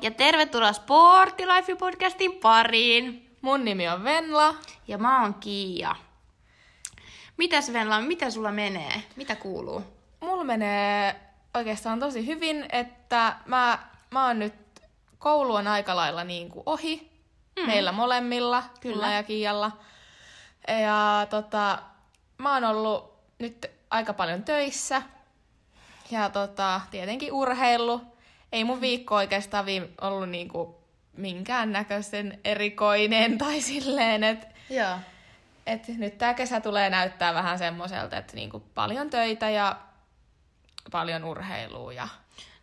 Ja 0.00 0.10
tervetuloa 0.10 0.72
Sportilife-podcastin 0.72 2.32
pariin. 2.42 3.36
Mun 3.40 3.64
nimi 3.64 3.88
on 3.88 4.04
Venla. 4.04 4.54
Ja 4.88 4.98
mä 4.98 5.22
oon 5.22 5.34
Kiia. 5.34 5.96
Mitäs 7.36 7.72
Venla, 7.72 8.00
mitä 8.00 8.30
sulla 8.30 8.52
menee? 8.52 9.02
Mitä 9.16 9.36
kuuluu? 9.36 9.82
Mulla 10.20 10.44
menee 10.44 11.20
oikeastaan 11.54 12.00
tosi 12.00 12.26
hyvin, 12.26 12.66
että 12.72 13.36
mä, 13.46 13.78
mä 14.10 14.26
oon 14.26 14.38
nyt, 14.38 14.54
koulu 15.18 15.54
on 15.54 15.68
aika 15.68 15.96
lailla 15.96 16.24
niin 16.24 16.48
kuin 16.48 16.62
ohi. 16.66 17.10
Mm. 17.60 17.66
Meillä 17.66 17.92
molemmilla, 17.92 18.62
Kyllä. 18.80 19.12
Ja 19.12 19.22
Kiijalla. 19.22 19.72
Ja 20.82 21.26
tota, 21.30 21.78
mä 22.38 22.54
oon 22.54 22.64
ollut 22.64 23.12
nyt 23.38 23.66
aika 23.90 24.12
paljon 24.12 24.42
töissä. 24.42 25.02
Ja 26.10 26.30
tota, 26.30 26.80
tietenkin 26.90 27.32
urheilu. 27.32 28.11
Ei 28.52 28.64
mun 28.64 28.80
viikko 28.80 29.14
oikeastaan 29.14 29.66
viime, 29.66 29.88
ollut 30.00 30.28
niinku 30.28 30.82
minkäännäköisen 31.16 32.40
erikoinen 32.44 33.38
tai 33.38 33.60
silleen, 33.60 34.24
että 34.24 34.46
et 35.66 35.88
nyt 35.88 36.18
tämä 36.18 36.34
kesä 36.34 36.60
tulee 36.60 36.90
näyttää 36.90 37.34
vähän 37.34 37.58
semmoiselta, 37.58 38.16
että 38.16 38.34
niinku 38.34 38.62
paljon 38.74 39.10
töitä 39.10 39.50
ja 39.50 39.76
paljon 40.90 41.24
urheilua. 41.24 41.92
Ja... 41.92 42.08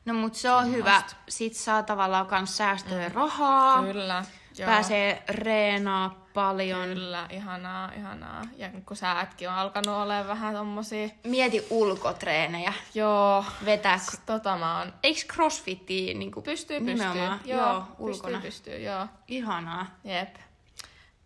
No 0.06 0.14
mut 0.14 0.36
se 0.36 0.52
on 0.52 0.72
hyvä. 0.72 1.02
Sit 1.30 1.54
saa 1.54 1.84
tavallaan 1.84 2.28
kans 2.28 2.58
säästöä 2.58 3.10
rahaa. 3.10 3.84
Kyllä. 3.84 4.26
Joo. 4.58 4.70
Pääsee 4.70 5.24
reenaa 5.30 6.19
paljon. 6.34 6.88
Kyllä, 6.88 7.28
ihanaa, 7.30 7.92
ihanaa. 7.94 8.42
Ja 8.58 8.70
kun 8.86 8.98
säätkin 8.98 9.50
on 9.50 9.56
alkanut 9.56 9.96
olemaan 9.96 10.28
vähän 10.28 10.54
tommosia... 10.56 11.10
Mieti 11.24 11.68
ulkotreenejä. 11.70 12.74
Joo, 12.94 13.46
Vetää. 13.66 14.00
tota 14.26 14.58
mä 14.58 14.80
oon... 14.80 14.94
Eiks 15.04 15.26
crossfitia 15.28 16.18
niinku 16.18 16.42
Pystyy, 16.42 16.80
pystyy. 16.80 16.96
nimenomaan? 16.96 17.40
Joo, 17.46 17.60
Joo, 17.68 17.80
pystyy, 17.82 17.96
ulkona. 18.06 18.40
pystyy, 18.42 18.80
joo. 18.80 19.08
Ihanaa. 19.28 19.86
Jep. 20.04 20.36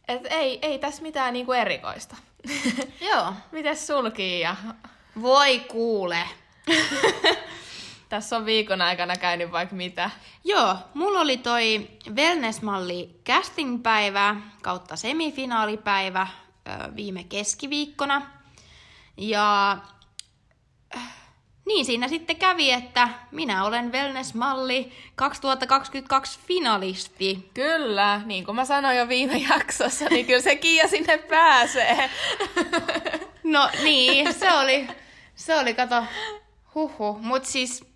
Et 0.08 0.22
ei, 0.30 0.60
ei 0.62 0.80
tässä 0.80 1.02
mitään 1.02 1.34
niinku 1.34 1.52
erikoista. 1.52 2.16
Joo. 3.02 3.34
Mites 3.52 3.88
sulkii 3.88 4.40
ja 4.40 4.56
Voi 5.22 5.60
kuule. 5.60 6.20
tässä 8.14 8.38
on 8.38 8.46
viikon 8.46 8.82
aikana 8.82 9.16
käynyt 9.16 9.52
vaikka 9.52 9.76
mitä? 9.76 10.10
Joo, 10.44 10.76
mulla 10.94 11.20
oli 11.20 11.38
toi 11.38 11.88
wellness-malli 12.16 13.10
casting-päivä 13.26 14.36
kautta 14.62 14.96
semifinaalipäivä 14.96 16.28
viime 16.96 17.24
keskiviikkona. 17.24 18.22
Ja 19.18 19.78
äh, 20.96 21.14
niin 21.66 21.86
siinä 21.86 22.08
sitten 22.08 22.36
kävi, 22.36 22.72
että 22.72 23.10
minä 23.32 23.66
olen 23.66 23.92
wellness-malli 23.92 24.92
2022 25.16 26.40
finalisti. 26.48 27.50
Kyllä, 27.54 28.22
niin 28.26 28.46
kuin 28.46 28.56
mä 28.56 28.66
sanoin 28.66 28.98
jo 28.98 29.08
viime 29.08 29.38
jaksossa, 29.38 30.06
niin 30.06 30.26
kyllä 30.26 30.42
se 30.42 30.56
Kiia 30.56 30.88
sinne 30.88 31.18
pääsee. 31.18 32.10
No 33.44 33.70
niin, 33.84 34.34
se 34.34 34.54
oli, 34.54 34.88
se 35.36 35.60
oli, 35.60 35.74
kato, 35.74 36.04
huhu. 36.76 37.18
Mut 37.22 37.46
siis, 37.46 37.93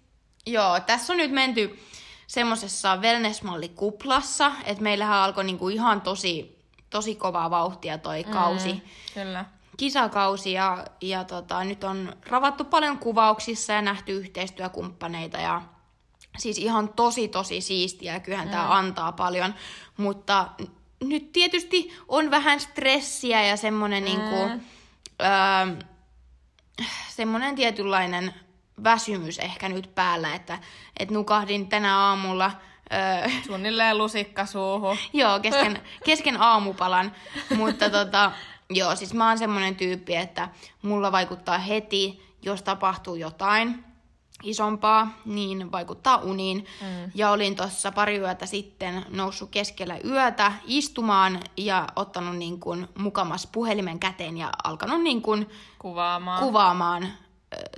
joo, 0.52 0.80
tässä 0.80 1.14
on 1.14 1.18
nyt 1.18 1.32
menty 1.32 1.80
semmosessa 2.28 2.96
wellness-mallikuplassa, 2.96 4.52
että 4.66 4.84
meillähän 4.84 5.18
alkoi 5.18 5.44
niinku 5.44 5.70
ihan 5.70 6.02
tosi, 6.02 6.60
tosi 6.90 7.16
kovaa 7.16 7.50
vauhtia 7.50 7.98
toi 7.98 8.24
kausi. 8.24 8.74
Mm, 8.74 8.82
kyllä. 9.14 9.46
kisakausi 9.78 10.52
ja, 10.52 10.86
ja 11.02 11.24
tota, 11.24 11.64
nyt 11.64 11.84
on 11.84 12.14
ravattu 12.26 12.64
paljon 12.64 12.98
kuvauksissa 12.98 13.74
ja 13.74 13.82
nähty 13.82 14.12
yhteistyökumppaneita 14.12 15.38
ja 15.38 15.62
siis 16.38 16.58
ihan 16.58 16.90
tosi 16.90 17.28
tosi 17.28 17.62
siistiä 17.62 18.14
ja 18.14 18.20
kyllähän 18.20 18.48
mm. 18.48 18.52
tämä 18.52 18.78
antaa 18.78 19.12
paljon, 19.12 19.56
mutta 19.98 20.48
nyt 21.04 21.32
tietysti 21.32 21.98
on 22.08 22.32
vähän 22.32 22.60
stressiä 22.60 23.44
ja 23.44 23.58
semmoinen 23.58 24.04
mm. 24.04 24.10
niinku, 24.10 24.36
öö, 25.22 25.86
semmoinen 27.10 27.56
tietynlainen 27.56 28.34
väsymys 28.84 29.40
ehkä 29.40 29.70
nyt 29.70 29.96
päällä, 29.96 30.36
että 30.36 30.60
et 31.00 31.12
nukahdin 31.12 31.68
tänä 31.68 32.00
aamulla 32.00 32.52
öö, 32.94 33.30
Suunnilleen 33.46 33.98
lusikka 33.98 34.46
suuhun. 34.46 34.98
Joo, 35.14 35.40
kesken, 35.40 35.82
kesken 36.06 36.42
aamupalan. 36.42 37.12
Mutta 37.58 37.90
tota, 37.90 38.32
joo, 38.70 38.96
siis 38.96 39.14
mä 39.14 39.28
oon 39.28 39.38
semmonen 39.38 39.76
tyyppi, 39.76 40.16
että 40.16 40.50
mulla 40.82 41.12
vaikuttaa 41.12 41.58
heti, 41.58 42.28
jos 42.42 42.62
tapahtuu 42.64 43.16
jotain 43.16 43.84
isompaa, 44.44 45.08
niin 45.26 45.72
vaikuttaa 45.72 46.18
uniin. 46.18 46.66
Mm. 46.82 47.12
Ja 47.16 47.32
olin 47.32 47.56
tuossa 47.56 47.92
pari 47.92 48.18
yötä 48.18 48.46
sitten 48.46 49.06
noussut 49.10 49.50
keskellä 49.52 49.98
yötä 50.06 50.52
istumaan 50.66 51.40
ja 51.58 51.88
ottanut 51.96 52.36
niin 52.36 52.60
kuin 52.60 52.88
mukamas 52.98 53.48
puhelimen 53.52 54.00
käteen 54.00 54.38
ja 54.38 54.50
alkanut 54.64 55.02
niin 55.02 55.22
kuin 55.22 55.50
Kuvaamaan. 55.80 56.44
kuvaamaan 56.44 57.08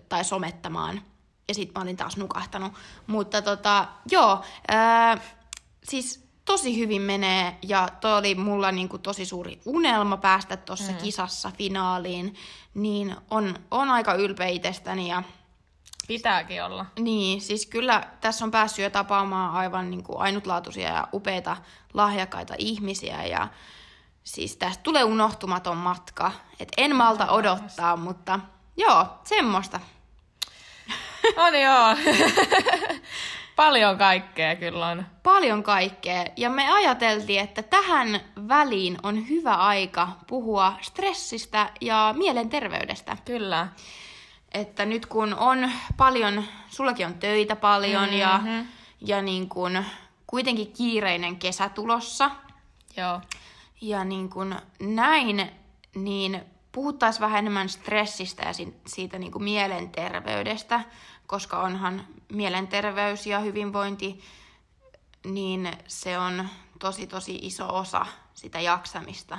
tai 0.09 0.23
somettamaan. 0.23 1.01
Ja 1.47 1.53
sitten 1.53 1.73
mä 1.75 1.83
olin 1.83 1.97
taas 1.97 2.17
nukahtanut. 2.17 2.73
Mutta 3.07 3.41
tota, 3.41 3.87
joo, 4.11 4.43
ää, 4.67 5.17
siis 5.83 6.29
tosi 6.45 6.79
hyvin 6.79 7.01
menee 7.01 7.57
ja 7.61 7.89
toi 8.01 8.17
oli 8.17 8.35
mulla 8.35 8.71
niinku 8.71 8.97
tosi 8.97 9.25
suuri 9.25 9.61
unelma 9.65 10.17
päästä 10.17 10.57
tuossa 10.57 10.91
mm. 10.91 10.97
kisassa 10.97 11.51
finaaliin. 11.57 12.35
Niin 12.73 13.15
on, 13.31 13.55
on 13.71 13.89
aika 13.89 14.13
ylpeä 14.13 14.47
itsestäni 14.47 15.09
ja 15.09 15.23
Pitääkin 16.07 16.63
olla. 16.63 16.85
niin, 16.99 17.41
siis 17.41 17.65
kyllä 17.65 18.07
tässä 18.21 18.45
on 18.45 18.51
päässyt 18.51 18.83
jo 18.83 18.89
tapaamaan 18.89 19.53
aivan 19.53 19.91
niin 19.91 20.03
kuin 20.03 20.19
ainutlaatuisia 20.19 20.89
ja 20.89 21.07
upeita 21.13 21.57
lahjakkaita 21.93 22.53
ihmisiä 22.57 23.25
ja 23.25 23.47
siis 24.23 24.57
tästä 24.57 24.83
tulee 24.83 25.03
unohtumaton 25.03 25.77
matka. 25.77 26.31
Et 26.59 26.71
en 26.77 26.95
malta 26.95 27.31
odottaa, 27.31 27.97
mutta 27.97 28.39
joo, 28.77 29.05
semmoista. 29.23 29.79
On 31.37 31.61
joo. 31.61 31.95
Paljon 33.55 33.97
kaikkea 33.97 34.55
kyllä 34.55 34.87
on. 34.87 35.05
Paljon 35.23 35.63
kaikkea. 35.63 36.25
Ja 36.37 36.49
me 36.49 36.71
ajateltiin, 36.71 37.39
että 37.39 37.63
tähän 37.63 38.19
väliin 38.47 38.97
on 39.03 39.29
hyvä 39.29 39.53
aika 39.53 40.07
puhua 40.27 40.73
stressistä 40.81 41.69
ja 41.81 42.15
mielenterveydestä. 42.17 43.17
Kyllä. 43.25 43.67
Että 44.53 44.85
nyt 44.85 45.05
kun 45.05 45.33
on 45.33 45.71
paljon, 45.97 46.43
sullakin 46.69 47.05
on 47.05 47.13
töitä 47.13 47.55
paljon 47.55 48.03
mm-hmm. 48.03 48.19
ja, 48.19 48.41
ja 49.01 49.21
niin 49.21 49.49
kun 49.49 49.83
kuitenkin 50.27 50.73
kiireinen 50.73 51.35
kesä 51.35 51.69
tulossa 51.69 52.31
Joo. 52.97 53.21
ja 53.81 54.03
niin 54.03 54.29
kun 54.29 54.55
näin, 54.79 55.51
niin 55.95 56.41
puhuttaisiin 56.71 57.21
vähän 57.21 57.39
enemmän 57.39 57.69
stressistä 57.69 58.43
ja 58.43 58.53
si- 58.53 58.75
siitä 58.87 59.19
niin 59.19 59.31
kuin 59.31 59.43
mielenterveydestä, 59.43 60.81
koska 61.29 61.59
onhan 61.59 62.07
mielenterveys 62.29 63.27
ja 63.27 63.39
hyvinvointi, 63.39 64.21
niin 65.25 65.71
se 65.87 66.17
on 66.17 66.49
tosi 66.79 67.07
tosi 67.07 67.39
iso 67.41 67.77
osa 67.77 68.05
sitä 68.33 68.59
jaksamista. 68.59 69.37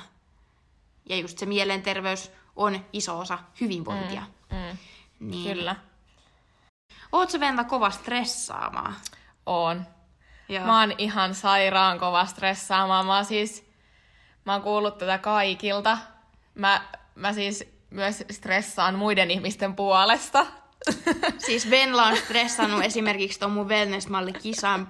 Ja 1.08 1.16
just 1.16 1.38
se 1.38 1.46
mielenterveys 1.46 2.32
on 2.56 2.86
iso 2.92 3.18
osa 3.18 3.38
hyvinvointia. 3.60 4.22
Mm. 4.50 4.78
Niin. 5.20 5.56
Kyllä. 5.56 5.76
Oot 7.12 7.30
sä 7.30 7.40
Venla 7.40 7.64
kova 7.64 7.90
stressaamaan? 7.90 8.96
On. 9.46 9.86
Joo. 10.48 10.66
Mä 10.66 10.80
oon 10.80 10.94
ihan 10.98 11.34
sairaan 11.34 11.98
kova 11.98 12.26
stressaamaan. 12.26 13.06
Mä 13.06 13.16
oon 13.16 13.24
siis, 13.24 13.70
mä 14.44 14.52
oon 14.52 14.62
kuullut 14.62 14.98
tätä 14.98 15.18
kaikilta. 15.18 15.98
Mä, 16.54 16.82
mä 17.14 17.32
siis 17.32 17.64
myös 17.90 18.24
stressaan 18.30 18.94
muiden 18.94 19.30
ihmisten 19.30 19.76
puolesta. 19.76 20.46
Siis 21.38 21.70
Venla 21.70 22.02
on 22.02 22.16
stressannut 22.16 22.84
esimerkiksi 22.84 23.38
tuon 23.38 23.52
mun 23.52 23.68
wellness-malli 23.68 24.32
kisan 24.32 24.88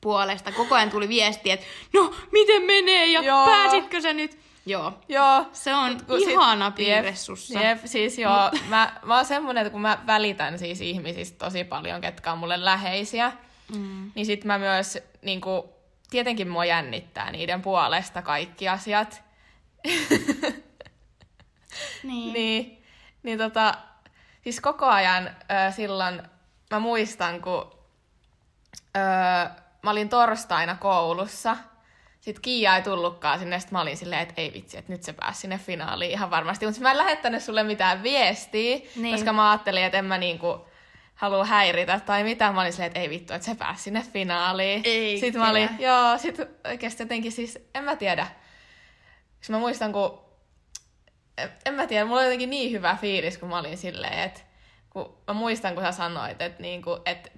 puolesta. 0.00 0.52
Koko 0.52 0.74
ajan 0.74 0.90
tuli 0.90 1.08
viesti, 1.08 1.50
että 1.50 1.66
no, 1.92 2.14
miten 2.32 2.62
menee 2.62 3.06
ja 3.06 3.22
Joo. 3.22 3.46
pääsitkö 3.46 4.00
sä 4.00 4.12
nyt? 4.12 4.38
Joo. 4.66 4.92
Joo. 5.08 5.46
Se 5.52 5.74
on 5.74 6.04
Kun 6.06 6.20
sit- 6.20 6.28
ihana 6.28 6.70
piirre 6.70 7.08
jep, 7.08 7.16
sussa. 7.16 7.60
Jep, 7.60 7.78
siis 7.84 8.18
joo, 8.18 8.50
mä, 8.68 8.92
mä 9.04 9.16
oon 9.16 9.24
semmonen, 9.24 9.60
että 9.60 9.70
kun 9.70 9.80
mä 9.80 9.98
välitän 10.06 10.58
siis 10.58 10.80
ihmisistä 10.80 11.44
tosi 11.44 11.64
paljon, 11.64 12.00
ketkä 12.00 12.32
on 12.32 12.38
mulle 12.38 12.64
läheisiä, 12.64 13.32
mm. 13.76 14.12
niin 14.14 14.26
sit 14.26 14.44
mä 14.44 14.58
myös, 14.58 14.98
niinku, 15.22 15.72
tietenkin 16.10 16.48
mua 16.48 16.64
jännittää 16.64 17.30
niiden 17.32 17.62
puolesta 17.62 18.22
kaikki 18.22 18.68
asiat. 18.68 19.22
Niin. 22.02 22.32
Niin, 22.32 22.82
niin 23.22 23.38
tota, 23.38 23.74
siis 24.42 24.60
koko 24.60 24.86
ajan 24.86 25.26
ö, 25.28 25.72
silloin, 25.72 26.22
mä 26.70 26.78
muistan, 26.78 27.42
kun 27.42 27.72
ö, 28.96 29.00
mä 29.82 29.90
olin 29.90 30.08
torstaina 30.08 30.76
koulussa, 30.76 31.56
sitten 32.20 32.42
Kiia 32.42 32.76
ei 32.76 32.82
tullutkaan 32.82 33.38
sinne, 33.38 33.60
sitten 33.60 33.74
mä 33.76 33.80
olin 33.80 33.96
silleen, 33.96 34.20
että 34.22 34.34
ei 34.36 34.52
vitsi, 34.52 34.78
että 34.78 34.92
nyt 34.92 35.02
se 35.02 35.12
pääsi 35.12 35.40
sinne 35.40 35.58
finaaliin 35.58 36.10
ihan 36.10 36.30
varmasti. 36.30 36.66
Mutta 36.66 36.80
mä 36.80 36.90
en 36.90 36.98
lähettänyt 36.98 37.42
sulle 37.42 37.62
mitään 37.62 38.02
viestiä, 38.02 38.78
Niin. 38.96 39.14
koska 39.14 39.32
mä 39.32 39.50
ajattelin, 39.50 39.84
että 39.84 39.98
en 39.98 40.04
mä 40.04 40.18
niinku, 40.18 40.66
halua 41.14 41.44
häiritä 41.44 42.00
tai 42.00 42.22
mitä. 42.24 42.52
Mä 42.52 42.60
olin 42.60 42.72
silleen, 42.72 42.86
että 42.86 43.00
ei 43.00 43.10
vittu, 43.10 43.34
että 43.34 43.44
se 43.46 43.54
pääsi 43.54 43.82
sinne 43.82 44.04
finaaliin. 44.12 44.82
Eikä. 44.84 45.20
Sitten 45.20 45.40
mä 45.42 45.50
olin, 45.50 45.68
joo, 45.78 46.18
sit 46.18 46.36
oikeasti 46.70 47.02
jotenkin 47.02 47.32
siis, 47.32 47.68
en 47.74 47.84
mä 47.84 47.96
tiedä. 47.96 48.26
Siis 49.40 49.50
mä 49.50 49.58
muistan, 49.58 49.92
kun, 49.92 50.20
en, 51.66 51.74
mä 51.74 51.86
tiedä, 51.86 52.04
mulla 52.04 52.20
oli 52.20 52.26
jotenkin 52.26 52.50
niin 52.50 52.72
hyvä 52.72 52.96
fiilis, 53.00 53.38
kun 53.38 53.48
mä 53.48 53.58
olin 53.58 53.78
silleen, 53.78 54.18
että 54.18 54.40
kun 54.90 55.16
mä 55.28 55.34
muistan, 55.34 55.74
kun 55.74 55.82
sä 55.82 55.92
sanoit, 55.92 56.42
että, 56.42 56.62
niinku, 56.62 56.98
että, 57.06 57.30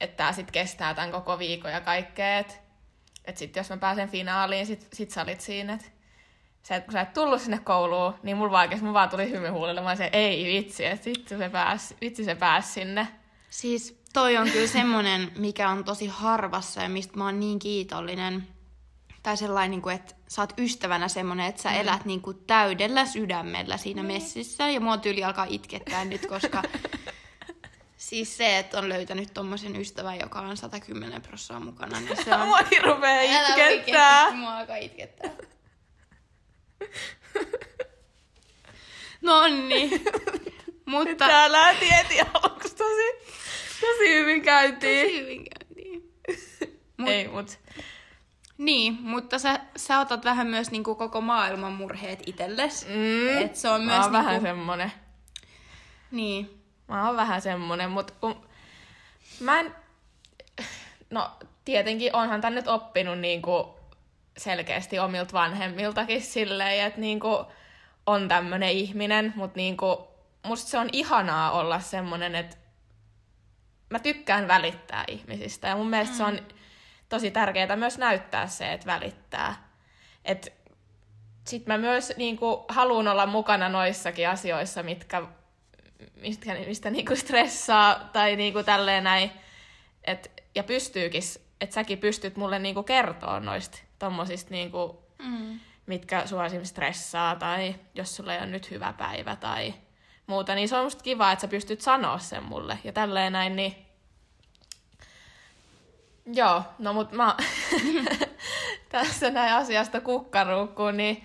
että 0.00 0.16
tää 0.16 0.32
sit 0.32 0.50
kestää 0.50 0.94
tämän 0.94 1.10
koko 1.10 1.38
viikon 1.38 1.70
ja 1.70 1.80
kaikkea, 1.80 2.38
että, 2.38 2.54
että 3.24 3.38
sit 3.38 3.56
jos 3.56 3.70
mä 3.70 3.76
pääsen 3.76 4.08
finaaliin, 4.08 4.66
sit, 4.66 4.88
sit 4.92 5.10
sä 5.10 5.22
olit 5.22 5.40
siinä, 5.40 5.72
että 5.72 5.86
sä, 6.62 6.76
et, 6.76 6.84
kun 6.84 6.92
sä 6.92 7.00
et 7.00 7.12
tullut 7.12 7.40
sinne 7.40 7.58
kouluun, 7.58 8.14
niin 8.22 8.36
mulla 8.36 8.50
vaan, 8.50 8.68
mun 8.80 8.94
vaan 8.94 9.08
tuli 9.08 9.30
hymy 9.30 9.48
huulille. 9.48 9.80
Mä 9.80 9.96
se, 9.96 10.10
ei 10.12 10.44
vitsi, 10.44 10.86
että 10.86 11.10
vitsi 11.10 11.38
se 11.38 11.48
pääsi, 11.48 11.96
vitsi 12.00 12.24
se 12.24 12.34
pääsi 12.34 12.72
sinne. 12.72 13.08
Siis 13.50 14.02
toi 14.12 14.36
on 14.36 14.50
kyllä 14.50 14.66
semmonen, 14.66 15.32
mikä 15.38 15.68
on 15.68 15.84
tosi 15.84 16.06
harvassa 16.06 16.82
ja 16.82 16.88
mistä 16.88 17.18
mä 17.18 17.24
oon 17.24 17.40
niin 17.40 17.58
kiitollinen. 17.58 18.46
Tai 19.22 19.36
sellainen, 19.36 19.70
niin 19.70 19.82
kuin, 19.82 19.94
että 19.96 20.14
sä 20.28 20.42
oot 20.42 20.52
ystävänä 20.58 21.08
semmonen, 21.08 21.46
että 21.46 21.62
sä 21.62 21.70
mm. 21.70 21.76
elät 21.80 22.04
niin 22.04 22.20
kuin 22.20 22.36
täydellä 22.46 23.06
sydämellä 23.06 23.76
siinä 23.76 24.02
mm. 24.02 24.06
messissä. 24.06 24.70
Ja 24.70 24.80
mua 24.80 24.96
tyyli 24.98 25.24
alkaa 25.24 25.46
itkettää 25.48 26.04
nyt, 26.04 26.26
koska 26.26 26.62
siis 27.96 28.36
se, 28.36 28.58
että 28.58 28.78
on 28.78 28.88
löytänyt 28.88 29.34
tommosen 29.34 29.76
ystävän, 29.76 30.18
joka 30.18 30.40
on 30.40 30.56
110 30.56 31.22
prosenttia 31.22 31.66
mukana, 31.66 32.00
niin 32.00 32.24
se 32.24 32.34
on... 32.34 32.46
Mua 32.48 32.58
rupee 32.82 33.38
Älä 33.38 33.48
itkettää. 33.68 34.20
oikeesti, 34.22 34.38
Mua 34.40 34.56
alkaa 34.56 34.76
itkettää. 34.76 35.30
Nonni. 39.20 39.90
Mutta 40.86 41.28
Tää 41.28 41.52
lähti 41.52 41.90
heti 41.90 42.20
aluksi 42.20 42.76
tosi, 42.76 43.34
tosi 43.80 44.14
hyvin 44.14 44.42
käytiin. 44.42 45.06
tosi 45.06 45.20
hyvin 45.20 45.44
käyntiin. 45.44 46.12
Mut- 46.96 47.08
Ei, 47.10 47.28
mut 47.28 47.58
Niin, 48.60 48.98
mutta 49.02 49.38
sä, 49.38 49.60
sä 49.76 50.00
otat 50.00 50.24
vähän 50.24 50.46
myös 50.46 50.70
niinku 50.70 50.94
koko 50.94 51.20
maailman 51.20 51.72
murheet 51.72 52.22
itelles. 52.26 52.86
mm, 52.88 53.38
Et 53.38 53.56
se 53.56 53.68
on 53.68 53.80
mä 53.80 53.92
myös 53.92 54.04
oon 54.04 54.12
vähän 54.12 54.32
niinku... 54.32 54.46
semmonen. 54.46 54.92
Niin. 56.10 56.62
Mä 56.88 57.06
oon 57.06 57.16
vähän 57.16 57.42
semmonen, 57.42 57.90
mut 57.90 58.10
kun 58.10 58.46
mä 59.40 59.60
en... 59.60 59.74
No, 61.10 61.30
tietenkin 61.64 62.16
onhan 62.16 62.40
tän 62.40 62.54
nyt 62.54 62.68
oppinut 62.68 63.18
niinku 63.18 63.78
selkeästi 64.36 64.98
omilta 64.98 65.32
vanhemmiltakin 65.32 66.22
silleen, 66.22 66.86
että 66.86 67.00
niinku 67.00 67.46
on 68.06 68.28
tämmönen 68.28 68.70
ihminen, 68.70 69.32
mut 69.36 69.54
niinku 69.54 70.08
musta 70.46 70.70
se 70.70 70.78
on 70.78 70.88
ihanaa 70.92 71.50
olla 71.50 71.80
semmonen, 71.80 72.34
että 72.34 72.56
mä 73.90 73.98
tykkään 73.98 74.48
välittää 74.48 75.04
ihmisistä 75.08 75.68
ja 75.68 75.76
mun 75.76 75.90
mielestä 75.90 76.12
mm. 76.12 76.16
se 76.16 76.24
on 76.24 76.59
tosi 77.10 77.30
tärkeää 77.30 77.76
myös 77.76 77.98
näyttää 77.98 78.46
se, 78.46 78.72
että 78.72 78.86
välittää. 78.86 79.70
Et 80.24 80.52
sit 81.46 81.66
mä 81.66 81.78
myös 81.78 82.12
niinku 82.16 82.64
haluan 82.68 83.08
olla 83.08 83.26
mukana 83.26 83.68
noissakin 83.68 84.28
asioissa, 84.28 84.82
mitkä 84.82 85.22
mistä, 86.16 86.54
mistä 86.54 86.90
niinku 86.90 87.16
stressaa 87.16 88.10
tai 88.12 88.36
niinku 88.36 88.62
tälleen 88.62 89.04
näin. 89.04 89.30
Et, 90.04 90.42
ja 90.54 90.64
pystyykin, 90.64 91.22
että 91.60 91.74
säkin 91.74 91.98
pystyt 91.98 92.36
mulle 92.36 92.58
niinku 92.58 92.82
kertoa 92.82 93.40
noista 93.40 93.78
tommosista, 93.98 94.50
niinku, 94.50 95.10
Mm. 95.22 95.60
mitkä 95.86 96.26
sua 96.26 96.44
stressaa 96.62 97.36
tai 97.36 97.74
jos 97.94 98.16
sulla 98.16 98.34
ei 98.34 98.38
ole 98.40 98.46
nyt 98.46 98.70
hyvä 98.70 98.92
päivä 98.92 99.36
tai 99.36 99.74
muuta, 100.26 100.54
niin 100.54 100.68
se 100.68 100.76
on 100.76 100.84
musta 100.84 101.02
kiva, 101.02 101.32
että 101.32 101.40
sä 101.40 101.48
pystyt 101.48 101.80
sanoa 101.80 102.18
sen 102.18 102.42
mulle 102.42 102.78
ja 102.84 102.92
tälleen 102.92 103.32
näin, 103.32 103.56
niin 103.56 103.86
Joo, 106.26 106.62
no 106.78 106.92
mut 106.92 107.12
mä 107.12 107.36
tässä 108.88 109.30
näin 109.30 109.54
asiasta 109.54 110.00
kukkaruukkuun, 110.00 110.96
niin, 110.96 111.24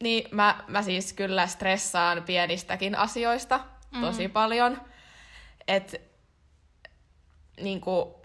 niin 0.00 0.28
mä, 0.30 0.64
mä 0.66 0.82
siis 0.82 1.12
kyllä 1.12 1.46
stressaan 1.46 2.22
pienistäkin 2.22 2.94
asioista 2.94 3.60
tosi 4.00 4.28
mm. 4.28 4.32
paljon. 4.32 4.80
Et 5.68 6.10
niinku, 7.60 8.20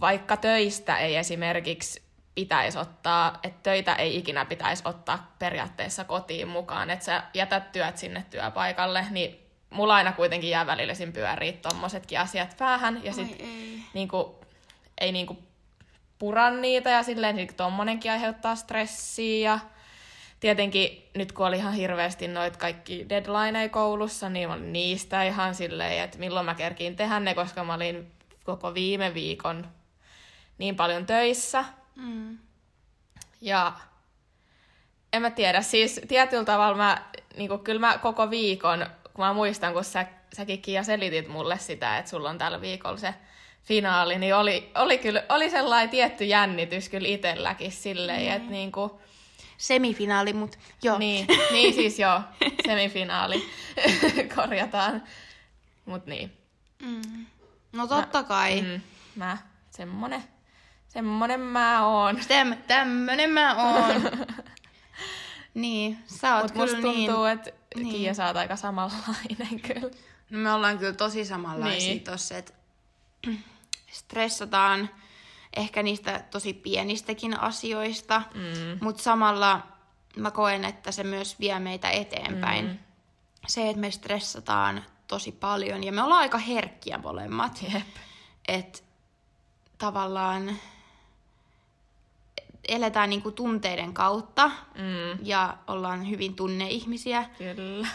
vaikka 0.00 0.36
töistä 0.36 0.98
ei 0.98 1.16
esimerkiksi 1.16 2.02
pitäisi 2.34 2.78
ottaa, 2.78 3.38
että 3.42 3.62
töitä 3.62 3.94
ei 3.94 4.16
ikinä 4.16 4.44
pitäisi 4.44 4.82
ottaa 4.84 5.34
periaatteessa 5.38 6.04
kotiin 6.04 6.48
mukaan, 6.48 6.90
että 6.90 7.04
sä 7.04 7.22
jätät 7.34 7.72
työt 7.72 7.96
sinne 7.96 8.24
työpaikalle, 8.30 9.06
niin 9.10 9.46
mulla 9.70 9.94
aina 9.94 10.12
kuitenkin 10.12 10.50
jää 10.50 10.66
välillä 10.66 10.94
siinä 10.94 11.12
pyörii 11.12 11.52
tommosetkin 11.52 12.20
asiat 12.20 12.56
päähän, 12.58 13.04
ja 13.04 13.12
sit 13.12 13.44
niinku, 13.94 14.40
ei 15.00 15.12
niinku 15.12 15.38
pura 16.18 16.50
niitä 16.50 16.90
ja 16.90 17.02
silleen 17.02 17.36
niin 17.36 17.54
tommonenkin 17.54 18.12
aiheuttaa 18.12 18.56
stressiä. 18.56 19.50
Ja 19.50 19.58
tietenkin 20.40 21.10
nyt 21.14 21.32
kun 21.32 21.46
oli 21.46 21.56
ihan 21.56 21.72
hirveästi 21.72 22.28
noit 22.28 22.56
kaikki 22.56 23.06
deadlineja 23.08 23.68
koulussa, 23.68 24.28
niin 24.28 24.48
mä 24.48 24.54
olin 24.54 24.72
niistä 24.72 25.22
ihan 25.22 25.54
silleen, 25.54 26.04
että 26.04 26.18
milloin 26.18 26.46
mä 26.46 26.54
kerkiin 26.54 26.96
tehdä 26.96 27.20
ne, 27.20 27.34
koska 27.34 27.64
mä 27.64 27.74
olin 27.74 28.12
koko 28.44 28.74
viime 28.74 29.14
viikon 29.14 29.66
niin 30.58 30.76
paljon 30.76 31.06
töissä. 31.06 31.64
Mm. 31.96 32.38
Ja 33.40 33.72
en 35.12 35.22
mä 35.22 35.30
tiedä, 35.30 35.62
siis 35.62 36.00
tietyllä 36.08 36.44
tavalla 36.44 36.76
mä, 36.76 37.02
niinku, 37.36 37.58
kyllä 37.58 37.80
mä 37.80 37.98
koko 37.98 38.30
viikon, 38.30 38.86
kun 39.14 39.24
mä 39.24 39.32
muistan, 39.32 39.72
kun 39.72 39.84
sä, 39.84 40.06
säkin 40.36 40.62
Kiia 40.62 40.82
selitit 40.82 41.28
mulle 41.28 41.58
sitä, 41.58 41.98
että 41.98 42.10
sulla 42.10 42.30
on 42.30 42.38
tällä 42.38 42.60
viikolla 42.60 42.96
se 42.96 43.14
finaali, 43.70 44.18
niin 44.18 44.34
oli, 44.34 44.70
oli 44.74 44.98
kyllä 44.98 45.24
oli 45.28 45.50
sellainen 45.50 45.90
tietty 45.90 46.24
jännitys 46.24 46.88
kyllä 46.88 47.08
itselläkin 47.08 47.72
silleen, 47.72 48.22
mm. 48.22 48.36
että 48.36 48.50
niinku, 48.50 49.00
Semifinaali, 49.58 50.32
mut 50.32 50.58
joo. 50.82 50.98
niin, 50.98 51.26
niin 51.52 51.74
siis 51.74 51.98
joo, 51.98 52.20
semifinaali 52.66 53.50
korjataan. 54.36 55.02
Mut 55.84 56.06
niin. 56.06 56.32
Mm. 56.82 57.26
No 57.72 57.86
totta 57.86 58.22
kai. 58.22 58.62
Mm, 58.62 58.80
mä, 59.16 59.38
semmonen, 59.70 60.22
semmonen 60.88 61.40
mä 61.40 61.86
oon. 61.86 62.20
Täm, 62.28 62.56
tämmönen 62.66 63.30
mä 63.30 63.54
oon. 63.54 64.02
niin, 65.54 65.98
sä 66.06 66.36
oot 66.36 66.42
Mut 66.42 66.52
kyllä 66.52 66.64
musta 66.64 66.80
tuntuu, 66.82 67.24
niin... 67.24 67.32
että 67.32 67.50
niin. 67.74 67.88
Kiia 67.88 68.14
sä 68.14 68.26
oot 68.26 68.36
aika 68.36 68.56
samanlainen 68.56 69.60
kyllä. 69.66 69.90
No 70.30 70.38
me 70.38 70.52
ollaan 70.52 70.78
kyllä 70.78 70.92
tosi 70.92 71.24
samanlaisia 71.24 71.78
Niin. 71.78 71.88
niin. 71.88 72.04
tossa, 72.04 72.38
että 72.38 72.52
stressataan 73.90 74.90
ehkä 75.56 75.82
niistä 75.82 76.24
tosi 76.30 76.52
pienistäkin 76.54 77.40
asioista, 77.40 78.22
Mm. 78.34 78.78
mutta 78.80 79.02
samalla 79.02 79.60
mä 80.16 80.30
koen, 80.30 80.64
että 80.64 80.92
se 80.92 81.04
myös 81.04 81.40
vie 81.40 81.58
meitä 81.58 81.90
eteenpäin. 81.90 82.66
Mm. 82.66 82.78
Se, 83.46 83.68
että 83.68 83.80
me 83.80 83.90
stressataan 83.90 84.84
tosi 85.06 85.32
paljon 85.32 85.84
ja 85.84 85.92
me 85.92 86.02
ollaan 86.02 86.20
aika 86.20 86.38
herkkiä 86.38 86.98
molemmat. 86.98 87.62
Jep. 87.74 87.86
Että 88.48 88.78
tavallaan 89.78 90.56
eletään 92.68 93.10
niinku 93.10 93.30
tunteiden 93.30 93.94
kautta 93.94 94.48
Mm. 94.74 95.18
ja 95.26 95.56
ollaan 95.66 96.10
hyvin 96.10 96.34
tunneihmisiä. 96.36 97.24
Kyllä. 97.38 97.88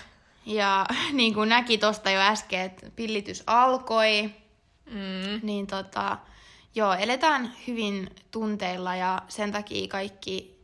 Ja 0.45 0.85
niin 1.11 1.33
kuin 1.33 1.49
näki 1.49 1.77
tuosta 1.77 2.09
jo 2.11 2.19
äsken, 2.19 2.61
että 2.61 2.89
pillitys 2.95 3.43
alkoi, 3.47 4.31
Mm. 4.85 5.39
niin 5.43 5.67
tota, 5.67 6.17
joo, 6.75 6.93
eletään 6.93 7.53
hyvin 7.67 8.15
tunteilla 8.31 8.95
ja 8.95 9.21
sen 9.27 9.51
takia 9.51 9.87
kaikki, 9.87 10.59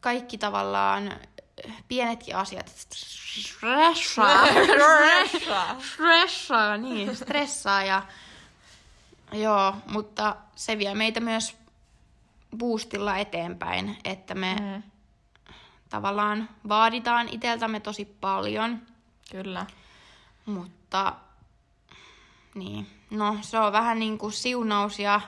kaikki 0.00 0.38
tavallaan 0.38 1.12
pienetkin 1.88 2.36
asiat 2.36 2.68
stressaa. 2.68 4.46
stressaa, 5.94 6.76
niin, 6.76 7.16
stressaa 7.16 7.82
ja 7.84 8.02
joo, 9.32 9.74
mutta 9.86 10.36
se 10.56 10.78
vie 10.78 10.94
meitä 10.94 11.20
myös 11.20 11.56
boostilla 12.58 13.16
eteenpäin, 13.16 13.98
että 14.04 14.34
me 14.34 14.56
Mm. 14.60 14.82
tavallaan 15.88 16.48
vaaditaan 16.68 17.28
iteltämme 17.28 17.80
tosi 17.80 18.04
paljon, 18.20 18.82
Kyllä. 19.30 19.66
mutta 20.46 21.14
niin, 22.54 22.86
no 23.10 23.36
se 23.40 23.58
on 23.58 23.72
vähän 23.72 23.98
niin 23.98 24.18
kuin 24.18 24.32
siunaus 24.32 24.98
ja 24.98 25.20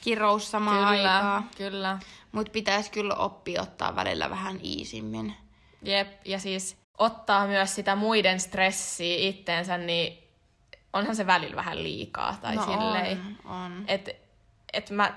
kirous 0.00 0.50
samaan 0.50 0.76
Kyllä, 0.96 1.16
aikaan. 1.16 1.50
kyllä. 1.56 1.98
Mutta 2.32 2.52
pitäisi 2.52 2.90
kyllä 2.90 3.14
oppia 3.14 3.62
ottaa 3.62 3.96
välillä 3.96 4.30
vähän 4.30 4.60
iisimmin. 4.62 5.34
Jep, 5.82 6.08
ja 6.24 6.38
siis 6.38 6.76
ottaa 6.98 7.46
myös 7.46 7.74
sitä 7.74 7.96
muiden 7.96 8.40
stressiä 8.40 9.16
itteensä, 9.28 9.78
niin 9.78 10.28
onhan 10.92 11.16
se 11.16 11.26
välillä 11.26 11.56
vähän 11.56 11.82
liikaa. 11.82 12.38
Tai 12.42 12.56
no 12.56 12.64
silleen. 12.64 13.36
on, 13.44 13.64
on. 13.64 13.84
Et, 13.88 14.08
et 14.72 14.90
mä, 14.90 15.14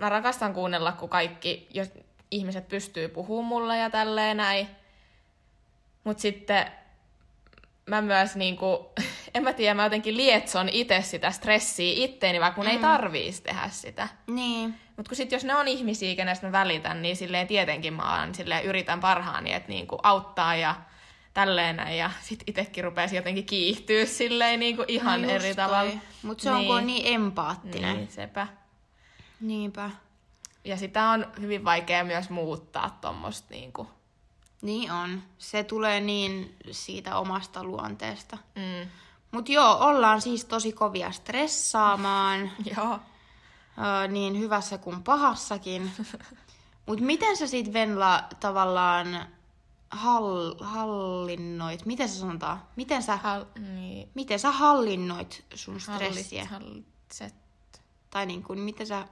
mä 0.00 0.08
rakastan 0.08 0.54
kuunnella, 0.54 0.92
kun 0.92 1.08
kaikki 1.08 1.68
jos 1.74 1.88
ihmiset 2.30 2.68
pystyy 2.68 3.08
puhumaan 3.08 3.48
mulle 3.48 3.78
ja 3.78 3.90
tälleen 3.90 4.36
näin. 4.36 4.68
Mutta 6.04 6.20
sitten 6.20 6.66
mä 7.86 8.02
myös 8.02 8.36
niinku, 8.36 8.92
en 9.36 9.42
mä 9.42 9.52
tiedä, 9.52 9.74
mä 9.74 9.84
jotenkin 9.84 10.16
lietson 10.16 10.68
itse 10.68 11.02
sitä 11.02 11.30
stressiä 11.30 12.04
itteeni, 12.04 12.40
vaikka 12.40 12.60
mun 12.60 12.66
mm. 12.66 12.72
ei 12.72 12.78
tarviisi 12.78 13.42
tehdä 13.42 13.68
sitä. 13.68 14.08
Niin. 14.26 14.74
Mutta 14.96 15.08
kun 15.08 15.16
sit 15.16 15.32
jos 15.32 15.44
ne 15.44 15.54
on 15.54 15.68
ihmisiä, 15.68 16.16
kenestä 16.16 16.46
mä 16.46 16.52
välitän, 16.52 17.02
niin 17.02 17.16
silleen 17.16 17.46
tietenkin 17.46 17.94
mä 17.94 18.20
oon, 18.20 18.34
silleen 18.34 18.64
yritän 18.64 19.00
parhaani, 19.00 19.52
että 19.52 19.68
niinku 19.68 19.98
auttaa 20.02 20.56
ja 20.56 20.74
tälleen 21.34 21.76
näin. 21.76 21.98
Ja 21.98 22.10
sit 22.20 22.42
itekin 22.46 22.84
rupesi 22.84 23.16
jotenkin 23.16 23.46
kiihtyä 23.46 24.06
silleen 24.06 24.60
niinku 24.60 24.84
ihan 24.88 25.22
No 25.22 25.28
eri 25.28 25.54
toi. 25.54 25.54
tavalla. 25.54 25.92
Mut 26.22 26.40
se 26.40 26.50
on, 26.50 26.64
kun 26.64 26.76
on 26.76 26.86
niin 26.86 27.14
empaattinen. 27.14 27.96
Niin, 27.96 28.10
sepä. 28.10 28.46
Niinpä. 29.40 29.90
Ja 30.64 30.76
sitä 30.76 31.08
on 31.10 31.26
hyvin 31.40 31.64
vaikea 31.64 32.04
myös 32.04 32.30
muuttaa 32.30 32.98
tuommoista 33.00 33.46
niinku. 33.50 33.88
Niin 34.62 34.90
on. 34.92 35.22
Se 35.38 35.64
tulee 35.64 36.00
niin 36.00 36.56
siitä 36.70 37.16
omasta 37.16 37.64
luonteesta. 37.64 38.38
Mm. 38.54 38.90
Mut 39.36 39.48
joo, 39.48 39.76
ollaan 39.80 40.20
siis 40.20 40.44
tosi 40.44 40.72
kovia 40.72 41.12
stressaamaan, 41.12 42.50
Joo. 42.76 42.98
öö, 43.78 44.08
niin 44.08 44.38
hyvässä 44.38 44.78
kuin 44.78 45.02
pahassakin. 45.02 45.90
Mut 46.86 47.00
miten 47.00 47.36
sä 47.36 47.46
sit 47.46 47.72
Venla 47.72 48.24
tavallaan 48.40 49.26
hall, 49.90 50.54
hallinnoit, 50.60 51.86
miten 51.86 52.08
sä 52.08 52.18
sanotaan, 52.20 52.62
miten 52.76 53.02
sä, 53.02 53.16
Hal, 53.16 53.44
niin. 53.74 54.08
miten 54.14 54.38
sä 54.38 54.50
hallinnoit 54.50 55.44
sun 55.54 55.80
stressiä? 55.80 56.44
Hallit, 56.44 56.68
hallitset. 56.68 57.34
Tai 58.10 58.26
niin 58.26 58.42
kuin, 58.42 58.58
miten 58.58 58.86
sä, 58.86 59.04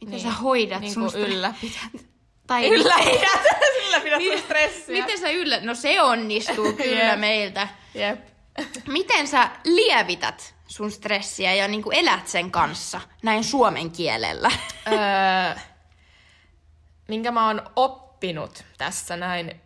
miten 0.00 0.10
Niin. 0.10 0.22
sä 0.22 0.30
hoidat 0.30 0.80
Niin 0.80 0.94
sun 0.94 1.10
stressiä? 1.10 1.34
ylläpität. 1.36 2.06
Tai 2.46 2.68
Ylläpidät! 2.68 3.40
Ylläpidät 3.86 4.22
sun 4.22 4.38
stressiä. 4.44 5.00
Miten 5.00 5.18
sä 5.18 5.30
yllä... 5.30 5.60
No 5.60 5.74
se 5.74 6.02
onnistuu 6.02 6.72
kyllä 6.72 7.02
Jep. 7.10 7.20
meiltä. 7.20 7.68
Jep. 7.94 8.37
Miten 8.86 9.28
sä 9.28 9.50
lievität 9.64 10.54
sun 10.66 10.90
stressiä 10.90 11.54
ja 11.54 11.68
niin 11.68 11.82
kuin 11.82 11.96
elät 11.96 12.28
sen 12.28 12.50
kanssa 12.50 13.00
näin 13.22 13.44
suomen 13.44 13.90
kielellä? 13.90 14.50
öö, 14.86 15.54
minkä 17.08 17.30
mä 17.30 17.46
oon 17.46 17.70
oppinut 17.76 18.64
tässä 18.78 19.16
näin 19.16 19.60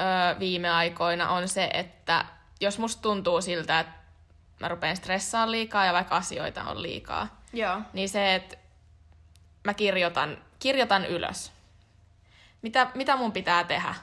öö, 0.00 0.38
viime 0.38 0.70
aikoina 0.70 1.30
on 1.30 1.48
se, 1.48 1.70
että 1.72 2.24
jos 2.60 2.78
musta 2.78 3.02
tuntuu 3.02 3.40
siltä, 3.40 3.80
että 3.80 3.92
mä 4.60 4.68
rupean 4.68 4.96
stressaamaan 4.96 5.50
liikaa 5.50 5.84
ja 5.84 5.92
vaikka 5.92 6.16
asioita 6.16 6.62
on 6.62 6.82
liikaa, 6.82 7.40
Joo. 7.52 7.80
niin 7.92 8.08
se, 8.08 8.34
että 8.34 8.56
mä 9.64 9.74
kirjoitan, 9.74 10.38
kirjoitan 10.58 11.06
ylös. 11.06 11.52
Mitä, 12.62 12.90
mitä 12.94 13.16
mun 13.16 13.32
pitää 13.32 13.64
tehdä? 13.64 13.94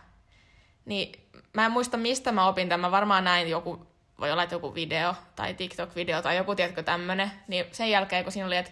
Niin 0.86 1.27
mä 1.53 1.65
en 1.65 1.72
muista, 1.72 1.98
mistä 1.98 2.31
mä 2.31 2.48
opin 2.48 2.69
tämän. 2.69 2.79
Mä 2.81 2.91
varmaan 2.91 3.24
näin 3.24 3.50
joku, 3.50 3.87
voi 4.19 4.31
olla, 4.31 4.43
että 4.43 4.55
joku 4.55 4.75
video 4.75 5.15
tai 5.36 5.53
TikTok-video 5.53 6.21
tai 6.21 6.38
joku, 6.38 6.55
tiedätkö, 6.55 6.83
tämmönen. 6.83 7.31
Niin 7.47 7.65
sen 7.71 7.89
jälkeen, 7.89 8.24
kun 8.24 8.33
siinä 8.33 8.47
oli, 8.47 8.57
että, 8.57 8.71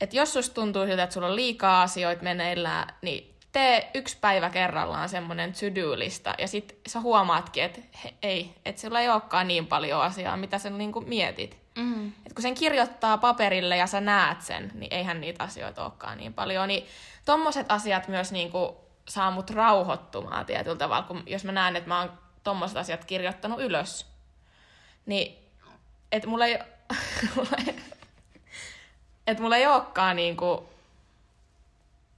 että 0.00 0.16
jos 0.16 0.32
susta 0.32 0.54
tuntuu 0.54 0.86
siltä, 0.86 1.02
että 1.02 1.14
sulla 1.14 1.26
on 1.26 1.36
liikaa 1.36 1.82
asioita 1.82 2.22
meneillään, 2.22 2.94
niin 3.02 3.34
tee 3.52 3.90
yksi 3.94 4.16
päivä 4.20 4.50
kerrallaan 4.50 5.08
semmoinen 5.08 5.52
to-do-lista. 5.52 6.34
Ja 6.38 6.48
sit 6.48 6.78
sä 6.88 7.00
huomaatkin, 7.00 7.62
että 7.62 7.80
he, 8.04 8.14
ei, 8.22 8.54
että 8.64 8.80
sulla 8.80 9.00
ei 9.00 9.08
olekaan 9.08 9.48
niin 9.48 9.66
paljon 9.66 10.02
asiaa, 10.02 10.36
mitä 10.36 10.58
sä 10.58 10.70
niinku 10.70 11.00
mietit. 11.00 11.56
Mm. 11.76 12.12
Et 12.26 12.32
kun 12.32 12.42
sen 12.42 12.54
kirjoittaa 12.54 13.18
paperille 13.18 13.76
ja 13.76 13.86
sä 13.86 14.00
näet 14.00 14.42
sen, 14.42 14.70
niin 14.74 14.94
eihän 14.94 15.20
niitä 15.20 15.44
asioita 15.44 15.82
olekaan 15.82 16.18
niin 16.18 16.34
paljon. 16.34 16.68
Niin 16.68 16.86
tommoset 17.24 17.66
asiat 17.72 18.08
myös 18.08 18.32
niinku 18.32 18.80
saa 19.08 19.30
mut 19.30 19.50
rauhoittumaan 19.50 20.46
tietyllä 20.46 20.76
tavalla, 20.76 21.02
kun 21.02 21.22
jos 21.26 21.44
mä 21.44 21.52
näen, 21.52 21.76
että 21.76 21.88
mä 21.88 22.00
oon 22.00 22.12
tommoset 22.42 22.76
asiat 22.76 23.04
kirjoittanut 23.04 23.60
ylös. 23.60 24.09
Niin, 25.06 25.38
että 26.12 26.28
mulla 26.28 26.46
ei, 26.46 26.58
et 29.26 29.38
mulla 29.40 29.56
ei 29.56 29.66
olekaan 29.66 30.16
niinku, 30.22 30.68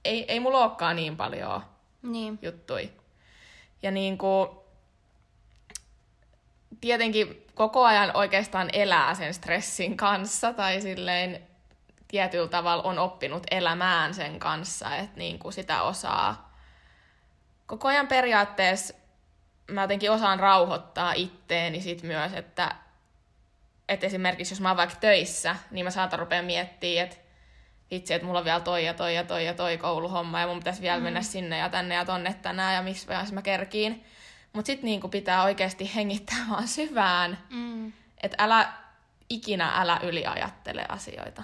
ei, 0.05 0.25
ei 0.27 0.39
mulla 0.39 0.63
olekaan 0.63 0.95
niin 0.95 1.17
paljon 1.17 1.63
Niin. 2.01 2.39
juttui. 2.41 2.91
Ja 3.81 3.91
niin 3.91 4.17
kuin, 4.17 4.49
tietenkin 6.81 7.45
koko 7.55 7.83
ajan 7.85 8.11
oikeastaan 8.13 8.69
elää 8.73 9.15
sen 9.15 9.33
stressin 9.33 9.97
kanssa 9.97 10.53
tai 10.53 10.81
silleen 10.81 11.47
tietyllä 12.07 12.47
tavalla 12.47 12.83
on 12.83 12.99
oppinut 12.99 13.43
elämään 13.51 14.13
sen 14.13 14.39
kanssa, 14.39 14.95
että 14.95 15.17
niin 15.17 15.39
kuin 15.39 15.53
sitä 15.53 15.81
osaa. 15.81 16.53
Koko 17.65 17.87
ajan 17.87 18.07
periaatteessa 18.07 18.93
mä 19.73 19.81
jotenkin 19.81 20.11
osaan 20.11 20.39
rauhoittaa 20.39 21.13
itteeni 21.13 21.81
sit 21.81 22.03
myös, 22.03 22.33
että, 22.33 22.75
että 23.89 24.05
esimerkiksi 24.05 24.53
jos 24.53 24.61
mä 24.61 24.69
oon 24.69 24.77
vaikka 24.77 24.95
töissä, 24.95 25.55
niin 25.71 25.85
mä 25.85 25.91
saatan 25.91 26.19
rupea 26.19 26.43
miettimään, 26.43 27.03
että 27.03 27.17
vitsi, 27.91 28.13
että 28.13 28.25
mulla 28.25 28.39
on 28.39 28.45
vielä 28.45 28.59
toi 28.59 28.85
ja 28.85 28.93
toi 28.93 29.15
ja 29.15 29.23
toi 29.23 29.45
ja 29.45 29.53
toi 29.53 29.77
kouluhomma 29.77 30.39
ja 30.39 30.47
mun 30.47 30.57
pitäisi 30.57 30.81
vielä 30.81 30.97
mm. 30.97 31.03
mennä 31.03 31.21
sinne 31.21 31.57
ja 31.57 31.69
tänne 31.69 31.95
ja 31.95 32.05
tonne 32.05 32.33
tänään 32.33 32.75
ja 32.75 32.81
missä 32.81 33.07
vaiheessa 33.07 33.35
mä 33.35 33.41
kerkiin. 33.41 34.05
Mutta 34.53 34.67
sitten 34.67 34.85
niinku 34.85 35.09
pitää 35.09 35.43
oikeasti 35.43 35.91
hengittää 35.95 36.45
vaan 36.49 36.67
syvään, 36.67 37.37
Mm. 37.49 37.93
että 38.23 38.37
älä 38.39 38.73
ikinä 39.29 39.71
älä 39.75 39.99
yliajattele 40.03 40.85
asioita. 40.89 41.43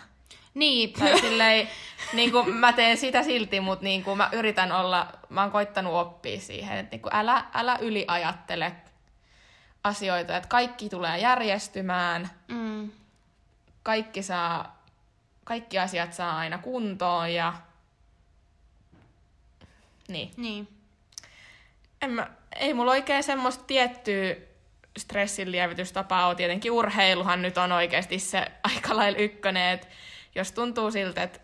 Niin. 0.60 0.94
Tai 0.94 1.20
silleen, 1.20 1.70
niin 2.14 2.32
kuin 2.32 2.56
mä 2.56 2.74
teen 2.74 2.98
sitä 2.98 3.24
silti, 3.24 3.60
mutta 3.60 3.84
niin 3.84 4.04
kuin 4.04 4.18
mä 4.18 4.30
yritän 4.32 4.72
olla, 4.72 5.08
mä 5.30 5.42
oon 5.42 5.52
koittanut 5.52 5.94
oppia 5.94 6.40
siihen, 6.40 6.78
että 6.78 6.96
niin 6.96 7.02
kuin 7.02 7.16
älä, 7.16 7.46
älä 7.54 7.78
yliajattele 7.82 8.72
asioita, 9.84 10.38
että 10.38 10.50
kaikki 10.50 10.90
tulee 10.90 11.18
järjestymään, 11.20 12.30
Mm. 12.48 12.92
kaikki 13.84 14.24
saa, 14.24 14.84
kaikki 15.44 15.80
asiat 15.80 16.14
saa 16.14 16.38
aina 16.38 16.58
kuntoon 16.58 17.34
ja 17.34 17.54
niin. 20.08 20.32
Niin. 20.38 20.68
En 22.02 22.12
mä, 22.12 22.28
ei 22.56 22.74
mulla 22.74 22.92
oikein 22.92 23.24
semmoista 23.24 23.64
tiettyä 23.64 24.36
stressin 24.98 25.52
lievitystapaa 25.52 26.28
ole. 26.28 26.36
Tietenkin 26.36 26.72
urheiluhan 26.72 27.42
nyt 27.42 27.58
on 27.58 27.72
oikeasti 27.72 28.20
se 28.20 28.52
aika 28.76 28.96
lailla 28.96 29.18
ykkönen, 29.18 29.74
että 29.74 29.88
jos 30.36 30.52
tuntuu 30.52 30.92
siltä, 30.92 31.24
että, 31.24 31.40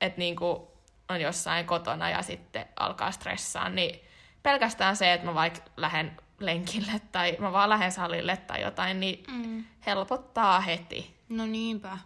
että 0.00 0.18
niinku 0.18 0.72
on 1.08 1.20
jossain 1.20 1.66
kotona 1.66 2.10
ja 2.10 2.22
sitten 2.22 2.66
alkaa 2.76 3.10
stressaa, 3.12 3.68
niin 3.68 4.00
pelkästään 4.42 4.96
se, 4.96 5.12
että 5.12 5.26
mä 5.26 5.34
vaikka 5.34 5.60
lähden 5.76 6.16
lenkille 6.38 6.92
tai 7.12 7.36
mä 7.40 7.52
vaan 7.52 7.68
lähden 7.68 7.92
salille 7.92 8.36
tai 8.36 8.62
jotain, 8.62 9.00
niin 9.00 9.24
Mm. 9.30 9.64
helpottaa 9.86 10.60
heti. 10.60 11.16
No 11.28 11.46
niinpä. 11.46 11.98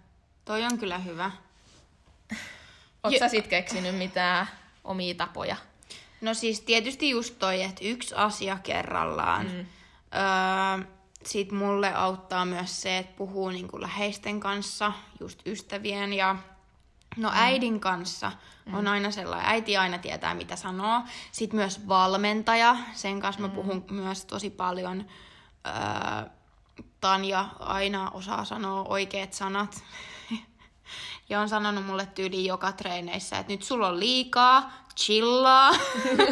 Toi 0.44 0.64
on 0.64 0.78
kyllä 0.78 0.98
hyvä. 0.98 1.30
Oletko 3.02 3.18
sä 3.18 3.28
sit 3.28 3.46
keksinyt 3.46 3.96
mitään 3.98 4.46
omia 4.84 5.14
tapoja? 5.14 5.56
No 6.20 6.34
siis 6.34 6.60
tietysti 6.60 7.10
just 7.10 7.38
toi, 7.38 7.62
että 7.62 7.84
yksi 7.84 8.14
asia 8.14 8.58
kerrallaan. 8.62 9.46
Mm. 9.46 9.58
Öö, 9.58 10.84
sit 11.30 11.52
mulle 11.52 11.94
auttaa 11.94 12.44
myös 12.44 12.82
se, 12.82 12.98
että 12.98 13.16
puhuu 13.16 13.50
niinku 13.50 13.80
läheisten 13.80 14.40
kanssa, 14.40 14.92
just 15.20 15.46
ystävien 15.46 16.12
ja 16.12 16.36
no 17.16 17.30
äidin 17.34 17.80
kanssa 17.80 18.32
on 18.72 18.88
aina 18.88 19.10
sellainen, 19.10 19.50
äiti 19.50 19.76
aina 19.76 19.98
tietää 19.98 20.34
mitä 20.34 20.56
sanoo. 20.56 21.02
Sitten 21.32 21.56
myös 21.56 21.88
valmentaja, 21.88 22.76
sen 22.92 23.20
kanssa 23.20 23.42
mä 23.42 23.48
puhun 23.48 23.84
myös 23.90 24.24
tosi 24.24 24.50
paljon. 24.50 25.06
Öö, 25.66 26.30
Tanja 27.00 27.48
aina 27.58 28.10
osaa 28.10 28.44
sanoa 28.44 28.84
oikeat 28.84 29.32
sanat. 29.32 29.84
Ja 31.28 31.40
on 31.40 31.48
sanonut 31.48 31.86
mulle 31.86 32.06
tyyli 32.06 32.46
joka 32.46 32.72
treeneissä, 32.72 33.38
että 33.38 33.52
nyt 33.52 33.62
sulla 33.62 33.88
on 33.88 34.00
liikaa, 34.00 34.72
chillaa. 34.96 35.70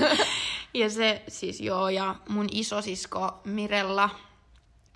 ja 0.74 0.90
se 0.90 1.22
siis 1.28 1.60
joo, 1.60 1.88
ja 1.88 2.14
mun 2.28 2.48
isosisko 2.52 3.40
Mirella 3.44 4.10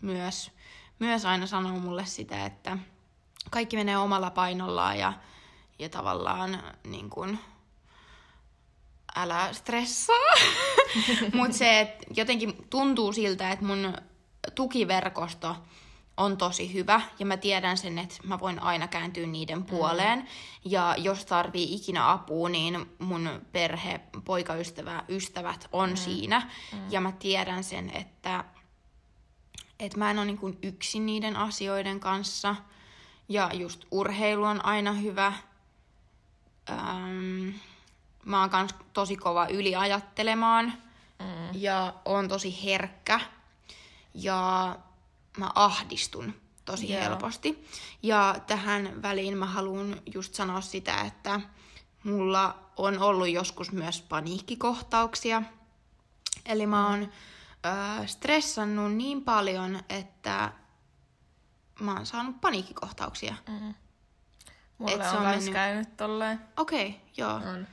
myös, 0.04 0.50
myös 0.98 1.24
aina 1.24 1.46
sanoo 1.46 1.78
mulle 1.78 2.06
sitä, 2.06 2.46
että 2.46 2.78
kaikki 3.50 3.76
menee 3.76 3.98
omalla 3.98 4.30
painollaan 4.30 4.98
ja, 4.98 5.12
ja 5.78 5.88
tavallaan 5.88 6.62
niin 6.84 7.10
kun, 7.10 7.38
älä 9.16 9.48
stressaa. 9.52 10.34
Mutta 11.34 11.56
se, 11.56 11.80
että 11.80 12.06
jotenkin 12.16 12.66
tuntuu 12.70 13.12
siltä, 13.12 13.50
että 13.50 13.64
mun 13.64 13.94
tukiverkosto 14.54 15.56
on 16.16 16.36
tosi 16.36 16.74
hyvä 16.74 17.00
ja 17.18 17.26
mä 17.26 17.36
tiedän 17.36 17.76
sen, 17.76 17.98
että 17.98 18.14
mä 18.24 18.40
voin 18.40 18.62
aina 18.62 18.88
kääntyä 18.88 19.26
niiden 19.26 19.64
puoleen. 19.64 20.18
Mm. 20.18 20.26
Ja 20.64 20.94
jos 20.98 21.24
tarvii 21.24 21.74
ikinä 21.74 22.10
apua, 22.10 22.48
niin 22.48 22.86
mun 22.98 23.42
perhe, 23.52 24.00
poikaystävä, 24.24 25.04
ystävät 25.08 25.68
on 25.72 25.90
mm. 25.90 25.96
siinä. 25.96 26.50
Mm. 26.72 26.78
Ja 26.90 27.00
mä 27.00 27.12
tiedän 27.12 27.64
sen, 27.64 27.90
että, 27.90 28.44
että 29.80 29.98
mä 29.98 30.10
en 30.10 30.18
ole 30.18 30.26
niin 30.26 30.58
yksin 30.62 31.06
niiden 31.06 31.36
asioiden 31.36 32.00
kanssa. 32.00 32.56
Ja 33.28 33.50
just 33.52 33.84
urheilu 33.90 34.44
on 34.44 34.64
aina 34.64 34.92
hyvä. 34.92 35.32
Öm, 36.70 37.54
mä 38.24 38.40
oon 38.40 38.50
kans 38.50 38.74
tosi 38.92 39.16
kova 39.16 39.46
yliajattelemaan. 39.46 40.72
Mm. 41.18 41.60
Ja 41.60 41.94
on 42.04 42.28
tosi 42.28 42.64
herkkä. 42.64 43.20
Ja 44.14 44.76
mä 45.38 45.50
ahdistun 45.54 46.34
tosi 46.64 46.92
Joo. 46.92 47.02
helposti. 47.02 47.68
Ja 48.02 48.36
tähän 48.46 49.02
väliin 49.02 49.36
mä 49.36 49.46
haluan 49.46 50.00
just 50.14 50.34
sanoa 50.34 50.60
sitä, 50.60 51.00
että 51.00 51.40
mulla 52.04 52.58
on 52.76 52.98
ollut 52.98 53.28
joskus 53.28 53.72
myös 53.72 54.02
paniikkikohtauksia. 54.02 55.42
Eli 56.46 56.66
mä 56.66 56.88
oon 56.88 57.08
ö, 57.64 58.06
stressannut 58.06 58.92
niin 58.92 59.22
paljon, 59.24 59.80
että 59.88 60.52
mä 61.80 61.92
oon 61.94 62.06
saanut 62.06 62.40
paniikkikohtauksia. 62.40 63.34
Mulle 64.78 64.92
Et 64.94 65.02
se 65.02 65.08
on 65.08 65.16
on 65.16 65.22
mennyt- 65.22 65.52
käynyt 65.54 65.96
tolleen. 65.96 66.40
Okei, 66.56 66.88
okay, 66.88 67.00
joo. 67.16 67.34
On. 67.34 67.66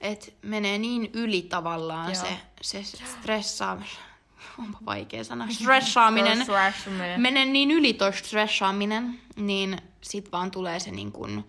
Et 0.00 0.36
menee 0.42 0.78
niin 0.78 1.10
yli 1.12 1.42
tavallaan 1.42 2.12
Joo. 2.14 2.24
se, 2.24 2.38
se 2.62 2.82
stressaaminen. 3.06 3.90
Onpa 4.58 4.78
vaikea 4.86 5.24
sana. 5.24 5.46
Stressaaminen. 5.60 6.42
Stressaaminen. 6.42 7.20
Menee 7.20 7.44
niin 7.44 7.70
yli 7.70 7.92
toi 7.92 8.12
stressaaminen, 8.12 9.20
niin 9.36 9.78
sit 10.00 10.32
vaan 10.32 10.50
tulee 10.50 10.80
se 10.80 10.90
niin 10.90 11.12
kuin, 11.12 11.44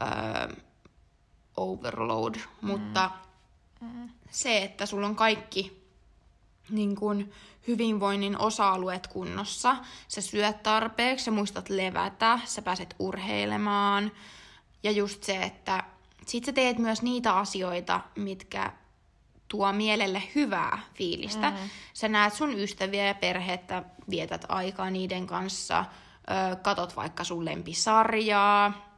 öö, 0.00 0.56
overload. 1.56 2.34
Mutta 2.60 3.10
se, 4.30 4.62
että 4.62 4.86
sulla 4.86 5.06
on 5.06 5.16
kaikki 5.16 5.79
niin 6.70 6.96
kuin 6.96 7.32
hyvinvoinnin 7.66 8.38
osa-alueet 8.38 9.06
kunnossa, 9.06 9.76
sä 10.08 10.20
syöt 10.20 10.62
tarpeeksi, 10.62 11.24
sä 11.24 11.30
muistat 11.30 11.68
levätä, 11.68 12.38
sä 12.44 12.62
pääset 12.62 12.94
urheilemaan. 12.98 14.12
Ja 14.82 14.90
just 14.90 15.22
se, 15.22 15.42
että 15.42 15.84
sit 16.26 16.44
sä 16.44 16.52
teet 16.52 16.78
myös 16.78 17.02
niitä 17.02 17.36
asioita, 17.36 18.00
mitkä 18.16 18.72
tuo 19.48 19.72
mielelle 19.72 20.22
hyvää 20.34 20.78
fiilistä. 20.94 21.50
Mm-hmm. 21.50 21.70
Sä 21.92 22.08
näet 22.08 22.34
sun 22.34 22.58
ystäviä 22.58 23.06
ja 23.06 23.14
perhettä, 23.14 23.82
vietät 24.10 24.44
aikaa 24.48 24.90
niiden 24.90 25.26
kanssa, 25.26 25.84
ö, 26.52 26.56
katot 26.56 26.96
vaikka 26.96 27.24
sun 27.24 27.44
lempisarjaa, 27.44 28.90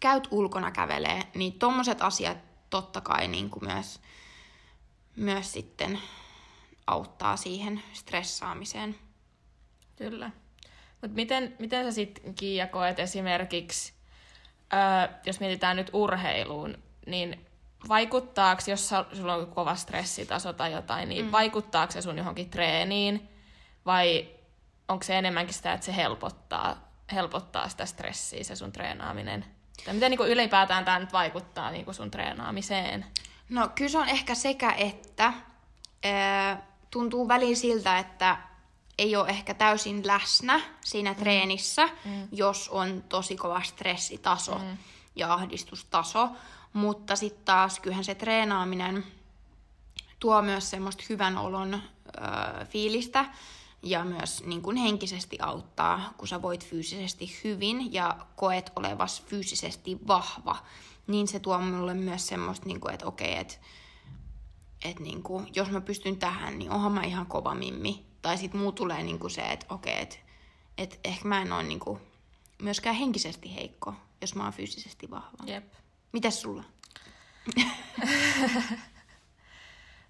käyt 0.00 0.28
ulkona 0.30 0.70
kävelee, 0.70 1.22
niin 1.34 1.52
tommoset 1.52 2.02
asiat 2.02 2.38
totta 2.70 3.00
kai 3.00 3.28
niin 3.28 3.50
kuin 3.50 3.64
myös, 3.64 4.00
myös 5.16 5.52
sitten 5.52 6.00
auttaa 6.86 7.36
siihen 7.36 7.82
stressaamiseen. 7.92 8.96
Kyllä. 9.96 10.30
Mut 11.02 11.14
miten, 11.14 11.56
miten 11.58 11.84
sä 11.84 11.92
sitten, 11.92 12.34
Kiia, 12.34 12.66
koet 12.66 12.98
esimerkiksi, 12.98 13.92
öö, 14.72 15.18
jos 15.26 15.40
mietitään 15.40 15.76
nyt 15.76 15.90
urheiluun, 15.92 16.78
niin 17.06 17.46
vaikuttaako, 17.88 18.62
jos 18.66 18.88
sulla 19.12 19.34
on 19.34 19.46
kova 19.46 19.74
stressitaso 19.74 20.52
tai 20.52 20.72
jotain, 20.72 21.08
niin 21.08 21.24
mm. 21.24 21.32
vaikuttaako 21.32 21.92
se 21.92 22.02
sun 22.02 22.18
johonkin 22.18 22.50
treeniin? 22.50 23.28
Vai 23.86 24.28
onko 24.88 25.04
se 25.04 25.18
enemmänkin 25.18 25.54
sitä, 25.54 25.72
että 25.72 25.86
se 25.86 25.96
helpottaa, 25.96 26.90
helpottaa 27.12 27.68
sitä 27.68 27.86
stressiä, 27.86 28.44
se 28.44 28.56
sun 28.56 28.72
treenaaminen? 28.72 29.44
Tai 29.84 29.94
miten 29.94 30.10
niin 30.10 30.28
ylipäätään 30.28 30.84
tämä 30.84 30.98
nyt 30.98 31.12
vaikuttaa 31.12 31.70
niin 31.70 31.94
sun 31.94 32.10
treenaamiseen? 32.10 33.06
No 33.48 33.68
kyllä 33.74 33.90
se 33.90 33.98
on 33.98 34.08
ehkä 34.08 34.34
sekä 34.34 34.72
että. 34.72 35.32
Ää, 36.04 36.62
tuntuu 36.90 37.28
väliin 37.28 37.56
siltä, 37.56 37.98
että 37.98 38.36
ei 38.98 39.16
ole 39.16 39.28
ehkä 39.28 39.54
täysin 39.54 40.06
läsnä 40.06 40.60
siinä 40.84 41.14
treenissä, 41.14 41.88
mm. 42.04 42.28
jos 42.32 42.68
on 42.68 43.04
tosi 43.08 43.36
kova 43.36 43.62
stressitaso 43.62 44.58
mm. 44.58 44.76
ja 45.16 45.34
ahdistustaso. 45.34 46.28
Mutta 46.72 47.16
sitten 47.16 47.44
taas 47.44 47.80
kyllähän 47.80 48.04
se 48.04 48.14
treenaaminen 48.14 49.04
tuo 50.20 50.42
myös 50.42 50.70
semmoista 50.70 51.04
hyvän 51.08 51.38
olon 51.38 51.74
ö, 51.74 51.80
fiilistä 52.64 53.24
ja 53.82 54.04
myös 54.04 54.44
niin 54.44 54.62
kuin 54.62 54.76
henkisesti 54.76 55.38
auttaa, 55.40 56.14
kun 56.16 56.28
sä 56.28 56.42
voit 56.42 56.66
fyysisesti 56.66 57.40
hyvin 57.44 57.92
ja 57.92 58.16
koet 58.36 58.72
olevas 58.76 59.22
fyysisesti 59.22 59.98
vahva, 60.06 60.56
niin 61.06 61.28
se 61.28 61.40
tuo 61.40 61.58
mulle 61.58 61.94
myös 61.94 62.26
semmoista, 62.26 62.66
niin 62.66 62.80
kuin, 62.80 62.94
että 62.94 63.06
okei, 63.06 63.36
että 63.36 63.54
että 64.84 65.02
niin 65.02 65.22
kuin, 65.22 65.46
jos 65.54 65.70
mä 65.70 65.80
pystyn 65.80 66.16
tähän, 66.16 66.58
niin 66.58 66.70
onhan 66.70 66.92
mä 66.92 67.02
ihan 67.02 67.26
kova 67.26 67.54
mimmi. 67.54 68.06
Tai 68.22 68.38
sitten 68.38 68.60
muu 68.60 68.72
tulee 68.72 69.02
niin 69.02 69.18
kuin 69.18 69.30
se, 69.30 69.42
että 69.42 69.66
okei, 69.68 70.00
että 70.00 70.16
että 70.78 70.96
ehkä 71.04 71.28
mä 71.28 71.42
en 71.42 71.52
ole 71.52 71.62
niin 71.62 71.80
kuin 71.80 72.00
myöskään 72.62 72.96
henkisesti 72.96 73.54
heikko, 73.54 73.94
jos 74.20 74.34
mä 74.34 74.44
oon 74.44 74.52
fyysisesti 74.52 75.10
vahva. 75.10 75.44
Jep. 75.46 75.72
Mitäs 76.12 76.40
sulla? 76.42 76.64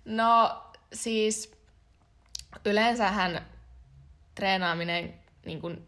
No 0.05 0.63
siis 0.93 1.53
yleensähän 2.65 3.47
treenaaminen 4.35 5.15
niin 5.45 5.61
kuin 5.61 5.87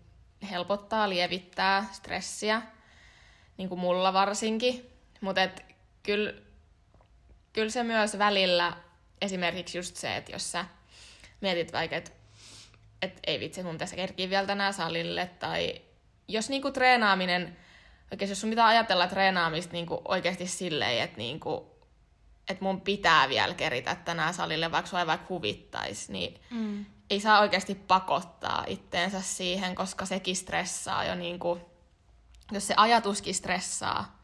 helpottaa, 0.50 1.08
lievittää 1.08 1.86
stressiä, 1.92 2.62
niin 3.56 3.68
kuin 3.68 3.78
mulla 3.78 4.12
varsinkin. 4.12 4.90
Mutta 5.20 5.40
kyllä 6.02 6.34
kyl 7.52 7.70
se 7.70 7.82
myös 7.82 8.18
välillä, 8.18 8.72
esimerkiksi 9.22 9.78
just 9.78 9.96
se, 9.96 10.16
että 10.16 10.32
jos 10.32 10.52
sä 10.52 10.64
mietit 11.40 11.72
vaikka, 11.72 11.96
että 11.96 12.10
et 13.02 13.20
ei 13.26 13.40
vitsi, 13.40 13.62
mun 13.62 13.78
tässä 13.78 13.96
kerkii 13.96 14.30
vielä 14.30 14.46
tänään 14.46 14.74
salille, 14.74 15.30
tai 15.38 15.80
jos 16.28 16.48
niinku 16.48 16.70
treenaaminen, 16.70 17.56
oikeasti 18.10 18.32
jos 18.32 18.40
sun 18.40 18.50
pitää 18.50 18.66
ajatella 18.66 19.06
treenaamista 19.06 19.72
niinku 19.72 20.02
oikeasti 20.04 20.46
silleen, 20.46 21.04
että 21.04 21.16
niinku, 21.16 21.78
että 22.48 22.64
mun 22.64 22.80
pitää 22.80 23.28
vielä 23.28 23.54
keritä 23.54 23.94
tänään 23.94 24.34
salille, 24.34 24.72
vaikka 24.72 24.90
sua 24.90 25.00
ei 25.00 25.06
vaikka 25.06 25.26
huvittaisi, 25.28 26.12
niin 26.12 26.40
Mm. 26.50 26.84
ei 27.10 27.20
saa 27.20 27.40
oikeasti 27.40 27.74
pakottaa 27.74 28.64
itteensä 28.66 29.20
siihen, 29.20 29.74
koska 29.74 30.06
sekin 30.06 30.36
stressaa 30.36 31.04
jo 31.04 31.14
niin 31.14 31.38
kuin, 31.38 31.60
jos 32.52 32.66
se 32.66 32.74
ajatuskin 32.76 33.34
stressaa, 33.34 34.17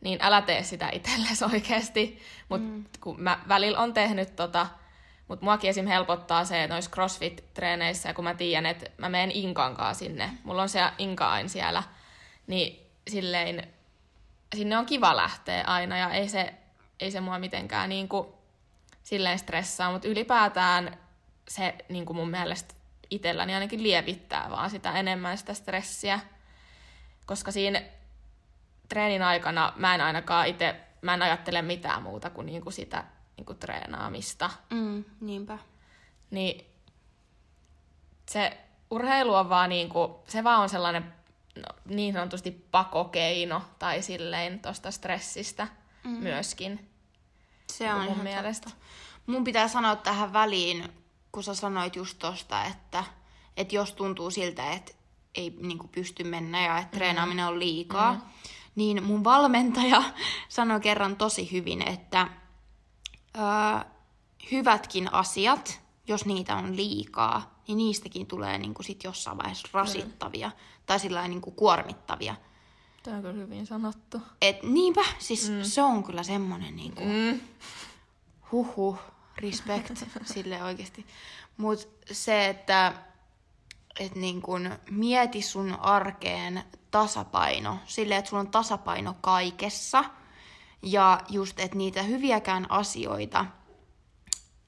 niin 0.00 0.18
älä 0.22 0.42
tee 0.42 0.62
sitä 0.62 0.88
itsellesi 0.92 1.44
oikeasti. 1.52 2.22
Mutta 2.48 2.68
mm. 2.68 2.84
kun 3.00 3.20
mä 3.20 3.40
välillä 3.48 3.78
on 3.78 3.94
tehnyt 3.94 4.36
tota, 4.36 4.66
mutta 5.28 5.44
muakin 5.44 5.70
esim. 5.70 5.86
helpottaa 5.86 6.44
se, 6.44 6.62
että 6.62 6.74
noissa 6.74 6.90
CrossFit-treeneissä, 6.90 8.14
kun 8.14 8.24
mä 8.24 8.34
tiedän, 8.34 8.66
että 8.66 8.86
mä 8.98 9.08
menen 9.08 9.30
Inkankaan 9.30 9.94
sinne, 9.94 10.30
mulla 10.44 10.62
on 10.62 10.68
se 10.68 10.80
Inka 10.98 11.30
aina 11.30 11.48
siellä, 11.48 11.82
niin 12.46 12.86
silleen, 13.10 13.68
sinne 14.56 14.78
on 14.78 14.86
kiva 14.86 15.16
lähteä 15.16 15.64
aina 15.66 15.98
ja 15.98 16.10
ei 16.10 16.28
se, 16.28 16.54
ei 17.00 17.10
se 17.10 17.20
mua 17.20 17.38
mitenkään 17.38 17.88
niin 17.88 18.08
kuin, 18.08 18.28
silleen 19.02 19.38
stressaa, 19.38 19.92
mutta 19.92 20.08
ylipäätään 20.08 20.98
se 21.48 21.74
niin 21.88 22.06
kuin 22.06 22.16
mun 22.16 22.30
mielestä 22.30 22.74
itselläni 23.10 23.54
ainakin 23.54 23.82
lievittää 23.82 24.50
vaan 24.50 24.70
sitä 24.70 24.92
enemmän 24.92 25.38
sitä 25.38 25.54
stressiä. 25.54 26.20
Koska 27.26 27.52
siinä 27.52 27.82
treenin 28.88 29.22
aikana 29.22 29.72
mä 29.76 29.94
en 29.94 30.00
ainakaan 30.00 30.46
itse, 30.46 30.80
mä 31.02 31.14
en 31.14 31.22
ajattele 31.22 31.62
mitään 31.62 32.02
muuta 32.02 32.30
kuin, 32.30 32.46
niin 32.46 32.62
kuin 32.62 32.72
sitä 32.72 33.04
niin 33.36 33.46
kuin 33.46 33.58
treenaamista. 33.58 34.50
Mm, 34.70 35.04
niinpä. 35.20 35.58
Niin 36.30 36.66
se 38.28 38.58
urheilu 38.90 39.34
on 39.34 39.48
vaan 39.48 39.68
niin 39.68 39.88
kuin, 39.88 40.12
se 40.28 40.44
vaan 40.44 40.60
on 40.60 40.68
sellainen 40.68 41.14
no, 41.56 41.68
niin 41.84 42.14
sanotusti 42.14 42.50
pakokeino 42.70 43.62
tai 43.78 44.02
silleen 44.02 44.60
tosta 44.60 44.90
stressistä 44.90 45.68
mm. 46.04 46.10
myöskin. 46.10 46.90
Se 47.72 47.94
on 47.94 48.00
mun 48.00 48.12
ihan 48.12 48.24
mielestä. 48.24 48.70
totta. 48.70 48.84
Mun 49.26 49.44
pitää 49.44 49.68
sanoa 49.68 49.96
tähän 49.96 50.32
väliin, 50.32 50.92
kun 51.32 51.42
sä 51.42 51.54
sanoit 51.54 51.96
just 51.96 52.18
tosta, 52.18 52.64
että, 52.64 53.04
että 53.56 53.74
jos 53.74 53.92
tuntuu 53.92 54.30
siltä, 54.30 54.72
että 54.72 54.92
ei 55.34 55.56
niin 55.60 55.88
pysty 55.88 56.24
mennä 56.24 56.64
ja 56.64 56.78
että 56.78 56.96
treenaaminen 56.96 57.46
on 57.46 57.58
liikaa, 57.58 58.12
mm. 58.12 58.20
Niin 58.76 59.02
mun 59.04 59.24
valmentaja 59.24 60.02
sanoi 60.48 60.80
kerran 60.80 61.16
tosi 61.16 61.52
hyvin, 61.52 61.88
että 61.88 62.28
ö, 63.36 63.40
hyvätkin 64.52 65.14
asiat, 65.14 65.80
jos 66.08 66.26
niitä 66.26 66.56
on 66.56 66.76
liikaa, 66.76 67.60
niin 67.68 67.76
niistäkin 67.78 68.26
tulee 68.26 68.58
niin 68.58 68.74
sit 68.80 69.04
jossain 69.04 69.38
vaiheessa 69.38 69.68
rasittavia 69.72 70.50
tai 70.86 71.00
sillä 71.00 71.28
niin 71.28 71.40
kuormittavia. 71.40 72.34
Tämä 73.02 73.16
on 73.16 73.22
kyllä 73.22 73.34
hyvin 73.34 73.66
sanottu. 73.66 74.22
Et 74.42 74.62
niinpä, 74.62 75.04
siis 75.18 75.50
mm. 75.50 75.62
se 75.62 75.82
on 75.82 76.04
kyllä 76.04 76.22
semmonen 76.22 76.76
niinku, 76.76 77.02
Mm. 77.04 77.40
huhu, 78.52 78.98
respect 79.38 79.92
sille 80.34 80.62
oikeasti. 80.62 81.06
Mut 81.56 81.88
se, 82.12 82.48
että 82.48 82.92
et 84.00 84.14
niin 84.14 84.42
kun 84.42 84.70
mieti 84.90 85.42
sun 85.42 85.78
arkeen 85.80 86.64
tasapaino, 86.90 87.78
silleen, 87.86 88.18
että 88.18 88.28
sulla 88.28 88.40
on 88.40 88.50
tasapaino 88.50 89.14
kaikessa. 89.20 90.04
Ja 90.82 91.20
just, 91.28 91.60
että 91.60 91.76
niitä 91.76 92.02
hyviäkään 92.02 92.70
asioita, 92.70 93.46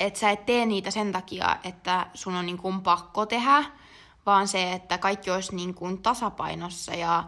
että 0.01 0.19
sä 0.19 0.31
et 0.31 0.47
tee 0.47 0.67
niitä 0.67 0.91
sen 0.91 1.13
takia, 1.13 1.57
että 1.65 2.07
sun 2.15 2.35
on 2.35 2.47
niin 2.47 2.59
kuin 2.59 2.81
pakko 2.81 3.27
tehdä, 3.27 3.65
vaan 4.27 4.49
se, 4.49 4.73
että 4.73 4.99
kaikki 4.99 5.31
olisi 5.31 5.57
niin 5.57 5.75
kuin 5.75 6.03
tasapainossa 6.03 6.95
ja 6.95 7.25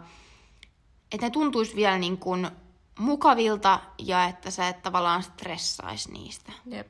että 1.11 1.25
ne 1.25 1.29
tuntuisi 1.29 1.75
vielä 1.75 1.97
niin 1.97 2.17
kuin 2.17 2.51
mukavilta 2.99 3.79
ja 3.97 4.25
että 4.25 4.51
sä 4.51 4.67
et 4.67 4.81
tavallaan 4.81 5.23
stressaisi 5.23 6.11
niistä. 6.11 6.51
Jep. 6.65 6.87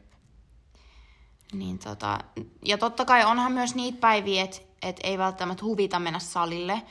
Niin 1.54 1.80
tota, 1.80 2.20
ja 2.66 2.78
totta 2.78 3.06
kai 3.06 3.26
onhan 3.26 3.52
myös 3.52 3.76
niitä 3.76 4.00
päiviä, 4.00 4.44
että 4.44 4.71
että 4.82 5.08
ei 5.08 5.18
välttämättä 5.18 5.66
huvita 5.66 6.00
mennä 6.00 6.20
salille 6.20 6.82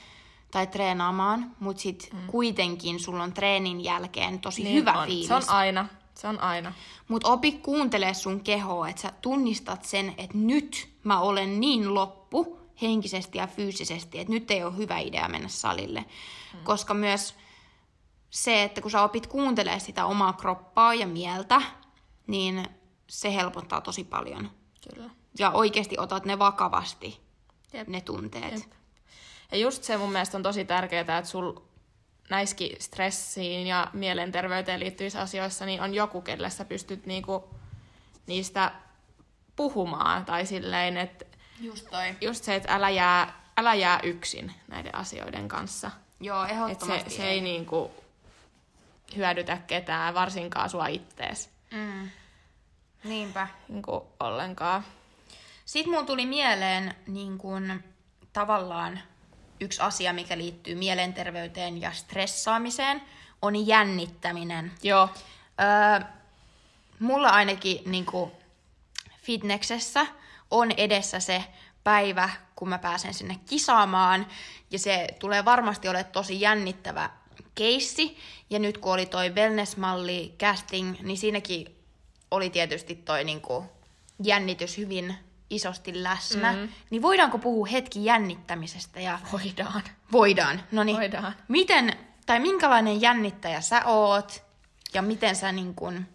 tai 0.50 0.66
treenaamaan, 0.66 1.56
mutta 1.60 1.82
sitten 1.82 2.08
mm. 2.12 2.26
kuitenkin 2.26 3.00
sulla 3.00 3.22
on 3.22 3.32
treenin 3.32 3.84
jälkeen 3.84 4.40
tosi 4.40 4.62
niin 4.62 4.74
hyvä 4.74 4.92
on. 4.92 5.06
fiilis. 5.06 5.28
Se 5.28 5.34
on 5.34 5.48
aina. 5.48 5.86
Se 6.14 6.28
on 6.28 6.40
aina. 6.40 6.72
Mutta 7.08 7.28
opi 7.28 7.52
kuuntelee 7.52 8.14
sun 8.14 8.40
kehoa, 8.40 8.88
että 8.88 9.02
sä 9.02 9.12
tunnistat 9.22 9.84
sen, 9.84 10.14
että 10.18 10.38
nyt 10.38 10.88
mä 11.04 11.20
olen 11.20 11.60
niin 11.60 11.94
loppu 11.94 12.58
henkisesti 12.82 13.38
ja 13.38 13.46
fyysisesti, 13.46 14.18
että 14.18 14.32
nyt 14.32 14.50
ei 14.50 14.64
ole 14.64 14.76
hyvä 14.76 14.98
idea 14.98 15.28
mennä 15.28 15.48
salille. 15.48 16.00
Mm. 16.00 16.64
Koska 16.64 16.94
myös 16.94 17.34
se, 18.30 18.62
että 18.62 18.80
kun 18.80 18.90
sä 18.90 19.02
opit 19.02 19.26
kuuntelee 19.26 19.78
sitä 19.78 20.04
omaa 20.06 20.32
kroppaa 20.32 20.94
ja 20.94 21.06
mieltä, 21.06 21.62
niin 22.26 22.66
se 23.06 23.34
helpottaa 23.34 23.80
tosi 23.80 24.04
paljon. 24.04 24.50
Kyllä. 24.94 25.10
Ja 25.38 25.50
oikeasti 25.50 25.98
otat 25.98 26.24
ne 26.24 26.38
vakavasti, 26.38 27.20
Jep. 27.72 27.88
ne 27.88 28.00
tunteet. 28.00 28.52
Jep. 28.52 28.62
Ja 29.52 29.58
just 29.58 29.84
se 29.84 29.96
mun 29.96 30.12
mielestä 30.12 30.36
on 30.36 30.42
tosi 30.42 30.64
tärkeää, 30.64 31.00
että 31.00 31.24
sul 31.24 31.52
näissäkin 32.30 32.76
stressiin 32.78 33.66
ja 33.66 33.86
mielenterveyteen 33.92 34.80
liittyvissä 34.80 35.20
asioissa 35.20 35.66
niin 35.66 35.80
on 35.82 35.94
joku, 35.94 36.20
kelle 36.22 36.50
sä 36.50 36.64
pystyt 36.64 37.06
niinku 37.06 37.50
niistä 38.26 38.72
puhumaan. 39.56 40.24
Tai 40.24 40.46
silleen, 40.46 40.96
että 40.96 41.24
Just 41.60 41.90
toi. 41.90 42.14
just 42.20 42.44
se, 42.44 42.54
että 42.54 42.74
älä 42.74 42.90
jää, 42.90 43.42
älä 43.56 43.74
jää 43.74 44.00
yksin 44.02 44.52
näiden 44.68 44.94
asioiden 44.94 45.48
kanssa. 45.48 45.90
Joo, 46.20 46.44
ehdottomasti 46.44 47.10
se, 47.10 47.16
se 47.16 47.28
ei 47.28 47.40
niinku 47.40 47.90
hyödytä 49.16 49.56
ketään, 49.66 50.14
varsinkaan 50.14 50.70
sua 50.70 50.86
ittees 50.86 51.50
Mm. 51.70 52.10
Niinpä. 53.04 53.48
niinku 53.68 54.06
ollenkaan. 54.20 54.84
Sitten 55.70 55.92
mun 55.92 56.06
tuli 56.06 56.26
mieleen 56.26 56.94
niin 57.06 57.38
kun, 57.38 57.82
tavallaan 58.32 59.00
yksi 59.60 59.80
asia, 59.80 60.12
mikä 60.12 60.38
liittyy 60.38 60.74
mielenterveyteen 60.74 61.80
ja 61.80 61.92
stressaamiseen, 61.92 63.02
on 63.42 63.66
jännittäminen. 63.66 64.72
Joo, 64.82 65.08
Öö, 65.60 66.06
mulla 66.98 67.28
ainakin 67.28 67.82
niin 67.90 68.06
kuin 68.06 68.30
fitneksessä 69.22 70.06
on 70.50 70.70
edessä 70.70 71.20
se 71.20 71.44
päivä, 71.84 72.30
kun 72.56 72.68
mä 72.68 72.78
pääsen 72.78 73.14
sinne 73.14 73.40
kisaamaan. 73.48 74.26
Ja 74.70 74.78
se 74.78 75.08
tulee 75.18 75.44
varmasti 75.44 75.88
olemaan 75.88 76.12
tosi 76.12 76.40
jännittävä 76.40 77.10
keissi. 77.54 78.18
Ja 78.50 78.58
nyt 78.58 78.78
kun 78.78 78.92
oli 78.92 79.06
toi 79.06 79.30
wellness-malli 79.30 80.34
casting, 80.38 81.00
niin 81.00 81.18
siinäkin 81.18 81.76
oli 82.30 82.50
tietysti 82.50 82.94
toi 82.94 83.24
niin 83.24 83.40
kuin 83.40 83.64
jännitys 84.22 84.78
hyvin 84.78 85.29
isosti 85.50 86.02
läsnä. 86.02 86.52
Mm-hmm. 86.52 86.68
Niin 86.90 87.02
voidaanko 87.02 87.38
puhua 87.38 87.66
hetki 87.66 88.04
jännittämisestä 88.04 89.00
ja 89.00 89.18
voidaan. 89.32 89.82
Voidaan. 90.12 90.62
No 90.72 90.84
niin. 90.84 90.96
Voidaan. 90.96 91.34
Miten, 91.48 91.92
tai 92.26 92.40
minkälainen 92.40 93.00
jännittäjä 93.00 93.60
sä 93.60 93.84
oot, 93.84 94.42
ja 94.94 95.02
miten 95.02 95.36
sä 95.36 95.52
niin 95.52 95.74
kun... 95.74 96.06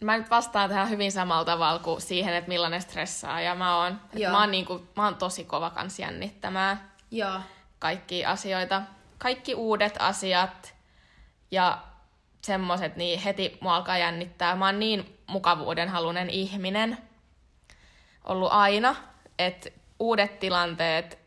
Mä 0.00 0.18
nyt 0.18 0.30
vastaan 0.30 0.68
tähän 0.68 0.90
hyvin 0.90 1.12
samalla 1.12 1.44
tavalla 1.44 1.78
kuin 1.78 2.00
siihen, 2.00 2.34
että 2.34 2.48
millainen 2.48 2.82
stressaa. 2.82 3.40
Ja 3.40 3.54
mä 3.54 3.76
oon, 3.78 4.00
mä 4.30 4.40
oon, 4.40 4.50
niinku, 4.50 4.88
mä 4.96 5.04
oon 5.04 5.16
tosi 5.16 5.44
kova 5.44 5.70
kans 5.70 5.98
jännittämään 5.98 6.90
Joo. 7.10 7.40
kaikki 7.78 8.24
asioita. 8.24 8.82
Kaikki 9.18 9.54
uudet 9.54 9.96
asiat 9.98 10.74
ja 11.50 11.78
semmoset, 12.42 12.96
niin 12.96 13.20
heti 13.20 13.58
mua 13.60 13.76
alkaa 13.76 13.98
jännittää. 13.98 14.56
Mä 14.56 14.66
oon 14.66 14.78
niin 14.78 15.18
mukavuuden 15.26 15.88
halunen 15.88 16.30
ihminen 16.30 16.98
ollut 18.24 18.52
aina, 18.52 18.96
että 19.38 19.70
uudet 19.98 20.38
tilanteet, 20.38 21.18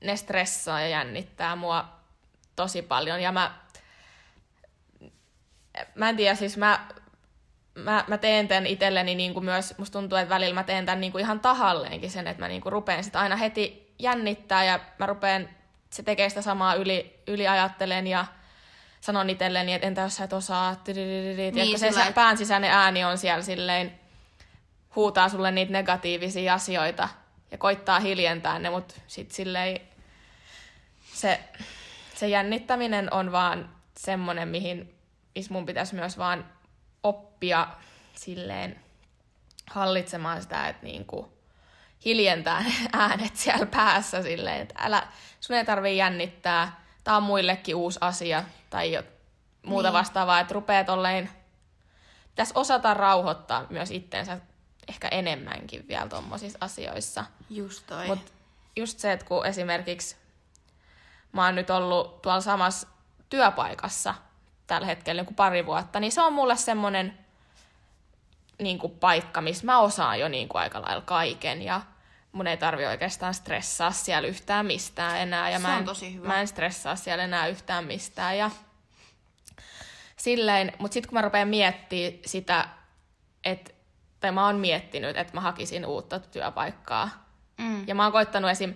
ne 0.00 0.16
stressaa 0.16 0.80
ja 0.80 0.88
jännittää 0.88 1.56
mua 1.56 1.88
tosi 2.56 2.82
paljon. 2.82 3.20
Ja 3.20 3.32
mä, 3.32 3.54
mä 5.94 6.08
en 6.08 6.16
tiedä, 6.16 6.34
siis 6.34 6.56
mä, 6.56 6.86
mä, 7.74 8.04
mä 8.06 8.18
teen 8.18 8.48
tämän 8.48 8.66
itselleni 8.66 9.14
niin 9.14 9.34
kuin 9.34 9.44
myös, 9.44 9.78
musta 9.78 9.98
tuntuu, 9.98 10.18
että 10.18 10.34
välillä 10.34 10.54
mä 10.54 10.64
teen 10.64 10.86
tämän 10.86 11.00
niin 11.00 11.12
kuin 11.12 11.22
ihan 11.22 11.40
tahalleenkin 11.40 12.10
sen, 12.10 12.26
että 12.26 12.42
mä 12.42 12.48
niin 12.48 12.60
kuin 12.60 12.72
rupean 12.72 13.04
sitä 13.04 13.20
aina 13.20 13.36
heti 13.36 13.94
jännittää 13.98 14.64
ja 14.64 14.80
mä 14.98 15.06
rupean, 15.06 15.48
se 15.90 16.02
tekee 16.02 16.28
sitä 16.28 16.42
samaa 16.42 16.74
yli, 16.74 17.22
yli 17.26 17.48
ajattelen 17.48 18.06
ja 18.06 18.24
sanon 19.00 19.30
itselleni, 19.30 19.74
että 19.74 19.86
entä 19.86 20.00
jos 20.00 20.16
sä 20.16 20.24
et 20.24 20.32
osaa, 20.32 20.76
niin, 20.86 21.54
Niin, 21.54 21.78
se 21.78 22.12
pään 22.14 22.38
sisäinen 22.38 22.70
ääni 22.70 23.04
on 23.04 23.18
siellä 23.18 23.42
silleen, 23.42 24.00
huutaa 24.96 25.28
sulle 25.28 25.50
niitä 25.50 25.72
negatiivisia 25.72 26.54
asioita 26.54 27.08
ja 27.50 27.58
koittaa 27.58 28.00
hiljentää 28.00 28.58
ne, 28.58 28.70
mutta 28.70 28.94
sit 29.06 29.30
silleen 29.30 29.80
se, 31.14 31.40
se 32.14 32.28
jännittäminen 32.28 33.12
on 33.12 33.32
vaan 33.32 33.70
semmonen, 33.96 34.48
mihin 34.48 34.94
mun 35.50 35.66
pitäisi 35.66 35.94
myös 35.94 36.18
vaan 36.18 36.50
oppia 37.02 37.66
silleen 38.14 38.80
hallitsemaan 39.70 40.42
sitä, 40.42 40.68
että 40.68 40.86
niinku 40.86 41.32
hiljentää 42.04 42.62
ne 42.62 42.72
äänet 42.92 43.36
siellä 43.36 43.66
päässä 43.66 44.22
silleen, 44.22 44.60
että 44.60 44.74
älä, 44.78 45.06
sun 45.40 45.56
ei 45.56 45.64
tarvii 45.64 45.96
jännittää, 45.96 46.80
tää 47.04 47.16
on 47.16 47.22
muillekin 47.22 47.74
uusi 47.74 47.98
asia 48.00 48.44
tai 48.70 48.92
jo, 48.92 49.02
muuta 49.62 49.88
Niin. 49.88 49.92
niin. 49.92 50.00
vastaavaa, 50.00 50.40
että 50.40 50.54
rupeat 50.54 50.88
olleen, 50.88 51.30
pitäisi 52.30 52.52
osata 52.54 52.94
rauhoittaa 52.94 53.66
myös 53.70 53.90
itsensä 53.90 54.40
ehkä 54.88 55.08
enemmänkin 55.08 55.88
vielä 55.88 56.08
tuommoisissa 56.08 56.58
asioissa. 56.60 57.24
Just 57.50 57.86
toi. 57.86 58.06
Mutta 58.06 58.32
just 58.76 58.98
se, 58.98 59.12
että 59.12 59.26
kun 59.26 59.46
esimerkiksi 59.46 60.16
mä 61.32 61.44
oon 61.44 61.54
nyt 61.54 61.70
ollut 61.70 62.22
tuolla 62.22 62.40
samassa 62.40 62.88
työpaikassa 63.30 64.14
tällä 64.66 64.86
hetkellä 64.86 65.20
joku 65.20 65.34
pari 65.34 65.66
vuotta, 65.66 66.00
niin 66.00 66.12
se 66.12 66.22
on 66.22 66.32
mulle 66.32 66.56
semmoinen 66.56 67.18
niin 68.62 68.78
kuin 68.78 68.92
paikka, 68.98 69.40
missä 69.40 69.66
mä 69.66 69.78
osaan 69.78 70.20
jo 70.20 70.28
niin 70.28 70.48
kuin 70.48 70.62
aika 70.62 70.82
lailla 70.82 71.02
kaiken 71.02 71.62
ja 71.62 71.80
mun 72.32 72.46
ei 72.46 72.56
tarvi 72.56 72.86
oikeastaan 72.86 73.34
stressaa 73.34 73.90
siellä 73.90 74.28
yhtään 74.28 74.66
mistään 74.66 75.18
enää. 75.18 75.50
Ja 75.50 75.58
Se 75.58 75.62
mä 75.62 75.72
on 75.72 75.78
en, 75.78 75.84
tosi 75.84 76.14
hyvä. 76.14 76.28
Mä 76.28 76.40
en 76.40 76.48
stressaa 76.48 76.96
siellä 76.96 77.24
enää 77.24 77.46
yhtään 77.46 77.84
mistään. 77.84 78.38
Ja 78.38 78.50
silleen, 80.16 80.72
mutta 80.78 80.94
sitten 80.94 81.08
kun 81.08 81.16
mä 81.16 81.22
rupean 81.22 81.48
miettimään 81.48 82.18
sitä, 82.26 82.68
että, 83.44 83.73
tai 84.24 84.32
mä 84.32 84.46
oon 84.46 84.56
miettinyt, 84.56 85.16
että 85.16 85.34
mä 85.34 85.40
hakisin 85.40 85.86
uutta 85.86 86.18
työpaikkaa. 86.18 87.10
Mm. 87.58 87.88
Ja 87.88 87.94
mä 87.94 88.02
oon 88.02 88.12
koittanut 88.12 88.50
esim. 88.50 88.74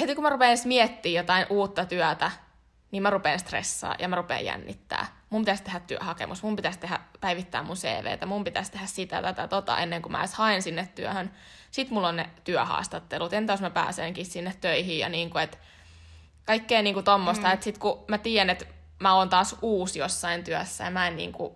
Heti 0.00 0.14
kun 0.14 0.24
mä 0.24 0.30
rupean 0.30 0.48
edes 0.48 0.66
miettimään 0.66 1.14
jotain 1.14 1.46
uutta 1.50 1.84
työtä, 1.84 2.30
niin 2.90 3.02
mä 3.02 3.10
rupean 3.10 3.38
stressaa 3.38 3.94
ja 3.98 4.08
mä 4.08 4.16
rupean 4.16 4.44
jännittää. 4.44 5.06
Mun 5.30 5.42
pitäisi 5.42 5.62
tehdä 5.62 5.80
työhakemus, 5.80 6.42
mun 6.42 6.56
pitäisi 6.56 6.78
tehdä, 6.78 7.00
päivittää 7.20 7.62
mun 7.62 7.76
CVtä, 7.76 8.26
mun 8.26 8.44
pitäisi 8.44 8.72
tehdä 8.72 8.86
sitä, 8.86 9.22
tätä, 9.22 9.48
tota, 9.48 9.78
ennen 9.78 10.02
kuin 10.02 10.12
mä 10.12 10.18
edes 10.18 10.34
haen 10.34 10.62
sinne 10.62 10.88
työhön. 10.94 11.30
Sitten 11.70 11.94
mulla 11.94 12.08
on 12.08 12.16
ne 12.16 12.30
työhaastattelut, 12.44 13.32
entä 13.32 13.52
jos 13.52 13.60
mä 13.60 13.70
pääsenkin 13.70 14.26
sinne 14.26 14.54
töihin 14.60 14.98
ja 14.98 15.08
niin 15.08 15.30
kuin, 15.30 15.44
että 15.44 15.58
kaikkea 16.44 16.82
niin 16.82 16.94
kuin 16.94 17.04
tommosta, 17.04 17.46
mm. 17.46 17.52
että 17.52 17.64
sit 17.64 17.78
kun 17.78 18.04
mä 18.08 18.18
tiedän, 18.18 18.50
että 18.50 18.64
mä 19.00 19.14
oon 19.14 19.28
taas 19.28 19.56
uusi 19.62 19.98
jossain 19.98 20.44
työssä 20.44 20.84
ja 20.84 20.90
mä 20.90 21.06
en 21.06 21.16
niin 21.16 21.32
kuin 21.32 21.54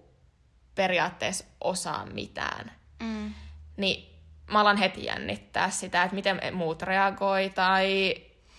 periaatteessa 0.78 1.44
osaa 1.60 2.06
mitään, 2.06 2.72
Mm. 3.02 3.34
niin 3.76 4.14
mä 4.50 4.60
alan 4.60 4.76
heti 4.76 5.04
jännittää 5.04 5.70
sitä, 5.70 6.02
että 6.02 6.14
miten 6.14 6.40
muut 6.52 6.82
reagoi 6.82 7.50
tai 7.54 8.14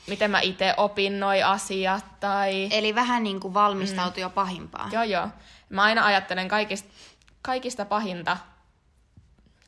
miten 0.08 0.32
mä 0.32 0.40
itse 0.42 0.74
opin 0.78 1.20
noi 1.20 1.44
asiat 1.44 2.20
tai... 2.20 2.68
Eli 2.72 2.96
vähän 2.96 3.24
niin 3.24 3.40
kuin 3.40 3.54
valmistautuu 3.54 4.18
mm. 4.18 4.22
jo 4.22 4.30
pahimpaan. 4.30 4.92
Joo, 4.92 5.04
joo. 5.04 5.28
Mä 5.70 5.84
aina 5.84 6.06
ajattelen 6.06 6.48
kaikista, 6.48 6.90
kaikista 7.42 7.86
pahinta 7.86 8.38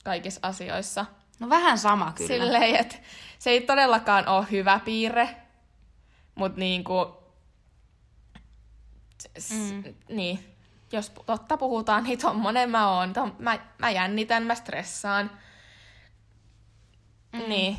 kaikissa 0.03 0.39
asioissa. 0.43 1.05
No 1.39 1.49
vähän 1.49 1.77
sama 1.77 2.11
kyllä. 2.15 2.27
Silleen, 2.27 2.75
että 2.75 2.95
se 3.39 3.49
ei 3.49 3.61
todellakaan 3.61 4.27
ole 4.27 4.45
hyvä 4.51 4.79
piirre, 4.85 5.35
mutta 6.35 6.59
niinku... 6.59 7.17
S- 9.39 9.51
Mm. 9.51 9.83
Niin, 10.09 10.50
jos 10.93 11.09
totta 11.25 11.57
puhutaan, 11.57 12.03
niin 12.03 12.19
tommonen 12.19 12.69
mä 12.69 12.89
oon. 12.89 13.13
Tom, 13.13 13.31
mä, 13.39 13.59
mä 13.77 13.89
jännitän, 13.89 14.43
mä 14.43 14.55
stressaan. 14.55 15.31
Mm. 17.33 17.49
Niin. 17.49 17.77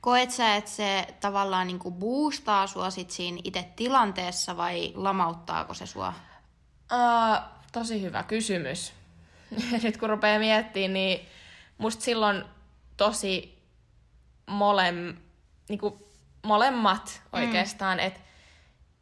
Koet 0.00 0.30
sä, 0.30 0.56
että 0.56 0.70
se 0.70 1.06
tavallaan 1.20 1.66
niin 1.66 1.78
kuin 1.78 1.94
boostaa 1.94 2.66
sua 2.66 2.90
sit 2.90 3.10
siinä 3.10 3.38
itse 3.44 3.68
tilanteessa 3.76 4.56
vai 4.56 4.92
lamauttaako 4.94 5.74
se 5.74 5.86
sua? 5.86 6.12
Uh, 6.92 7.42
tosi 7.72 8.02
hyvä 8.02 8.22
kysymys. 8.22 8.92
Nyt 9.82 9.96
kun 9.96 10.10
rupeaa 10.10 10.38
miettimään, 10.38 10.92
niin 10.92 11.28
musta 11.78 12.04
silloin 12.04 12.44
tosi 12.96 13.62
molem, 14.46 15.16
niinku 15.68 16.08
molemmat 16.42 17.22
oikeastaan, 17.32 17.98
mm. 17.98 18.06
että 18.06 18.20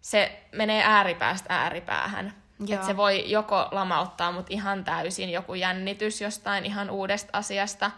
se 0.01 0.43
menee 0.53 0.83
ääripäästä 0.85 1.55
ääripäähän. 1.55 2.38
Että 2.61 2.87
se 2.87 2.97
voi 2.97 3.31
joko 3.31 3.69
lamauttaa 3.71 4.33
mut 4.33 4.47
ihan 4.51 4.85
täysin 4.85 5.31
joku 5.31 5.55
jännitys 5.55 6.21
jostain 6.21 6.65
ihan 6.67 6.91
uudesta 6.91 7.39
asiasta. 7.39 7.91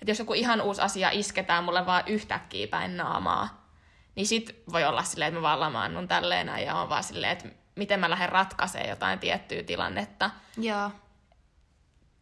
Että 0.00 0.10
jos 0.10 0.18
joku 0.18 0.34
ihan 0.34 0.60
uusi 0.60 0.80
asia 0.80 1.10
isketään 1.10 1.64
mulle 1.64 1.86
vaan 1.86 2.02
yhtäkkiä 2.06 2.66
päin 2.66 2.96
naamaa, 2.96 3.68
niin 4.14 4.26
sit 4.26 4.62
voi 4.72 4.84
olla 4.84 5.02
silleen, 5.02 5.28
että 5.28 5.38
mä 5.38 5.42
vaan 5.42 5.60
lamaannun 5.60 6.08
tälleen 6.08 6.50
ja 6.66 6.74
on 6.74 6.88
vaan 6.88 7.04
silleen, 7.04 7.32
että 7.32 7.48
miten 7.74 8.00
mä 8.00 8.10
lähden 8.10 8.28
ratkaisemaan 8.28 8.90
jotain 8.90 9.18
tiettyä 9.18 9.62
tilannetta. 9.62 10.30
Joo. 10.56 10.90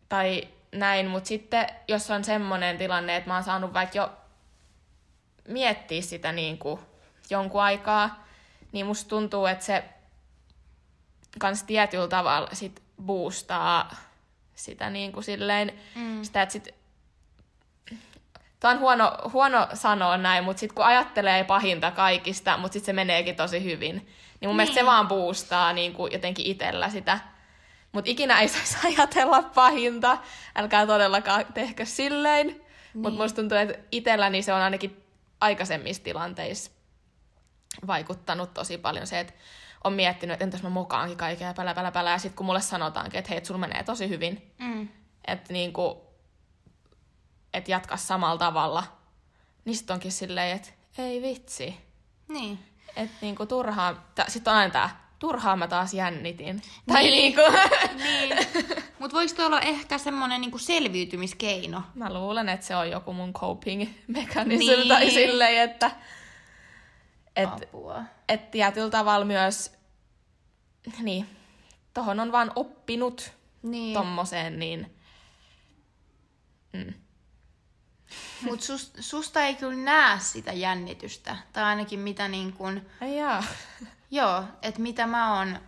Tai 0.09 0.49
näin, 0.73 1.07
mutta 1.07 1.29
sitten 1.29 1.67
jos 1.89 2.11
on 2.11 2.25
semmoinen 2.25 2.79
tilanne, 2.79 3.17
että 3.17 3.31
mä 3.31 3.35
oon 3.35 3.45
saanut 3.45 3.75
vaikka 3.75 3.99
jo 3.99 4.13
miettiä 5.49 6.03
sitä 6.03 6.33
niin 6.33 6.59
kuin 6.59 6.81
jonkun 7.31 7.63
aikaa, 7.63 8.25
niin 8.73 8.87
musta 8.87 9.09
tuntuu, 9.09 9.47
että 9.47 9.65
se 9.65 9.85
kans 11.39 11.63
tietyllä 11.63 12.09
tavalla 12.09 12.49
sit 12.53 12.83
boostaa 13.03 13.97
sitä 14.55 14.91
niin 14.91 15.13
kuin 15.13 15.25
silleen, 15.25 15.73
mm. 15.95 16.23
sitä, 16.23 16.43
että 16.43 16.53
sit 16.53 16.75
Tämä 18.63 18.75
on 18.75 18.81
huono, 18.81 19.13
huono 19.33 19.69
sanoa 19.75 20.17
näin, 20.17 20.45
mutta 20.45 20.61
sitten 20.61 20.75
kun 20.75 20.85
ajattelee 20.85 21.45
pahinta 21.45 21.91
kaikista, 21.91 22.57
mutta 22.57 22.73
sitten 22.73 22.87
se 22.87 22.93
meneekin 22.93 23.37
tosi 23.37 23.65
hyvin, 23.65 23.97
niin 23.97 24.05
mun 24.05 24.09
niin. 24.41 24.57
mielestä 24.57 24.75
se 24.75 24.81
niin. 24.81 24.87
vaan 24.87 25.09
boostaa 25.09 25.73
niin 25.73 25.93
kuin 25.93 26.13
jotenkin 26.13 26.47
itsellä 26.47 26.89
sitä. 26.89 27.19
Mutta 27.93 28.11
ikinä 28.11 28.41
ei 28.41 28.49
saisi 28.69 28.77
ajatella 28.87 29.43
pahinta, 29.43 30.19
älkää 30.57 30.87
todellakaan 30.87 31.45
tehkö 31.55 31.85
silleen. 31.85 32.47
Niin. 32.47 32.63
Mutta 32.95 33.23
musta 33.23 33.37
tuntuu, 33.37 33.59
että 33.59 33.79
itselläni 33.93 34.43
se 34.43 34.53
on 34.53 34.61
ainakin 34.61 35.05
aikaisemmissa 35.41 36.03
tilanteissa 36.03 36.71
vaikuttanut 37.87 38.55
tosi 38.55 38.79
paljon 38.79 39.07
se, 39.07 39.21
että 39.21 39.33
on 39.85 39.93
miettinyt, 39.93 40.33
että 40.35 40.45
entäs 40.45 40.63
mä 40.63 40.69
mokaankin 40.69 41.19
kaikkea 41.19 41.49
ja 41.49 41.55
pälä, 41.55 41.75
pälä, 41.75 41.93
pälä. 41.93 42.11
Ja 42.11 42.19
sitten 42.19 42.37
kun 42.37 42.47
mulle 42.47 42.61
sanotaankin, 42.61 43.19
että 43.19 43.29
hei, 43.29 43.39
että 43.39 43.47
sulla 43.47 43.61
menee 43.61 43.83
tosi 43.83 44.09
hyvin. 44.09 44.53
Mm. 44.59 44.89
Että 45.27 45.53
niinku, 45.53 46.03
et 47.55 47.69
jatka 47.69 47.97
samalla 47.97 48.39
tavalla. 48.39 48.85
Niin 49.65 49.77
sit 49.77 49.91
onkin 49.91 50.13
silleen, 50.13 50.57
että 50.57 50.69
ei 50.99 51.23
vitsi. 51.23 51.77
Niin. 52.29 52.59
Että 52.97 53.17
niinku 53.21 53.47
turhaa, 53.47 54.13
sitten 54.29 54.53
on 54.53 54.59
aina 54.59 54.73
tää, 54.73 55.07
turhaa 55.19 55.57
mä 55.57 55.69
taas 55.69 55.95
jännitin. 55.95 56.63
Tai 56.87 57.03
niin. 57.03 57.13
niinku. 57.13 57.41
niin. 58.05 58.47
Mut 58.99 59.13
voiko 59.13 59.35
toi 59.37 59.47
olla 59.47 59.61
ehkä 59.61 59.99
semmonen 59.99 60.41
niinku 60.41 60.59
selviytymiskeino? 60.59 61.83
Mä 61.95 62.13
luulen, 62.13 62.49
että 62.49 62.67
se 62.67 62.77
on 62.77 62.91
joku 62.91 63.13
mun 63.13 63.33
coping-mekanismi 63.33 64.77
niin. 64.77 64.89
tai 64.89 65.11
silleen, 65.11 65.71
että 65.71 65.91
et, 67.37 67.49
Apua. 67.49 68.03
Et 68.29 68.51
tietyllä 68.51 68.91
tavalla 68.91 69.25
myös, 69.25 69.73
niin, 71.03 71.37
tohon 71.95 72.21
on 72.21 72.33
vaan 72.33 72.53
oppinut 72.57 73.33
niin. 73.63 73.95
tommoseen, 73.95 74.59
niin... 74.59 74.97
Mm. 76.73 76.95
Mut 78.43 78.63
sus, 78.63 78.93
susta 79.01 79.43
ei 79.43 79.55
kyllä 79.55 79.85
näe 79.85 80.21
sitä 80.21 80.53
jännitystä. 80.53 81.37
Tai 81.53 81.65
ainakin 81.65 82.01
mitä 82.01 82.29
niin 82.29 82.53
kun... 82.53 82.83
Jaa. 83.17 83.45
Joo, 84.11 84.45
että 84.63 84.81
mitä 84.81 85.07
mä 85.07 85.39
oon 85.39 85.59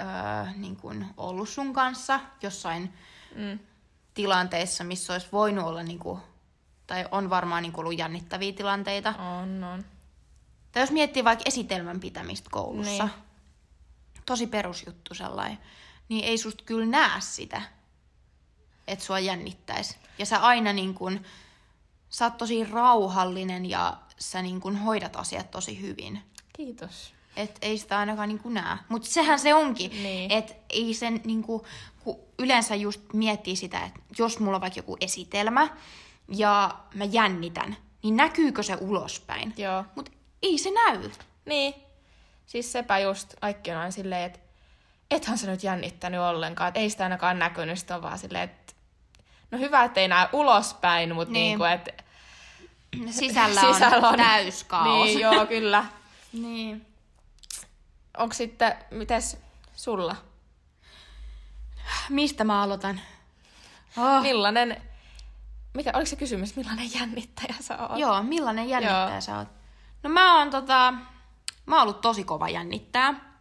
öö, 0.00 0.52
niin 0.56 0.76
kun 0.76 1.06
ollut 1.16 1.48
sun 1.48 1.72
kanssa 1.72 2.20
jossain 2.42 2.94
mm. 3.34 3.58
tilanteissa, 4.14 4.84
missä 4.84 5.12
olisi 5.12 5.28
voinut 5.32 5.64
olla 5.64 5.82
niin 5.82 5.98
kun, 5.98 6.20
tai 6.86 7.08
on 7.10 7.30
varmaan 7.30 7.62
niin 7.62 7.72
ollut 7.76 7.98
jännittäviä 7.98 8.52
tilanteita. 8.52 9.14
On, 9.18 9.64
on. 9.64 9.84
Tai 10.72 10.82
jos 10.82 10.90
miettii 10.90 11.24
vaikka 11.24 11.42
esitelmän 11.46 12.00
pitämistä 12.00 12.50
koulussa, 12.52 13.04
niin. 13.04 13.14
tosi 14.26 14.46
perusjuttu 14.46 15.14
sellainen, 15.14 15.58
niin 16.08 16.24
ei 16.24 16.38
susta 16.38 16.64
kyllä 16.64 16.86
näe 16.86 17.20
sitä, 17.20 17.62
että 18.86 19.04
sua 19.04 19.18
jännittäisi. 19.18 19.96
Ja 20.18 20.26
sä 20.26 20.38
aina 20.38 20.72
niin 20.72 20.94
kun, 20.94 21.20
sä 22.08 22.24
oot 22.24 22.36
tosi 22.36 22.64
rauhallinen 22.64 23.70
ja 23.70 23.96
sä 24.18 24.42
niin 24.42 24.60
kun 24.60 24.76
hoidat 24.76 25.16
asiat 25.16 25.50
tosi 25.50 25.80
hyvin. 25.80 26.22
Kiitos. 26.52 27.14
Et 27.36 27.58
ei 27.62 27.78
sitä 27.78 27.98
ainakaan 27.98 28.28
niin 28.28 28.38
kuin 28.38 28.54
näe. 28.54 28.78
Mutta 28.88 29.08
sehän 29.08 29.38
se 29.38 29.54
onkin, 29.54 29.90
niin. 29.90 30.32
että 30.32 30.54
ei 30.70 30.94
sen 30.94 31.20
niin 31.24 31.42
kuin, 31.42 31.62
kun 32.04 32.16
yleensä 32.38 32.74
just 32.74 33.00
miettii 33.12 33.56
sitä, 33.56 33.84
että 33.84 34.00
jos 34.18 34.38
mulla 34.38 34.56
on 34.56 34.60
vaikka 34.60 34.78
joku 34.78 34.96
esitelmä 35.00 35.68
ja 36.28 36.78
mä 36.94 37.04
jännitän, 37.04 37.76
niin 38.02 38.16
näkyykö 38.16 38.62
se 38.62 38.76
ulospäin? 38.80 39.54
Joo. 39.56 39.84
Mutta 39.96 40.10
ei 40.42 40.58
se 40.58 40.70
näy. 40.70 41.10
Niin. 41.44 41.74
Siis 42.46 42.72
sepä 42.72 42.98
just, 42.98 43.34
kaikki 43.40 43.70
on 43.70 43.76
aina 43.76 43.90
silleen, 43.90 44.22
että 44.22 44.38
ethän 45.10 45.38
sä 45.38 45.50
nyt 45.50 45.62
jännittänyt 45.62 46.20
ollenkaan, 46.20 46.68
että 46.68 46.80
ei 46.80 46.90
sitä 46.90 47.04
ainakaan 47.04 47.38
näkynyt, 47.38 47.78
sitten 47.78 47.96
on 47.96 48.02
vaan 48.02 48.18
silleen, 48.18 48.44
että 48.44 48.72
no 49.50 49.58
hyvä, 49.58 49.84
että 49.84 50.00
ei 50.00 50.08
näe 50.08 50.28
ulospäin, 50.32 51.14
mutta 51.14 51.32
niin. 51.32 51.44
niinku, 51.44 51.64
että 51.64 51.92
sisällä 53.20 53.60
on, 53.60 53.74
sisällä 53.74 54.08
on 54.08 54.16
täyskaos. 54.16 54.84
Niin, 55.04 55.20
joo, 55.20 55.46
kyllä. 55.46 55.84
niin. 56.32 56.86
Onko 58.18 58.34
sitten, 58.34 58.76
mites 58.90 59.38
sulla? 59.76 60.16
Mistä 62.08 62.44
mä 62.44 62.62
aloitan? 62.62 63.00
Oh. 63.96 64.22
Millainen, 64.22 64.82
mikä, 65.74 65.90
oliko 65.94 66.06
se 66.06 66.16
kysymys, 66.16 66.56
millainen 66.56 66.94
jännittäjä 66.94 67.54
sä 67.60 67.78
oot? 67.78 67.98
Joo, 67.98 68.22
millainen 68.22 68.68
jännittäjä 68.68 69.10
joo. 69.10 69.20
sä 69.20 69.38
oot? 69.38 69.48
No 70.02 70.10
mä 70.10 70.38
oon 70.38 70.50
tota, 70.50 70.94
mä 71.66 71.76
oon 71.76 71.82
ollut 71.82 72.00
tosi 72.00 72.24
kova 72.24 72.48
jännittää. 72.48 73.32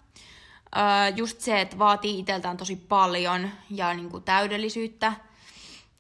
Öö, 0.78 0.84
just 1.16 1.40
se, 1.42 1.62
että 1.62 1.80
vaatii 1.80 2.20
itseltään 2.20 2.58
tosi 2.58 2.76
paljon 2.76 3.50
ja 3.70 3.94
niin 3.94 4.10
kuin 4.10 4.24
täydellisyyttä, 4.24 5.14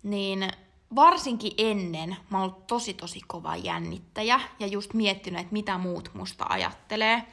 niin 0.03 0.51
varsinkin 0.95 1.51
ennen 1.57 2.17
mä 2.29 2.37
oon 2.37 2.49
ollut 2.49 2.67
tosi 2.67 2.93
tosi 2.93 3.21
kova 3.27 3.55
jännittäjä 3.55 4.39
ja 4.59 4.67
just 4.67 4.93
miettinyt, 4.93 5.41
että 5.41 5.53
mitä 5.53 5.77
muut 5.77 6.09
musta 6.13 6.45
ajattelee. 6.49 7.27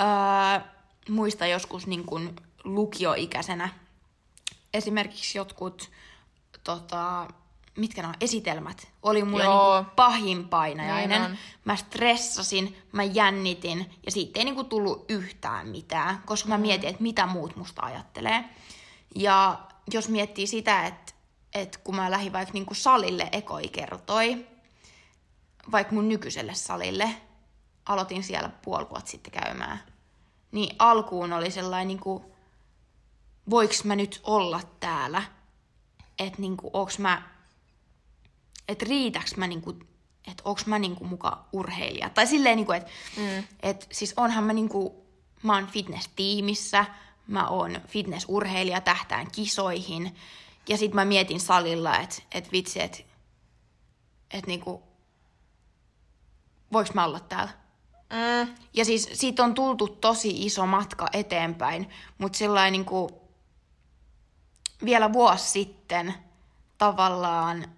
Öö, 0.00 0.60
muista 1.08 1.46
joskus 1.46 1.86
niin 1.86 2.04
kuin 2.04 2.36
lukioikäisenä 2.64 3.68
esimerkiksi 4.74 5.38
jotkut 5.38 5.90
tota, 6.64 7.28
mitkä 7.76 8.02
nämä 8.02 8.14
esitelmät, 8.20 8.88
oli 9.02 9.24
mulle 9.24 9.44
niinku 9.44 9.92
pahin 9.96 10.48
painajainen. 10.48 11.22
Niin 11.22 11.38
mä 11.64 11.76
stressasin, 11.76 12.76
mä 12.92 13.04
jännitin 13.04 13.90
ja 14.06 14.12
siitä 14.12 14.40
ei 14.40 14.44
niinku 14.44 14.64
tullut 14.64 15.04
yhtään 15.10 15.68
mitään, 15.68 16.22
koska 16.26 16.48
mä 16.48 16.56
mm. 16.56 16.62
mietin, 16.62 16.90
että 16.90 17.02
mitä 17.02 17.26
muut 17.26 17.56
musta 17.56 17.82
ajattelee. 17.82 18.44
Ja 19.14 19.60
jos 19.92 20.08
miettii 20.08 20.46
sitä, 20.46 20.86
että, 20.86 21.12
että 21.54 21.78
kun 21.84 21.96
mä 21.96 22.10
lähdin 22.10 22.32
vaikka 22.32 22.52
niinku 22.52 22.74
salille 22.74 23.28
ekoi 23.32 23.68
kertoi, 23.68 24.46
vaikka 25.72 25.94
mun 25.94 26.08
nykyiselle 26.08 26.54
salille, 26.54 27.16
aloitin 27.86 28.22
siellä 28.22 28.48
puoli 28.48 28.90
vuotta 28.90 29.10
sitten 29.10 29.42
käymään, 29.42 29.82
niin 30.52 30.76
alkuun 30.78 31.32
oli 31.32 31.50
sellainen 31.50 31.88
niinku, 31.88 32.32
voiks 33.50 33.84
mä 33.84 33.96
nyt 33.96 34.20
olla 34.24 34.60
täällä, 34.80 35.22
että 36.18 36.40
niinku, 36.40 36.70
onks 36.72 36.98
mä 36.98 37.35
että 38.68 38.86
riitäks 38.88 39.36
mä 39.36 39.46
niinku, 39.46 39.70
että 40.26 40.42
onks 40.44 40.66
mä 40.66 40.78
niinku 40.78 41.04
muka 41.04 41.44
urheilija. 41.52 42.10
Tai 42.10 42.26
silleen 42.26 42.56
niinku, 42.56 42.72
että 42.72 42.90
mm. 43.16 43.44
et, 43.62 43.86
siis 43.92 44.14
onhan 44.16 44.44
mä 44.44 44.52
niinku, 44.52 45.06
mä 45.42 45.54
oon 45.54 45.66
fitness-tiimissä, 45.66 46.84
mä 47.26 47.48
oon 47.48 47.80
fitnessurheilija, 47.88 48.80
tähtään 48.80 49.30
kisoihin. 49.30 50.16
Ja 50.68 50.76
sit 50.76 50.94
mä 50.94 51.04
mietin 51.04 51.40
salilla, 51.40 51.98
että 51.98 52.22
et 52.32 52.52
vitsi, 52.52 52.82
että 52.82 52.98
et 54.30 54.46
niinku, 54.46 54.82
voiks 56.72 56.94
mä 56.94 57.04
olla 57.04 57.20
täällä? 57.20 57.52
Mm. 58.10 58.54
Ja 58.74 58.84
siis 58.84 59.08
siitä 59.12 59.44
on 59.44 59.54
tultu 59.54 59.88
tosi 59.88 60.46
iso 60.46 60.66
matka 60.66 61.06
eteenpäin, 61.12 61.90
mutta 62.18 62.38
sellainen 62.38 62.72
niinku, 62.72 63.22
vielä 64.84 65.12
vuosi 65.12 65.50
sitten 65.50 66.14
tavallaan 66.78 67.75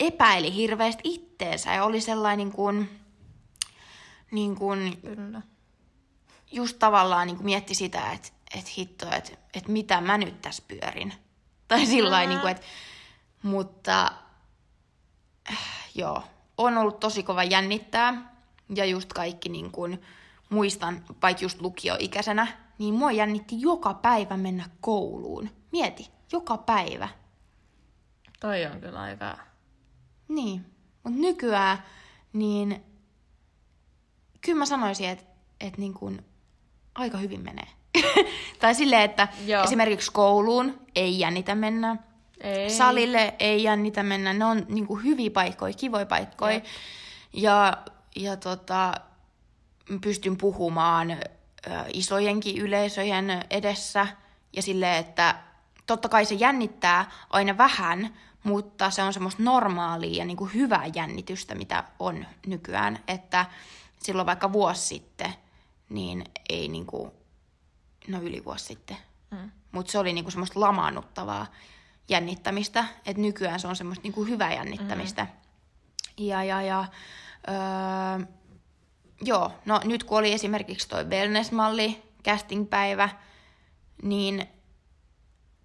epäili 0.00 0.54
hirveästi 0.54 1.02
itteensä 1.04 1.74
ja 1.74 1.84
oli 1.84 2.00
sellainen 2.00 2.46
niin 2.46 2.52
kuin, 2.52 3.00
niin 4.30 4.56
kuin, 4.56 4.98
Kyllä. 5.02 5.42
just 6.52 6.78
tavallaan 6.78 7.26
niin 7.26 7.36
kuin 7.36 7.44
mietti 7.44 7.74
sitä, 7.74 8.12
että, 8.12 8.28
että 8.54 8.70
hitto, 8.78 9.06
että, 9.16 9.32
että 9.54 9.72
mitä 9.72 10.00
mä 10.00 10.18
nyt 10.18 10.42
tässä 10.42 10.62
pyörin. 10.68 11.14
Tai 11.68 11.86
sillä 11.86 12.16
mm-hmm. 12.16 12.28
niin 12.28 12.40
kuin, 12.40 12.50
että, 12.50 12.66
mutta 13.42 14.12
joo, 15.94 16.22
on 16.58 16.78
ollut 16.78 17.00
tosi 17.00 17.22
kova 17.22 17.44
jännittää 17.44 18.34
ja 18.74 18.84
just 18.84 19.12
kaikki 19.12 19.48
niin 19.48 19.70
kuin, 19.70 20.02
muistan, 20.50 21.04
vaikka 21.22 21.44
just 21.44 21.60
lukioikäisenä, 21.60 22.46
niin 22.78 22.94
mua 22.94 23.12
jännitti 23.12 23.60
joka 23.60 23.94
päivä 23.94 24.36
mennä 24.36 24.68
kouluun. 24.80 25.50
Mieti, 25.72 26.10
joka 26.32 26.58
päivä. 26.58 27.08
Toi 28.40 28.66
on 28.66 28.80
kyllä 28.80 29.00
aika 29.00 29.38
niin, 30.28 30.66
mutta 31.04 31.20
nykyään 31.20 31.78
niin 32.32 32.82
kyllä 34.40 34.58
mä 34.58 34.66
sanoisin, 34.66 35.08
että 35.08 35.24
et 35.60 35.78
niin 35.78 35.94
kuin 35.94 36.24
aika 36.94 37.18
hyvin 37.18 37.44
menee. 37.44 37.68
tai 38.60 38.74
silleen, 38.74 39.02
että 39.02 39.28
Joo. 39.46 39.64
esimerkiksi 39.64 40.12
kouluun 40.12 40.80
ei 40.96 41.18
jännitä 41.18 41.54
mennä. 41.54 41.96
Ei. 42.40 42.70
Salille 42.70 43.34
ei 43.38 43.62
jännitä 43.62 44.02
mennä. 44.02 44.32
Ne 44.32 44.44
on 44.44 44.66
niinku 44.68 44.96
hyviä 44.96 45.30
paikkoja, 45.30 45.74
kivoja 45.74 46.06
paikkoja. 46.06 46.54
Jep. 46.54 46.64
Ja, 47.32 47.78
ja 48.16 48.36
tota, 48.36 48.94
pystyn 50.00 50.36
puhumaan 50.36 51.10
ö, 51.10 51.18
isojenkin 51.94 52.58
yleisöjen 52.58 53.44
edessä. 53.50 54.06
Ja 54.56 54.62
silleen, 54.62 54.96
että 54.96 55.34
totta 55.86 56.08
kai 56.08 56.24
se 56.24 56.34
jännittää 56.34 57.10
aina 57.30 57.58
vähän, 57.58 58.16
mutta 58.44 58.90
se 58.90 59.02
on 59.02 59.12
semmoista 59.12 59.42
normaalia 59.42 60.18
ja 60.18 60.24
niinku 60.24 60.44
hyvää 60.46 60.86
jännitystä, 60.94 61.54
mitä 61.54 61.84
on 61.98 62.26
nykyään. 62.46 62.98
Että 63.08 63.46
silloin 64.02 64.26
vaikka 64.26 64.52
vuosi 64.52 64.86
sitten, 64.86 65.34
niin 65.88 66.24
ei 66.48 66.68
niinku, 66.68 67.14
no 68.08 68.20
yli 68.22 68.44
vuosi 68.44 68.64
sitten, 68.64 68.96
Mm. 69.30 69.50
mutta 69.72 69.92
se 69.92 69.98
oli 69.98 70.12
niinku 70.12 70.30
semmoista 70.30 70.60
lamaannuttavaa 70.60 71.46
jännittämistä, 72.08 72.84
että 73.06 73.22
nykyään 73.22 73.60
se 73.60 73.68
on 73.68 73.76
semmoista 73.76 74.02
niinku 74.02 74.24
hyvää 74.24 74.54
jännittämistä. 74.54 75.24
Mm. 75.24 75.30
Ja, 76.24 76.44
ja, 76.44 76.62
ja 76.62 76.84
öö, 77.48 78.26
joo, 79.20 79.52
no 79.64 79.80
nyt 79.84 80.04
kun 80.04 80.18
oli 80.18 80.32
esimerkiksi 80.32 80.88
toi 80.88 81.04
wellness-malli, 81.04 82.02
casting-päivä, 82.24 83.08
niin 84.02 84.46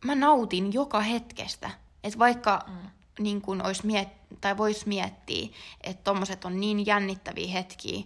mä 0.05 0.15
nautin 0.15 0.73
joka 0.73 0.99
hetkestä. 1.01 1.69
Että 2.03 2.19
vaikka 2.19 2.59
mm. 2.67 2.89
niin 3.19 3.41
kun 3.41 3.65
ois 3.65 3.83
miet- 3.83 4.37
tai 4.41 4.57
vois 4.57 4.85
miettiä, 4.85 5.47
että 5.81 6.03
tommoset 6.03 6.45
on 6.45 6.59
niin 6.59 6.85
jännittäviä 6.85 7.47
hetkiä, 7.51 8.03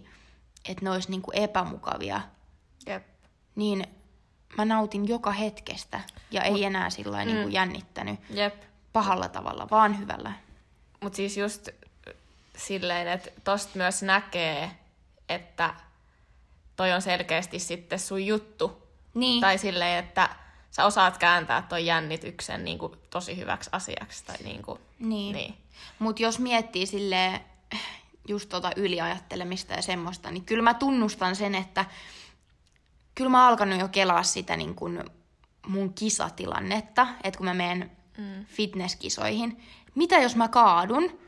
että 0.68 0.84
ne 0.84 0.90
olisi 0.90 1.10
niin 1.10 1.22
kuin 1.22 1.36
epämukavia, 1.38 2.20
Jep. 2.86 3.06
niin 3.54 3.86
mä 4.56 4.64
nautin 4.64 5.08
joka 5.08 5.30
hetkestä 5.32 6.00
ja 6.30 6.42
ei 6.42 6.64
enää 6.64 6.90
sillä 6.90 7.24
mm. 7.24 7.26
niin 7.26 7.42
kuin 7.42 7.52
jännittänyt 7.52 8.20
Jep. 8.30 8.54
pahalla 8.92 9.28
tavalla, 9.28 9.68
vaan 9.70 9.98
hyvällä. 9.98 10.32
Mutta 11.00 11.16
siis 11.16 11.36
just 11.36 11.68
silleen, 12.56 13.08
että 13.08 13.30
tosta 13.44 13.70
myös 13.74 14.02
näkee, 14.02 14.70
että 15.28 15.74
toi 16.76 16.92
on 16.92 17.02
selkeästi 17.02 17.58
sitten 17.58 17.98
sun 17.98 18.26
juttu. 18.26 18.88
Niin, 19.14 19.40
Tai 19.40 19.58
silleen, 19.58 20.04
että 20.04 20.28
sä 20.70 20.84
osaat 20.84 21.18
kääntää 21.18 21.62
toi 21.62 21.86
jännityksen 21.86 22.64
niin 22.64 22.78
kuin 22.78 22.92
tosi 23.10 23.36
hyväksi 23.36 23.70
asiaksi. 23.72 24.24
Tai 24.24 24.36
niin 24.44 24.62
kuin, 24.62 24.80
niin. 24.98 25.32
niin. 25.36 25.54
Mutta 25.98 26.22
jos 26.22 26.38
miettii 26.38 26.86
sille 26.86 27.40
just 28.28 28.48
tota 28.48 28.70
yliajattelemista 28.76 29.74
ja 29.74 29.82
semmoista, 29.82 30.30
niin 30.30 30.44
kyllä 30.44 30.62
mä 30.62 30.74
tunnustan 30.74 31.36
sen, 31.36 31.54
että 31.54 31.84
kyllä 33.14 33.30
mä 33.30 33.48
alkanut 33.48 33.80
jo 33.80 33.88
kelaa 33.88 34.22
sitä 34.22 34.56
niin 34.56 34.74
kuin 34.74 35.04
mun 35.66 35.94
kisatilannetta, 35.94 37.06
että 37.24 37.38
kun 37.38 37.46
mä 37.46 37.54
menen 37.54 37.90
mm. 38.18 38.46
fitnesskisoihin, 38.46 39.64
mitä 39.94 40.18
jos 40.18 40.36
mä 40.36 40.48
kaadun? 40.48 41.20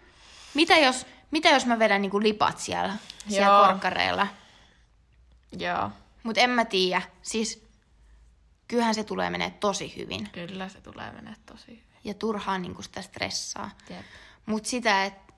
Mitä 0.55 0.79
jos, 0.79 1.07
mitä 1.31 1.48
jos 1.48 1.66
mä 1.66 1.79
vedän 1.79 2.03
niin 2.03 2.11
kuin 2.11 2.22
lipat 2.22 2.59
siellä, 2.59 2.96
siellä 3.29 3.46
Joo. 3.46 3.66
korkkareilla? 3.66 4.26
Joo, 5.59 5.90
Mutta 6.22 6.40
en 6.40 6.50
mä 6.50 6.64
tiedä, 6.64 7.03
siis 7.22 7.69
kyllähän 8.70 8.94
se 8.94 9.04
tulee 9.04 9.30
menee 9.30 9.50
tosi 9.50 9.96
hyvin. 9.96 10.30
kyllä 10.33 10.68
se 10.68 10.80
tulee 10.80 11.12
menee 11.12 11.35
tosi 11.46 11.66
hyvin. 11.68 11.85
Ja 12.04 12.14
turhaan 12.14 12.62
niin 12.62 12.83
sitä 12.83 13.02
stressaa. 13.02 13.70
Mutta 14.46 14.68
sitä, 14.68 15.04
että 15.04 15.33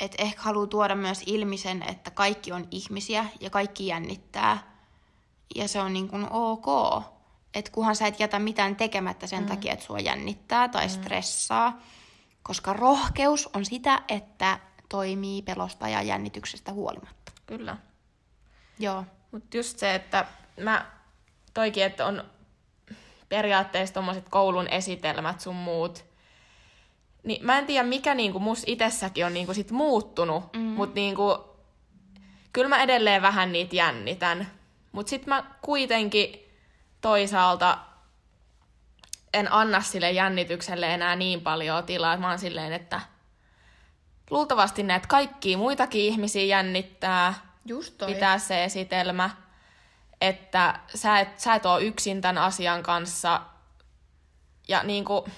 et 0.00 0.14
ehkä 0.18 0.42
haluaa 0.42 0.66
tuoda 0.66 0.94
myös 0.94 1.22
ilmi 1.26 1.58
sen, 1.58 1.82
että 1.82 2.10
kaikki 2.10 2.52
on 2.52 2.68
ihmisiä 2.70 3.26
ja 3.40 3.50
kaikki 3.50 3.86
jännittää. 3.86 4.76
Ja 5.54 5.68
se 5.68 5.80
on 5.80 5.92
niin 5.92 6.08
kuin 6.08 6.26
ok. 6.30 6.66
Että 7.54 7.70
kunhan 7.70 7.96
sä 7.96 8.06
et 8.06 8.20
jätä 8.20 8.38
mitään 8.38 8.76
tekemättä 8.76 9.26
sen 9.26 9.40
mm. 9.40 9.46
takia, 9.46 9.72
että 9.72 9.84
sua 9.84 9.98
jännittää 9.98 10.68
tai 10.68 10.86
mm. 10.86 10.92
stressaa. 10.92 11.80
Koska 12.42 12.72
rohkeus 12.72 13.48
on 13.54 13.64
sitä, 13.64 14.02
että 14.08 14.58
toimii 14.88 15.42
pelosta 15.42 15.88
ja 15.88 16.02
jännityksestä 16.02 16.72
huolimatta. 16.72 17.32
Kyllä. 17.46 17.76
Joo. 18.78 19.04
Mutta 19.32 19.56
just 19.56 19.78
se, 19.78 19.94
että 19.94 20.26
mä 20.60 20.86
toikin, 21.54 21.84
että 21.84 22.06
on 22.06 22.24
periaatteessa 23.28 23.94
tommoset 23.94 24.28
koulun 24.28 24.68
esitelmät 24.68 25.40
sun 25.40 25.56
muut, 25.56 26.04
niin 27.22 27.44
mä 27.44 27.58
en 27.58 27.66
tiedä, 27.66 27.88
mikä 27.88 28.14
niinku 28.14 28.38
mus 28.38 28.62
itsessäkin 28.66 29.26
on 29.26 29.34
niinku 29.34 29.54
sit 29.54 29.70
muuttunut, 29.70 30.52
mm. 30.52 30.60
mutta 30.60 30.94
niinku, 30.94 31.56
kyllä 32.52 32.68
mä 32.68 32.82
edelleen 32.82 33.22
vähän 33.22 33.52
niitä 33.52 33.76
jännitän. 33.76 34.50
Mutta 34.92 35.10
sit 35.10 35.26
mä 35.26 35.44
kuitenkin 35.62 36.52
toisaalta 37.00 37.78
en 39.34 39.52
anna 39.52 39.80
sille 39.80 40.10
jännitykselle 40.10 40.94
enää 40.94 41.16
niin 41.16 41.40
paljon 41.40 41.84
tilaa. 41.84 42.16
Mä 42.16 42.28
oon 42.28 42.38
silleen, 42.38 42.72
että 42.72 43.00
luultavasti 44.30 44.82
näitä 44.82 45.08
kaikkia 45.08 45.58
muitakin 45.58 46.00
ihmisiä 46.02 46.44
jännittää 46.44 47.34
Just 47.64 48.02
pitää 48.06 48.38
se 48.38 48.64
esitelmä, 48.64 49.30
että 50.20 50.80
sä 50.94 51.20
et, 51.20 51.40
sä 51.40 51.54
et 51.54 51.66
ole 51.66 51.82
yksin 51.82 52.20
tämän 52.20 52.38
asian 52.38 52.82
kanssa. 52.82 53.40
Ja 54.68 54.82
niinku, 54.82 55.28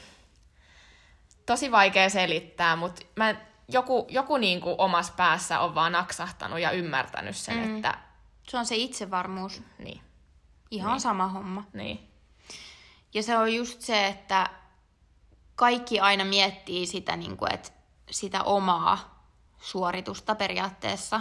tosi 1.46 1.70
vaikea 1.70 2.10
selittää, 2.10 2.76
mutta 2.76 3.02
mä, 3.16 3.34
joku, 3.68 4.06
joku 4.08 4.36
niinku 4.36 4.74
omassa 4.78 5.12
päässä 5.16 5.60
on 5.60 5.74
vaan 5.74 5.92
naksahtanut 5.92 6.60
ja 6.60 6.70
ymmärtänyt 6.70 7.36
sen, 7.36 7.56
mm. 7.56 7.76
että 7.76 7.98
Se 8.48 8.58
on 8.58 8.66
se 8.66 8.76
itsevarmuus. 8.76 9.62
niin, 9.78 10.00
Ihan 10.70 10.92
niin. 10.92 11.00
sama 11.00 11.28
homma. 11.28 11.64
niin, 11.72 12.10
Ja 13.14 13.22
se 13.22 13.38
on 13.38 13.54
just 13.54 13.80
se, 13.80 14.06
että 14.06 14.50
kaikki 15.54 16.00
aina 16.00 16.24
miettii 16.24 16.86
sitä, 16.86 17.16
niin 17.16 17.36
kuin, 17.36 17.54
että 17.54 17.70
sitä 18.10 18.42
omaa 18.42 19.24
suoritusta 19.60 20.34
periaatteessa. 20.34 21.20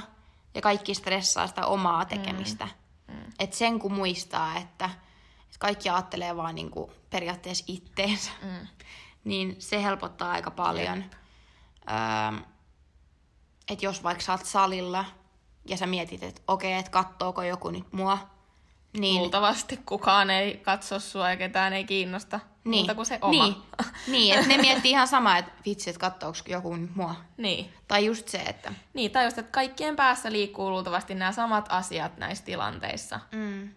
Ja 0.54 0.62
kaikki 0.62 0.93
stressaa 0.93 1.48
sitä 1.48 1.65
omaa 1.65 2.06
tekemistä. 2.06 2.65
Mm. 2.65 2.72
Mm. 3.08 3.32
Et 3.39 3.54
sen 3.54 3.80
kun 3.80 3.93
muistaa, 3.93 4.58
että, 4.58 4.89
kaikki 5.60 5.89
ajattelee 5.89 6.36
vaan 6.36 6.56
niin 6.56 6.72
kuin 6.72 6.91
periaatteessa 7.10 7.65
itteensä, 7.67 8.32
mm. 8.41 8.67
niin 9.24 9.56
se 9.60 9.84
helpottaa 9.84 10.32
aika 10.32 10.52
paljon. 10.52 11.04
Öö, 11.89 12.39
että 13.70 13.86
jos 13.86 14.04
vaikka 14.04 14.24
sä 14.24 14.32
oot 14.32 14.46
salilla 14.46 15.06
ja 15.65 15.78
sä 15.78 15.88
mietit, 15.88 16.24
että 16.24 16.41
okei, 16.48 16.74
että 16.74 16.91
kattooko 16.91 17.43
joku 17.43 17.70
nyt 17.70 17.93
mua, 17.93 18.30
niin 18.93 19.15
luultavasti 19.15 19.80
kukaan 19.86 20.30
ei 20.30 20.58
katso 20.58 21.00
sua 21.00 21.30
ja 21.30 21.38
ketään 21.38 21.73
ei 21.73 21.84
kiinnosta 21.84 22.39
niin. 22.63 22.80
muuta 22.80 22.95
kuin 22.95 23.06
se 23.06 23.19
oma. 23.21 23.43
Niin, 23.43 23.56
niin 24.08 24.36
että 24.36 24.47
ne 24.47 24.58
miettii 24.58 24.91
ihan 24.91 25.08
sama, 25.08 25.38
että 25.38 25.52
vitsi, 25.65 25.89
että 25.89 26.00
kattooks 26.00 26.43
joku 26.47 26.76
nyt 26.76 26.95
mua. 26.95 27.15
niin. 27.38 27.73
Tai 27.88 28.06
just 28.06 28.28
se, 28.28 28.38
että... 28.38 28.73
Niin, 28.93 29.12
tai 29.12 29.26
just, 29.26 29.38
että 29.38 29.52
kaikkien 29.52 29.95
päässä 29.95 30.32
liikkuu 30.32 30.69
luultavasti 30.69 31.15
nämä 31.15 31.32
samat 31.32 31.65
asiat 31.69 32.17
näissä 32.17 32.45
tilanteissa. 32.45 33.19
Mm. 33.32 33.69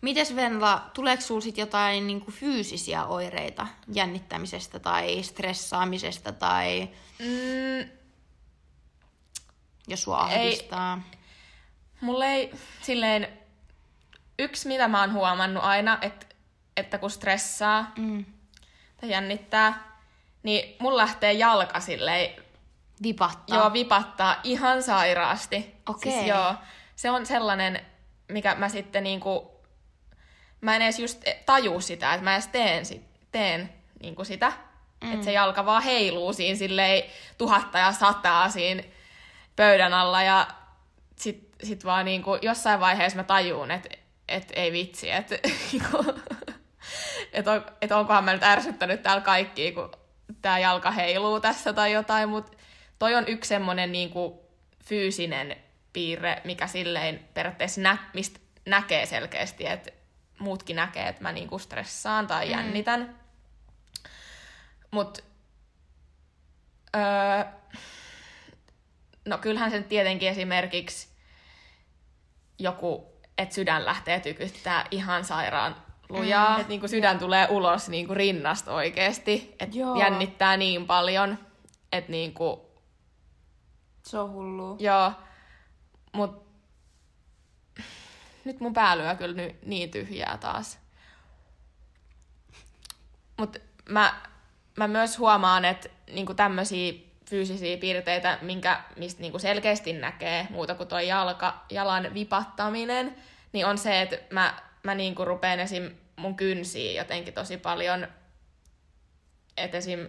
Mites 0.00 0.36
Venla, 0.36 0.90
tuleeko 0.94 1.22
sulla 1.22 1.40
sit 1.40 1.58
jotain 1.58 2.06
niinku 2.06 2.30
fyysisiä 2.30 3.04
oireita 3.04 3.66
jännittämisestä 3.92 4.78
tai 4.78 5.22
stressaamisesta 5.22 6.32
tai 6.32 6.88
Mm, 7.18 7.90
jos 9.88 10.02
sua 10.02 10.28
Ei. 10.30 10.38
ahdistaa? 10.38 11.02
mulle 12.00 12.34
ei 12.34 12.54
silleen, 12.82 13.27
yksi 14.38 14.68
mitä 14.68 14.88
mä 14.88 15.00
oon 15.00 15.12
huomannut 15.12 15.64
aina, 15.64 15.98
että, 16.02 16.26
että 16.76 16.98
kun 16.98 17.10
stressaa 17.10 17.92
Mm. 17.96 18.24
tai 19.00 19.10
jännittää, 19.10 19.98
niin 20.42 20.76
mun 20.78 20.96
lähtee 20.96 21.32
jalka 21.32 21.80
silleen, 21.80 22.42
Vipattaa. 23.02 23.56
joo, 23.58 23.72
vipattaa 23.72 24.40
ihan 24.44 24.82
sairaasti. 24.82 25.74
Okei. 25.88 26.12
Siis 26.12 26.26
joo, 26.26 26.54
se 26.96 27.10
on 27.10 27.26
sellainen, 27.26 27.86
mikä 28.28 28.54
mä 28.54 28.68
sitten 28.68 29.02
niinku, 29.04 29.60
mä 30.60 30.76
en 30.76 30.82
edes 30.82 30.98
just 30.98 31.22
taju 31.46 31.80
sitä, 31.80 32.14
että 32.14 32.24
mä 32.24 32.32
edes 32.32 32.46
teen, 32.46 32.86
sit, 32.86 33.02
teen 33.32 33.72
niinku 34.02 34.24
sitä. 34.24 34.52
Mm. 35.04 35.12
Että 35.12 35.24
se 35.24 35.32
jalka 35.32 35.66
vaan 35.66 35.82
heiluu 35.82 36.32
siinä 36.32 36.58
silleen 36.58 37.02
tuhatta 37.38 37.78
ja 37.78 37.92
sataa 37.92 38.48
siinä 38.50 38.82
pöydän 39.56 39.94
alla 39.94 40.22
ja 40.22 40.46
sit, 41.16 41.48
sit 41.62 41.84
vaan 41.84 42.04
niinku 42.04 42.38
jossain 42.42 42.80
vaiheessa 42.80 43.16
mä 43.16 43.24
tajuun, 43.24 43.70
että 43.70 43.88
et 44.28 44.52
ei 44.56 44.72
vitsi, 44.72 45.10
että 45.10 45.34
et 47.32 47.48
on, 47.48 47.66
et 47.80 47.92
onkohan 47.92 48.24
mä 48.24 48.32
nyt 48.32 48.42
ärsyttänyt 48.42 49.02
täällä 49.02 49.20
kaikki, 49.20 49.72
kun 49.72 49.90
tää 50.42 50.58
jalka 50.58 50.90
heiluu 50.90 51.40
tässä 51.40 51.72
tai 51.72 51.92
jotain, 51.92 52.28
mutta 52.28 52.56
toi 52.98 53.14
on 53.14 53.28
yksi 53.28 53.48
semmonen 53.48 53.92
niinku 53.92 54.48
fyysinen 54.84 55.56
piirre, 55.92 56.42
mikä 56.44 56.66
silleen 56.66 57.28
periaatteessa 57.34 57.80
nä, 57.80 57.98
mistä 58.14 58.40
näkee 58.66 59.06
selkeästi, 59.06 59.66
että 59.66 59.90
muutkin 60.38 60.76
näkee, 60.76 61.08
että 61.08 61.22
mä 61.22 61.32
niinku 61.32 61.58
stressaan 61.58 62.26
tai 62.26 62.50
jännitän. 62.50 63.18
Mut 64.90 65.18
öö, 66.96 67.44
no 69.24 69.38
kyllähän 69.38 69.70
se 69.70 69.78
nyt 69.78 69.88
tietenkin 69.88 70.28
esimerkiksi 70.28 71.08
joku, 72.58 73.17
että 73.38 73.54
sydän 73.54 73.84
lähtee 73.84 74.20
tykyttää 74.20 74.84
ihan 74.90 75.24
sairaan 75.24 75.76
lujaa. 76.08 76.54
Mm, 76.54 76.56
että 76.56 76.68
niinku 76.68 76.88
sydän 76.88 77.18
tulee 77.18 77.46
ulos 77.50 77.88
niinku 77.88 78.14
rinnasta 78.14 78.72
oikeesti. 78.72 79.54
Että 79.60 79.76
jännittää 79.98 80.56
niin 80.56 80.86
paljon, 80.86 81.38
että 81.92 82.10
niinku... 82.10 82.68
Se 84.02 84.18
on 84.18 84.30
hullu. 84.30 84.76
Joo. 84.80 85.12
Mut 86.12 86.48
nyt 88.44 88.60
mun 88.60 88.72
pää 88.72 88.98
lyö 88.98 89.14
kyllä 89.14 89.36
ny, 89.36 89.54
niin 89.66 89.90
tyhjää 89.90 90.38
taas. 90.40 90.78
Mut 93.38 93.56
mä, 93.88 94.14
mä 94.76 94.88
myös 94.88 95.18
huomaan, 95.18 95.64
että 95.64 95.88
niinku 96.10 96.34
tämmöisiä 96.34 96.92
fyysisiä 97.30 97.76
piirteitä, 97.76 98.38
minkä, 98.42 98.80
mistä 98.96 99.20
niinku 99.20 99.38
selkeästi 99.38 99.92
näkee 99.92 100.46
muuta 100.50 100.74
kuin 100.74 100.88
tuo 100.88 100.98
jalka, 100.98 101.64
jalan 101.70 102.14
vipattaminen, 102.14 103.16
niin 103.52 103.66
on 103.66 103.78
se, 103.78 104.02
että 104.02 104.18
mä, 104.30 104.62
mä 104.82 104.94
niinku 104.94 105.24
rupeen 105.24 105.60
esim. 105.60 105.90
mun 106.16 106.36
kynsiä 106.36 107.00
jotenkin 107.00 107.34
tosi 107.34 107.56
paljon, 107.56 108.08
että 109.56 109.76
esim. 109.76 110.08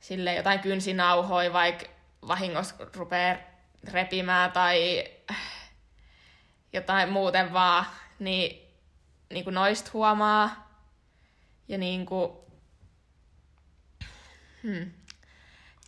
sille 0.00 0.34
jotain 0.34 0.60
kynsinauhoja 0.60 1.52
vaikka 1.52 1.86
vahingossa 2.28 2.74
rupeaa 2.96 3.36
repimään 3.92 4.52
tai 4.52 5.04
jotain 6.72 7.08
muuten 7.08 7.52
vaan, 7.52 7.86
niin, 8.18 8.68
niin 9.30 9.44
kuin 9.44 9.54
noista 9.54 9.90
huomaa. 9.92 10.68
Ja 11.68 11.78
niin 11.78 12.06
kuin, 12.06 12.32
hmm. 14.62 14.97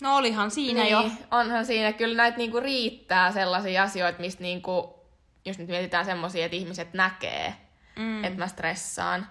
No 0.01 0.17
olihan 0.17 0.51
siinä 0.51 0.83
niin, 0.83 0.93
jo. 0.93 1.11
Onhan 1.31 1.67
siinä. 1.67 1.93
Kyllä 1.93 2.17
näitä 2.17 2.39
niinku 2.39 2.61
riittää 2.61 3.33
sellaisia 3.33 3.83
asioita, 3.83 4.21
mistä 4.21 4.43
niinku, 4.43 5.01
jos 5.45 5.59
nyt 5.59 5.69
mietitään 5.69 6.05
semmoisia, 6.05 6.45
että 6.45 6.57
ihmiset 6.57 6.95
näkee, 6.95 7.55
mm. 7.97 8.25
että 8.25 8.39
mä 8.39 8.47
stressaan 8.47 9.27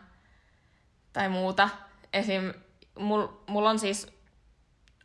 tai 1.14 1.30
muuta. 1.30 1.70
Esim. 2.14 2.54
Mul, 3.00 3.28
mulla 3.48 3.70
on 3.70 3.80
siis 3.80 4.08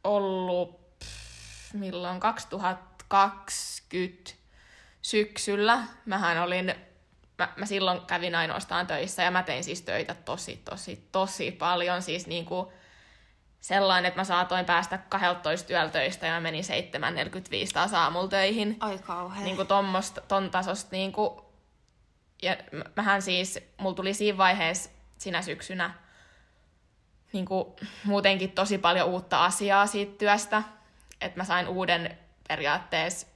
ollut 0.04 0.98
pff, 0.98 1.74
milloin 1.74 2.20
2020 2.20 4.32
syksyllä. 5.02 5.84
Mähän 6.04 6.42
olin, 6.42 6.74
mä, 7.38 7.52
mä 7.56 7.66
silloin 7.66 8.00
kävin 8.00 8.34
ainoastaan 8.34 8.86
töissä 8.86 9.22
ja 9.22 9.30
mä 9.30 9.42
tein 9.42 9.64
siis 9.64 9.82
töitä 9.82 10.14
tosi, 10.14 10.56
tosi, 10.56 11.08
tosi 11.12 11.50
paljon. 11.50 12.02
Siis 12.02 12.26
niinku 12.26 12.72
sellainen, 13.64 14.08
että 14.08 14.20
mä 14.20 14.24
saatoin 14.24 14.64
päästä 14.64 14.98
12 14.98 15.66
työltöistä 15.66 16.26
ja 16.26 16.40
menin 16.40 16.64
7.45 16.64 16.70
taas 17.72 17.94
aamulla 17.94 18.28
töihin. 18.28 18.76
Ai 18.80 18.98
kauhean. 18.98 19.44
Niinku 19.44 19.64
tommosta, 19.64 20.20
ton 20.20 20.50
tasosta 20.50 20.88
niinku. 20.92 21.44
Ja 22.42 22.56
mähän 22.96 23.22
siis, 23.22 23.58
mulla 23.76 23.94
tuli 23.94 24.14
siinä 24.14 24.38
vaiheessa 24.38 24.90
sinä 25.18 25.42
syksynä 25.42 25.94
niinku 27.32 27.76
muutenkin 28.04 28.52
tosi 28.52 28.78
paljon 28.78 29.08
uutta 29.08 29.44
asiaa 29.44 29.86
siitä 29.86 30.18
työstä. 30.18 30.62
Että 31.20 31.40
mä 31.40 31.44
sain 31.44 31.68
uuden 31.68 32.18
periaatteessa 32.48 33.26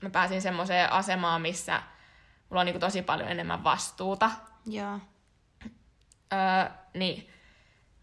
mä 0.00 0.10
pääsin 0.10 0.42
semmoiseen 0.42 0.92
asemaan, 0.92 1.42
missä 1.42 1.82
mulla 2.50 2.60
on 2.60 2.66
niin 2.66 2.74
kuin 2.74 2.80
tosi 2.80 3.02
paljon 3.02 3.28
enemmän 3.28 3.64
vastuuta. 3.64 4.30
Joo. 4.66 4.98
Öö, 6.32 6.70
niin 6.94 7.30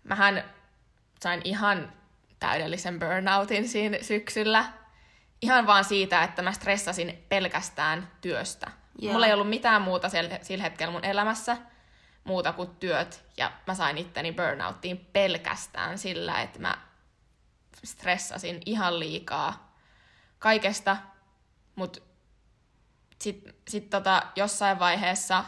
mähän 0.03 0.43
sain 1.23 1.41
ihan 1.43 1.93
täydellisen 2.39 2.99
burnoutin 2.99 3.69
siinä 3.69 3.97
syksyllä. 4.01 4.65
Ihan 5.41 5.67
vaan 5.67 5.85
siitä, 5.85 6.23
että 6.23 6.41
mä 6.41 6.51
stressasin 6.51 7.25
pelkästään 7.29 8.11
työstä. 8.21 8.71
Yeah. 9.01 9.13
Mulla 9.13 9.27
ei 9.27 9.33
ollut 9.33 9.49
mitään 9.49 9.81
muuta 9.81 10.09
sillä 10.41 10.63
hetkellä 10.63 10.91
mun 10.91 11.05
elämässä 11.05 11.57
muuta 12.23 12.53
kuin 12.53 12.69
työt. 12.75 13.25
Ja 13.37 13.51
mä 13.67 13.75
sain 13.75 13.97
itteni 13.97 14.31
burnouttiin 14.31 14.97
pelkästään 15.13 15.97
sillä, 15.97 16.41
että 16.41 16.59
mä 16.59 16.77
stressasin 17.83 18.61
ihan 18.65 18.99
liikaa 18.99 19.75
kaikesta, 20.39 20.97
mutta 21.75 22.01
sitten 23.19 23.53
sit 23.67 23.89
tota, 23.89 24.23
jossain 24.35 24.79
vaiheessa, 24.79 25.43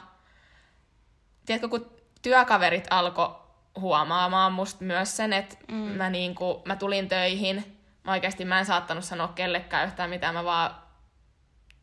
tiedätkö, 1.46 1.70
kun 1.70 1.92
työkaverit 2.22 2.88
alkoi 2.90 3.43
huomaamaan 3.80 4.54
musta 4.54 4.84
myös 4.84 5.18
sen, 5.18 5.34
että 5.34 5.56
mm. 5.68 5.76
mä, 5.76 6.10
niinku, 6.10 6.62
mä 6.66 6.76
tulin 6.76 7.08
töihin, 7.08 7.80
mä 8.04 8.12
oikeasti 8.12 8.46
mä 8.46 8.60
en 8.60 8.66
saattanut 8.66 9.04
sanoa 9.04 9.28
kellekään 9.28 9.88
yhtään 9.88 10.10
mitään, 10.10 10.34
mä 10.34 10.44
vaan 10.44 10.76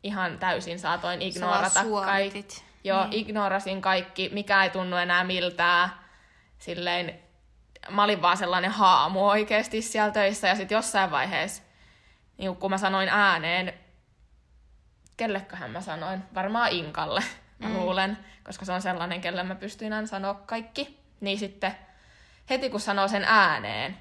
ihan 0.03 0.37
täysin 0.39 0.79
saatoin 0.79 1.21
ignorata 1.21 1.83
kaikki. 2.05 2.63
Joo, 2.83 3.07
niin. 3.07 3.13
ignorasin 3.13 3.81
kaikki, 3.81 4.29
mikä 4.33 4.63
ei 4.63 4.69
tunnu 4.69 4.97
enää 4.97 5.23
miltään. 5.23 5.89
Silleen, 6.57 7.19
mä 7.89 8.03
olin 8.03 8.21
vaan 8.21 8.37
sellainen 8.37 8.71
haamu 8.71 9.29
oikeasti 9.29 9.81
siellä 9.81 10.11
töissä 10.11 10.47
ja 10.47 10.55
sitten 10.55 10.75
jossain 10.75 11.11
vaiheessa, 11.11 11.63
niin 12.37 12.55
kun 12.55 12.69
mä 12.69 12.77
sanoin 12.77 13.09
ääneen 13.09 13.73
kelleköhän 15.21 15.71
mä 15.71 15.81
sanoin, 15.81 16.23
varmaan 16.35 16.71
Inkalle, 16.71 17.23
mä 17.59 17.67
mm. 17.67 17.75
luulen, 17.75 18.17
koska 18.43 18.65
se 18.65 18.71
on 18.71 18.81
sellainen, 18.81 19.21
kelle 19.21 19.43
mä 19.43 19.55
pystyin 19.55 19.93
aina 19.93 20.07
sanoa 20.07 20.33
kaikki. 20.33 21.00
Niin 21.21 21.39
sitten 21.39 21.75
heti 22.49 22.69
kun 22.69 22.79
sanoo 22.79 23.07
sen 23.07 23.23
ääneen, 23.23 23.97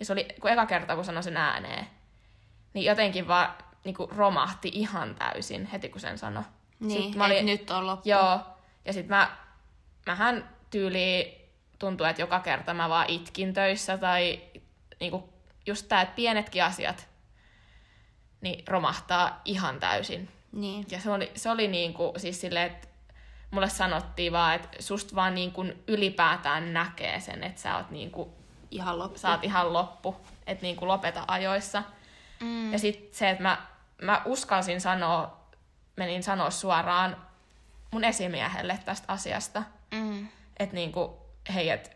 ja 0.00 0.04
se 0.04 0.12
oli 0.12 0.26
kun 0.40 0.50
eka 0.50 0.66
kerta 0.66 0.94
kun 0.94 1.04
sanoi 1.04 1.22
sen 1.22 1.36
ääneen, 1.36 1.86
niin 2.74 2.84
jotenkin 2.84 3.28
vaan 3.28 3.54
niin 3.84 3.94
kuin 3.94 4.10
romahti 4.10 4.70
ihan 4.74 5.14
täysin 5.14 5.66
heti 5.66 5.88
kun 5.88 6.00
sen 6.00 6.18
sanoi. 6.18 6.42
Niin, 6.80 7.18
mä 7.18 7.24
olin, 7.24 7.46
nyt 7.46 7.70
on 7.70 7.86
loppu. 7.86 8.08
Joo, 8.08 8.40
ja 8.84 8.92
sitten 8.92 9.16
mä, 9.16 9.36
mähän 10.06 10.48
tyyli 10.70 11.38
tuntuu, 11.78 12.06
että 12.06 12.22
joka 12.22 12.40
kerta 12.40 12.74
mä 12.74 12.88
vaan 12.88 13.10
itkin 13.10 13.54
töissä 13.54 13.98
tai 13.98 14.40
niin 15.00 15.10
kuin 15.10 15.24
just 15.66 15.88
tää, 15.88 16.02
että 16.02 16.14
pienetkin 16.14 16.64
asiat 16.64 17.08
niin 18.40 18.64
romahtaa 18.68 19.40
ihan 19.44 19.80
täysin. 19.80 20.28
Niin. 20.52 20.86
Ja 20.90 21.00
se 21.00 21.10
oli, 21.10 21.30
se 21.34 21.50
oli 21.50 21.68
niin 21.68 21.94
kuin, 21.94 22.20
siis 22.20 22.40
silleen, 22.40 22.66
että 22.70 22.88
mulle 23.52 23.68
sanottiin 23.68 24.32
vaan, 24.32 24.54
että 24.54 24.68
susta 24.80 25.14
vaan 25.14 25.34
niin 25.34 25.52
kuin 25.52 25.82
ylipäätään 25.88 26.72
näkee 26.72 27.20
sen, 27.20 27.44
että 27.44 27.60
sä 27.60 27.76
oot 27.76 27.90
niin 27.90 28.10
kuin, 28.10 28.30
ihan 28.70 28.98
loppu. 28.98 29.18
Sä 29.18 29.30
oot 29.30 29.44
ihan 29.44 29.72
loppu, 29.72 30.16
että 30.46 30.62
niin 30.62 30.76
kuin 30.76 30.88
lopeta 30.88 31.24
ajoissa. 31.28 31.82
Mm. 32.40 32.72
Ja 32.72 32.78
sitten 32.78 33.14
se, 33.14 33.30
että 33.30 33.42
mä, 33.42 33.66
mä 34.02 34.22
uskalsin 34.24 34.80
sanoa, 34.80 35.46
menin 35.96 36.22
sanoa 36.22 36.50
suoraan 36.50 37.16
mun 37.90 38.04
esimiehelle 38.04 38.78
tästä 38.84 39.12
asiasta. 39.12 39.62
Mm. 39.94 40.28
Että 40.56 40.74
niin 40.74 40.92
kuin, 40.92 41.12
hei, 41.54 41.70
että 41.70 41.90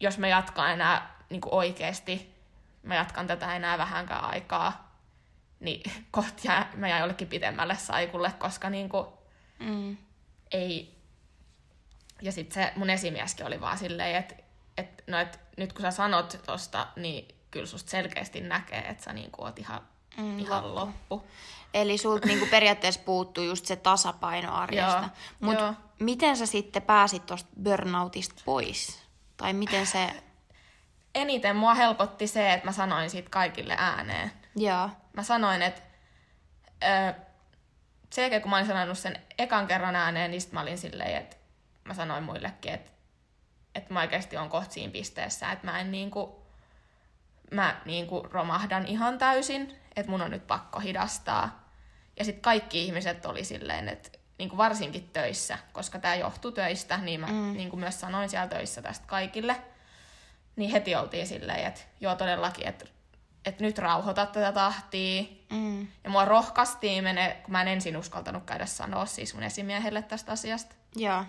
jos 0.00 0.18
mä 0.18 0.28
jatkan 0.28 0.72
enää 0.72 1.16
niin 1.30 1.40
kuin 1.40 1.54
oikeasti, 1.54 2.34
mä 2.82 2.94
jatkan 2.94 3.26
tätä 3.26 3.56
enää 3.56 3.78
vähänkään 3.78 4.24
aikaa, 4.24 4.94
niin 5.60 5.92
kohta 6.10 6.40
jää, 6.44 6.70
mä 6.74 6.88
jäin 6.88 7.00
jollekin 7.00 7.28
pitemmälle 7.28 7.76
saikulle, 7.76 8.32
koska 8.38 8.70
niinku 8.70 9.18
mm. 9.58 9.96
Ei... 10.52 11.00
Ja 12.22 12.32
sitten 12.32 12.64
se 12.64 12.72
mun 12.76 12.90
esimieskin 12.90 13.46
oli 13.46 13.60
vaan 13.60 13.78
silleen, 13.78 14.16
että 14.16 14.34
et, 14.76 15.04
no 15.06 15.18
et, 15.18 15.40
nyt 15.56 15.72
kun 15.72 15.82
sä 15.82 15.90
sanot 15.90 16.40
tosta, 16.46 16.86
niin 16.96 17.34
kyllä 17.50 17.66
susta 17.66 17.90
selkeästi 17.90 18.40
näkee, 18.40 18.78
että 18.78 19.04
sä 19.04 19.12
niinku 19.12 19.44
oot 19.44 19.58
ihan, 19.58 19.80
mm, 20.16 20.38
ihan 20.38 20.74
loppu. 20.74 20.80
loppu. 21.10 21.30
Eli 21.74 21.98
sulta 21.98 22.26
niinku 22.26 22.46
periaatteessa 22.46 23.00
puuttuu 23.04 23.44
just 23.44 23.66
se 23.66 23.76
tasapaino 23.76 24.54
arjesta. 24.54 25.08
Mutta 25.40 25.74
miten 25.98 26.36
sä 26.36 26.46
sitten 26.46 26.82
pääsit 26.82 27.26
tuosta 27.26 27.50
burnoutista 27.62 28.42
pois? 28.44 29.02
Tai 29.36 29.52
miten 29.52 29.86
se... 29.86 30.22
Eniten 31.14 31.56
mua 31.56 31.74
helpotti 31.74 32.26
se, 32.26 32.52
että 32.52 32.66
mä 32.66 32.72
sanoin 32.72 33.10
siitä 33.10 33.30
kaikille 33.30 33.74
ääneen. 33.78 34.32
Joo 34.56 34.90
mä 35.12 35.22
sanoin, 35.22 35.62
että 35.62 35.82
öö, 36.84 37.12
sen 38.10 38.22
jälkeen 38.22 38.42
kun 38.42 38.50
mä 38.50 38.56
olin 38.56 38.66
sanonut 38.66 38.98
sen 38.98 39.18
ekan 39.38 39.66
kerran 39.66 39.96
ääneen, 39.96 40.30
niin 40.30 40.42
mä 40.52 40.60
olin 40.60 40.78
silleen, 40.78 41.16
että 41.16 41.36
mä 41.84 41.94
sanoin 41.94 42.24
muillekin, 42.24 42.72
että, 42.72 42.90
että 43.74 43.94
mä 43.94 44.00
oikeasti 44.00 44.36
on 44.36 44.50
kohta 44.50 44.72
siinä 44.72 44.92
pisteessä, 44.92 45.52
että 45.52 45.66
mä 45.66 45.80
en 45.80 45.90
niinku, 45.90 46.46
mä 47.50 47.80
niinku 47.84 48.26
romahdan 48.30 48.86
ihan 48.86 49.18
täysin, 49.18 49.76
että 49.96 50.10
mun 50.10 50.22
on 50.22 50.30
nyt 50.30 50.46
pakko 50.46 50.80
hidastaa. 50.80 51.70
Ja 52.18 52.24
sitten 52.24 52.42
kaikki 52.42 52.84
ihmiset 52.84 53.26
oli 53.26 53.44
silleen, 53.44 53.88
että 53.88 54.18
niinku 54.38 54.56
varsinkin 54.56 55.10
töissä, 55.12 55.58
koska 55.72 55.98
tämä 55.98 56.14
johtuu 56.14 56.52
töistä, 56.52 56.98
niin 56.98 57.20
mä 57.20 57.26
mm. 57.26 57.52
niinku 57.52 57.76
myös 57.76 58.00
sanoin 58.00 58.28
siellä 58.28 58.48
töissä 58.48 58.82
tästä 58.82 59.06
kaikille. 59.06 59.56
Niin 60.56 60.70
heti 60.70 60.94
oltiin 60.94 61.26
silleen, 61.26 61.66
että 61.66 61.80
joo 62.00 62.14
todellakin, 62.14 62.66
että 62.66 62.84
että 63.44 63.64
nyt 63.64 63.78
rauhoita 63.78 64.26
tätä 64.26 64.52
tahtia. 64.52 65.22
Mm. 65.50 65.88
Ja 66.04 66.10
mua 66.10 66.24
rohkaistiin 66.24 67.04
mene, 67.04 67.40
kun 67.42 67.52
mä 67.52 67.62
en 67.62 67.68
ensin 67.68 67.96
uskaltanut 67.96 68.44
käydä 68.44 68.66
sanoa 68.66 69.06
siis 69.06 69.34
mun 69.34 69.42
esimiehelle 69.42 70.02
tästä 70.02 70.32
asiasta. 70.32 70.74
Joo. 70.96 71.24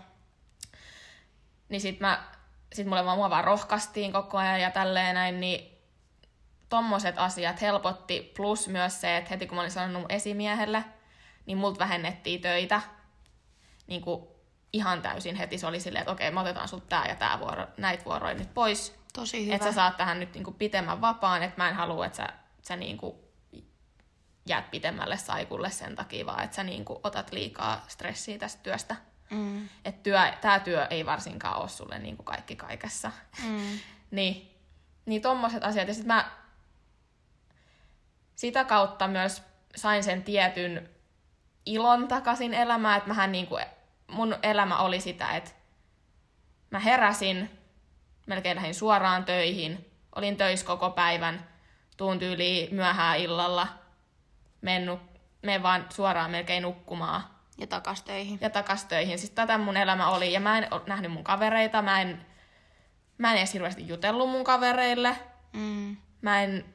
Niin 1.70 1.82
sit 1.82 2.00
mä, 2.00 2.24
sit 2.74 2.88
mulle 2.88 3.06
vaan, 3.06 3.18
mua 3.18 3.30
vaan 3.30 3.44
rohkaistiin 3.44 4.14
koko 4.14 4.38
ajan 4.38 4.62
ja 4.62 4.72
tälleen 4.72 5.16
näin, 5.16 5.40
niin 5.40 5.78
tommoset 6.70 7.18
asiat 7.18 7.62
helpotti. 7.62 8.34
Plus 8.38 8.68
myös 8.68 9.02
se, 9.02 9.18
että 9.18 9.30
heti 9.30 9.48
kun 9.48 9.56
mä 9.56 9.62
olin 9.62 9.72
sanonut 9.72 10.02
mun 10.02 10.12
esimiehelle, 10.12 10.84
niin 11.46 11.58
multa 11.58 11.80
vähennettiin 11.80 12.42
töitä. 12.42 12.82
Niin 13.88 14.02
kuin 14.02 14.28
ihan 14.74 15.02
täysin 15.02 15.36
heti. 15.36 15.58
Se 15.58 15.68
oli 15.68 15.80
silleen, 15.80 16.02
että 16.02 16.12
okei, 16.12 16.32
me 16.32 16.40
otetaan 16.40 16.68
sut 16.68 16.90
tää 16.90 17.06
ja 17.08 17.16
tää 17.16 17.40
vuoro, 17.40 17.68
näitä 17.78 18.06
vuoroja 18.06 18.34
nyt 18.34 18.54
pois. 18.54 19.01
Tosi 19.14 19.46
hyvä. 19.46 19.56
Että 19.56 19.68
sä 19.68 19.74
saat 19.76 19.98
tähän 19.98 20.20
nyt 20.20 20.34
niinku 20.34 20.52
pitemmän 20.52 21.02
vapaan, 21.02 21.44
että 21.44 21.62
mä 21.62 21.70
en 21.70 21.76
halua, 21.76 22.06
että 22.06 22.18
sä, 22.18 22.28
sä 22.62 22.76
niinku 22.76 23.32
jäät 24.46 24.72
pitemmälle 24.72 25.18
saikulle 25.18 25.70
sen 25.70 25.96
takia, 25.96 26.26
vaan 26.26 26.44
että 26.44 26.56
sä 26.56 26.64
niinku 26.64 27.00
otat 27.04 27.32
liikaa 27.32 27.86
stressiä 27.88 28.38
tästä 28.38 28.64
työstä. 28.64 28.96
Mm. 29.30 29.70
Että 29.86 30.04
työ, 30.04 30.20
tää 30.42 30.60
työ 30.60 30.86
ei 30.86 31.06
varsinkaan 31.06 31.62
ole 31.62 31.70
sulle 31.70 32.00
niinku 32.00 32.24
kaikki 32.24 32.56
kaikessa. 32.56 33.12
Mm. 33.44 33.80
niin, 34.12 34.58
niin 35.06 35.22
tommoset 35.22 35.64
asiat. 35.64 35.88
Ja 35.88 35.94
sit 35.94 36.06
mä 36.06 36.32
sitä 38.36 38.64
kautta 38.64 39.08
myös 39.08 39.44
sain 39.76 40.04
sen 40.04 40.24
tietyn 40.24 40.90
ilon 41.66 42.08
takaisin 42.08 42.54
elämään, 42.54 42.98
että 42.98 43.08
mähän 43.08 43.32
niinku, 43.32 43.58
mun 44.08 44.36
elämä 44.44 44.78
oli 44.78 45.00
sitä, 45.00 45.30
että 45.30 45.52
mä 46.70 46.80
heräsin, 46.80 47.61
melkein 48.26 48.56
lähdin 48.56 48.76
suoraan 48.76 49.26
töihin, 49.26 49.92
olin 50.16 50.38
töissä 50.38 50.66
koko 50.66 50.90
päivän, 50.90 51.48
tuun 51.98 52.20
tyyliin 52.20 52.76
myöhään 52.76 53.18
illalla, 53.20 53.68
menen, 54.62 55.00
menen 55.44 55.64
vaan 55.64 55.86
suoraan 55.90 56.32
melkein 56.32 56.64
nukkumaan 56.64 57.24
Ja 57.58 57.68
takas 57.68 58.04
töihin. 58.04 58.38
ja 58.42 58.50
takas 58.50 58.86
töihin. 58.86 59.20
Siis 59.20 59.32
tätä 59.32 59.58
mun 59.58 59.78
elämä 59.78 60.10
oli, 60.10 60.34
ja 60.34 60.40
mä 60.40 60.58
en 60.58 60.68
nähnyt 60.88 61.12
mun 61.12 61.24
kavereita, 61.24 61.82
mä 61.82 62.02
en, 62.02 62.26
mä 63.18 63.32
en 63.32 63.38
edes 63.38 63.54
hirveästi 63.54 63.88
jutellut 63.88 64.30
mun 64.30 64.44
kavereille, 64.44 65.16
Mm. 65.54 65.98
mä 66.22 66.42
en, 66.44 66.66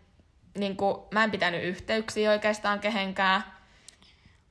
niin 0.58 0.76
kuin, 0.76 0.96
mä 1.14 1.24
en 1.24 1.30
pitänyt 1.30 1.64
yhteyksiä 1.64 2.30
oikeastaan 2.30 2.80
kehenkään. 2.80 3.44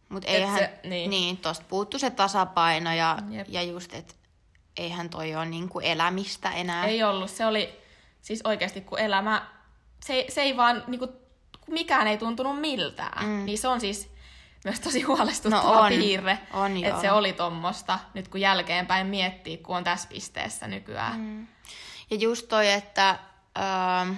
Mutta 0.09 0.27
eihän, 0.31 0.59
se- 0.59 0.79
niin. 0.83 0.89
niin. 0.89 1.09
niin, 1.09 1.37
tosta 1.37 1.65
puuttu 1.69 1.99
se 1.99 2.09
tasapaino 2.09 2.93
ja, 2.93 3.17
Jep. 3.29 3.47
ja 3.49 3.63
just, 3.63 3.93
että 3.93 4.13
eihän 4.77 5.09
toi 5.09 5.35
ole 5.35 5.45
niinku 5.45 5.79
elämistä 5.79 6.51
enää. 6.51 6.85
Ei 6.85 7.03
ollut, 7.03 7.29
se 7.29 7.45
oli 7.45 7.79
siis 8.21 8.41
oikeasti 8.43 8.81
kun 8.81 8.99
elämä, 8.99 9.47
se, 10.05 10.25
se 10.29 10.41
ei 10.41 10.57
vaan, 10.57 10.83
niin 10.87 10.99
kuin, 10.99 11.11
mikään 11.67 12.07
ei 12.07 12.17
tuntunut 12.17 12.59
miltään, 12.59 13.25
mm. 13.25 13.45
niin 13.45 13.57
se 13.57 13.67
on 13.67 13.81
siis 13.81 14.15
myös 14.65 14.79
tosi 14.79 15.01
huolestuttava 15.01 15.73
No 15.73 15.81
on. 15.81 15.89
piirre, 15.89 16.39
On 16.53 16.83
että 16.83 17.01
se 17.01 17.11
oli 17.11 17.33
tommosta, 17.33 17.99
nyt 18.13 18.27
kun 18.27 18.41
jälkeenpäin 18.41 19.07
miettii, 19.07 19.57
kun 19.57 19.77
on 19.77 19.83
tässä 19.83 20.09
pisteessä 20.09 20.67
nykyään. 20.67 21.19
Mm. 21.19 21.47
Ja 22.09 22.17
just 22.17 22.47
toi, 22.47 22.71
että 22.71 23.19
öö, 23.57 24.13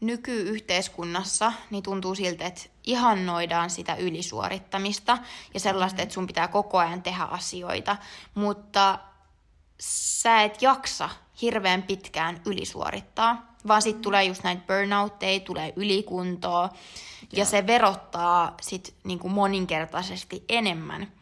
nykyyhteiskunnassa 0.00 1.52
niin 1.70 1.82
tuntuu 1.82 2.14
siltä, 2.14 2.46
että 2.46 2.62
ihannoidaan 2.84 3.70
sitä 3.70 3.94
ylisuorittamista 3.94 5.18
ja 5.54 5.60
sellaista, 5.60 5.98
mm. 5.98 6.02
että 6.02 6.14
sun 6.14 6.26
pitää 6.26 6.48
koko 6.48 6.78
ajan 6.78 7.02
tehdä 7.02 7.22
asioita, 7.22 7.96
mutta 8.34 8.98
sä 9.80 10.42
et 10.42 10.62
jaksa 10.62 11.10
hirveän 11.42 11.82
pitkään 11.82 12.40
ylisuorittaa, 12.46 13.54
vaan 13.68 13.82
sitten 13.82 14.02
tulee 14.02 14.24
just 14.24 14.44
näitä 14.44 14.62
burnoutteja, 14.66 15.40
tulee 15.40 15.72
ylikuntoa 15.76 16.68
ja 17.32 17.44
se 17.44 17.66
verottaa 17.66 18.56
sit 18.62 18.94
niinku 19.04 19.28
moninkertaisesti 19.28 20.44
enemmän. 20.48 21.12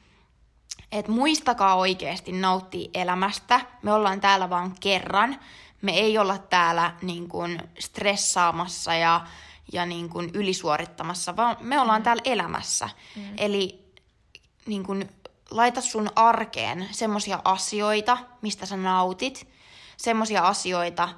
Et 0.92 1.09
muistakaa 1.09 1.74
oikeasti 1.74 2.32
nauttia 2.32 2.90
elämästä. 2.94 3.61
Me 3.82 3.92
ollaan 3.92 4.20
täällä 4.20 4.50
vaan 4.50 4.74
kerran. 4.80 5.40
Me 5.82 5.92
ei 5.92 6.18
olla 6.18 6.38
täällä 6.38 6.94
niin 7.02 7.28
kun, 7.28 7.59
stressaamassa 7.78 8.94
ja, 8.94 9.26
ja 9.72 9.86
niin 9.86 10.09
kun, 10.09 10.30
ylisuorittamassa, 10.34 11.36
vaan 11.36 11.56
me 11.61 11.80
ollaan 11.80 12.02
täällä 12.02 12.22
elämässä. 12.24 12.88
Mm. 13.16 13.22
Eli 13.36 13.92
niin 14.66 14.82
kun, 14.82 15.09
laita 15.51 15.80
sun 15.80 16.11
arkeen 16.16 16.88
semmosia 16.90 17.40
asioita, 17.44 18.18
mistä 18.42 18.66
sä 18.66 18.76
nautit. 18.76 19.49
Semmosia 19.96 20.42
asioita, 20.42 21.09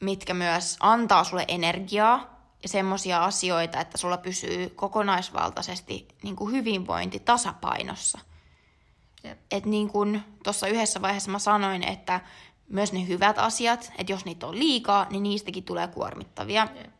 mitkä 0.00 0.34
myös 0.34 0.76
antaa 0.80 1.24
sulle 1.24 1.44
energiaa. 1.48 2.38
Ja 2.62 2.68
semmosia 2.68 3.24
asioita, 3.24 3.80
että 3.80 3.98
sulla 3.98 4.16
pysyy 4.18 4.70
kokonaisvaltaisesti 4.70 6.08
niin 6.22 6.36
kuin 6.36 6.52
hyvinvointi 6.52 7.18
tasapainossa 7.18 8.18
Jep. 9.24 9.38
että 9.50 9.68
niin 9.68 9.88
kuin 9.88 10.22
tuossa 10.44 10.66
yhdessä 10.66 11.02
vaiheessa 11.02 11.30
mä 11.30 11.38
sanoin, 11.38 11.82
että 11.82 12.20
myös 12.68 12.92
ne 12.92 13.06
hyvät 13.06 13.38
asiat, 13.38 13.92
että 13.98 14.12
jos 14.12 14.24
niitä 14.24 14.46
on 14.46 14.58
liikaa, 14.58 15.06
niin 15.10 15.22
niistäkin 15.22 15.64
tulee 15.64 15.88
kuormittavia. 15.88 16.68
Jep. 16.76 16.92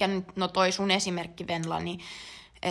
Ja 0.00 0.06
nyt, 0.06 0.36
no 0.36 0.48
toi 0.48 0.72
sun 0.72 0.90
esimerkki 0.90 1.46
Venla, 1.46 1.80
niin 1.80 2.00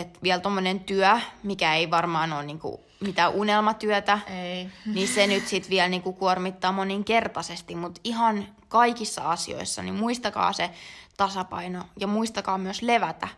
että 0.00 0.18
vielä 0.22 0.40
tommonen 0.40 0.80
työ, 0.80 1.20
mikä 1.42 1.74
ei 1.74 1.90
varmaan 1.90 2.32
ole 2.32 2.42
niinku 2.42 2.84
mitään 3.00 3.32
unelmatyötä, 3.32 4.18
Ei. 4.26 4.68
niin 4.94 5.08
se 5.08 5.26
nyt 5.26 5.46
sitten 5.48 5.70
vielä 5.70 5.88
niinku 5.88 6.12
kuormittaa 6.12 6.72
moninkertaisesti, 6.72 7.74
mutta 7.74 8.00
ihan 8.04 8.48
kaikissa 8.68 9.30
asioissa, 9.30 9.82
niin 9.82 9.94
muistakaa 9.94 10.52
se 10.52 10.70
tasapaino 11.16 11.84
ja 12.00 12.06
muistakaa 12.06 12.58
myös 12.58 12.82
levätä, 12.82 13.28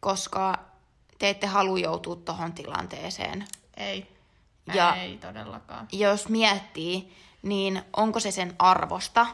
koska 0.00 0.58
te 1.18 1.28
ette 1.30 1.46
halua 1.46 1.78
joutua 1.78 2.16
tuohon 2.16 2.52
tilanteeseen. 2.52 3.44
Ei. 3.76 4.06
Ja- 4.74 4.94
Ei 4.96 5.16
todellakaan. 5.18 5.88
Jos 5.92 6.28
miettii, 6.28 7.12
niin 7.42 7.82
onko 7.96 8.20
se 8.20 8.30
sen 8.30 8.54
arvosta? 8.58 9.26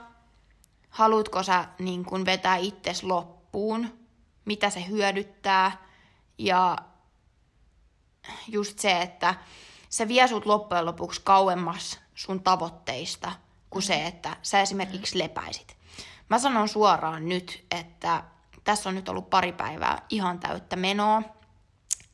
Haluatko 0.91 1.43
sä 1.43 1.65
niin 1.79 2.05
kun 2.05 2.25
vetää 2.25 2.57
itses 2.57 3.03
loppuun? 3.03 3.99
Mitä 4.45 4.71
se 4.71 4.87
hyödyttää? 4.89 5.88
Ja 6.39 6.77
just 8.49 8.79
se, 8.79 9.03
että 9.03 9.35
se 9.89 10.09
vie 10.09 10.29
sut 10.29 10.47
loppujen 10.47 10.87
lopuksi 10.87 11.21
kauemmas 11.25 12.01
sun 12.15 12.43
tavoitteista 12.43 13.33
kuin 13.71 13.83
se, 13.83 14.07
että 14.07 14.37
sä 14.43 14.61
esimerkiksi 14.61 15.19
lepäisit. 15.19 15.77
Mä 16.31 16.39
sanon 16.39 16.69
suoraan 16.69 17.29
nyt, 17.29 17.67
että 17.71 18.25
tässä 18.65 18.89
on 18.89 18.95
nyt 18.95 19.09
ollut 19.09 19.31
pari 19.31 19.53
päivää 19.53 20.03
ihan 20.11 20.41
täyttä 20.41 20.77
menoa. 20.77 21.23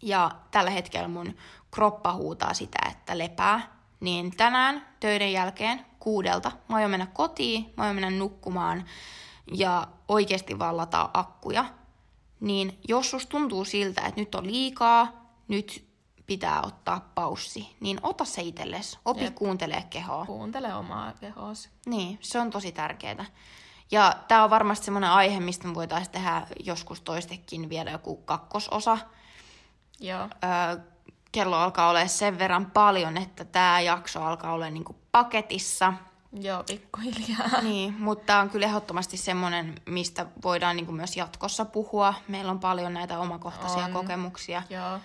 Ja 0.02 0.30
tällä 0.50 0.70
hetkellä 0.70 1.08
mun 1.08 1.36
kroppa 1.70 2.12
huutaa 2.12 2.54
sitä, 2.54 2.78
että 2.90 3.18
lepää. 3.18 3.74
Niin 4.00 4.36
tänään 4.36 4.86
töiden 5.00 5.32
jälkeen 5.32 5.86
kuudelta 5.98 6.52
mä 6.68 6.76
aion 6.76 6.90
mennä 6.90 7.06
kotiin, 7.06 7.74
mä 7.76 7.82
aion 7.82 7.96
mennä 7.96 8.10
nukkumaan 8.10 8.84
ja 9.52 9.88
oikeasti 10.08 10.58
vaan 10.58 10.76
lataa 10.76 11.10
akkuja. 11.14 11.64
Niin 12.44 12.78
jos 12.88 13.10
sus 13.10 13.26
tuntuu 13.26 13.64
siltä, 13.64 14.00
että 14.00 14.20
nyt 14.20 14.34
on 14.34 14.46
liikaa, 14.46 15.30
nyt 15.48 15.84
pitää 16.26 16.62
ottaa 16.62 17.10
paussi, 17.14 17.76
niin 17.80 17.98
ota 18.02 18.24
se 18.24 18.42
itsellesi. 18.42 18.98
Opi 19.04 19.24
Jep. 19.24 19.34
kuuntelee 19.34 19.84
kehoa. 19.90 20.26
Kuuntele 20.26 20.74
omaa 20.74 21.12
kehoasi. 21.12 21.68
Niin, 21.86 22.18
se 22.20 22.40
on 22.40 22.50
tosi 22.50 22.72
tärkeää. 22.72 23.24
Ja 23.90 24.14
tämä 24.28 24.44
on 24.44 24.50
varmasti 24.50 24.84
semmoinen 24.84 25.10
aihe, 25.10 25.40
mistä 25.40 25.68
me 25.68 25.74
voitaisiin 25.74 26.12
tehdä 26.12 26.46
joskus 26.64 27.00
toistekin 27.00 27.68
vielä 27.68 27.90
joku 27.90 28.16
kakkososa. 28.16 28.98
Joo. 30.00 30.22
Öö, 30.22 30.84
kello 31.32 31.56
alkaa 31.56 31.90
olla 31.90 32.06
sen 32.06 32.38
verran 32.38 32.70
paljon, 32.70 33.16
että 33.16 33.44
tämä 33.44 33.80
jakso 33.80 34.22
alkaa 34.22 34.52
olla 34.52 34.70
niinku 34.70 34.96
paketissa. 35.12 35.92
Joo, 36.40 36.64
pikkuhiljaa. 36.64 37.60
Niin, 37.62 37.94
mutta 37.98 38.26
tämä 38.26 38.40
on 38.40 38.50
kyllä 38.50 38.66
ehdottomasti 38.66 39.16
semmoinen, 39.16 39.74
mistä 39.86 40.26
voidaan 40.44 40.76
niinku 40.76 40.92
myös 40.92 41.16
jatkossa 41.16 41.64
puhua. 41.64 42.14
Meillä 42.28 42.50
on 42.50 42.60
paljon 42.60 42.94
näitä 42.94 43.18
omakohtaisia 43.18 43.84
On. 43.84 43.92
kokemuksia 43.92 44.62
Joo. 44.70 44.98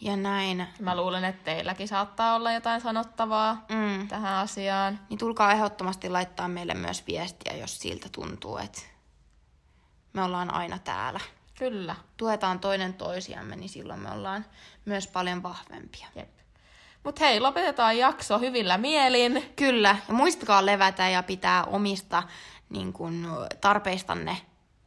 ja 0.00 0.16
näin. 0.16 0.66
Mä 0.80 0.96
luulen, 0.96 1.24
että 1.24 1.44
teilläkin 1.44 1.88
saattaa 1.88 2.34
olla 2.34 2.52
jotain 2.52 2.80
sanottavaa 2.80 3.64
Mm. 3.68 4.08
tähän 4.08 4.34
asiaan. 4.34 5.00
Niin 5.08 5.18
tulkaa 5.18 5.52
ehdottomasti 5.52 6.08
laittaa 6.08 6.48
meille 6.48 6.74
myös 6.74 7.06
viestiä, 7.06 7.56
jos 7.56 7.78
siltä 7.80 8.08
tuntuu, 8.12 8.56
että 8.58 8.80
me 10.12 10.22
ollaan 10.22 10.54
aina 10.54 10.78
täällä. 10.78 11.20
Kyllä. 11.58 11.96
Tuetaan 12.16 12.60
toinen 12.60 12.94
toisiamme, 12.94 13.56
niin 13.56 13.68
silloin 13.68 14.00
me 14.00 14.10
ollaan 14.10 14.44
myös 14.84 15.06
paljon 15.06 15.42
vahvempia. 15.42 16.06
Jep. 16.16 16.39
Mut 17.04 17.20
hei, 17.20 17.40
lopetetaan 17.40 17.98
jakso 17.98 18.38
hyvillä 18.38 18.78
mielin. 18.78 19.52
Kyllä, 19.56 19.96
ja 20.08 20.14
muistakaa 20.14 20.66
levätä 20.66 21.08
ja 21.08 21.22
pitää 21.22 21.64
omista 21.64 22.22
niin 22.70 22.92
kun, 22.92 23.26
tarpeistanne 23.60 24.36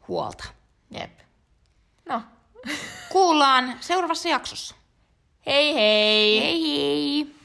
huolta. 0.08 0.44
Jep. 0.92 1.20
No, 2.06 2.22
Kuullaan 3.12 3.78
seuraavassa 3.80 4.30
jaksossa. 4.30 4.76
hei 5.46 5.74
hei! 5.74 6.40
Hei 6.42 6.62
hei! 6.62 7.43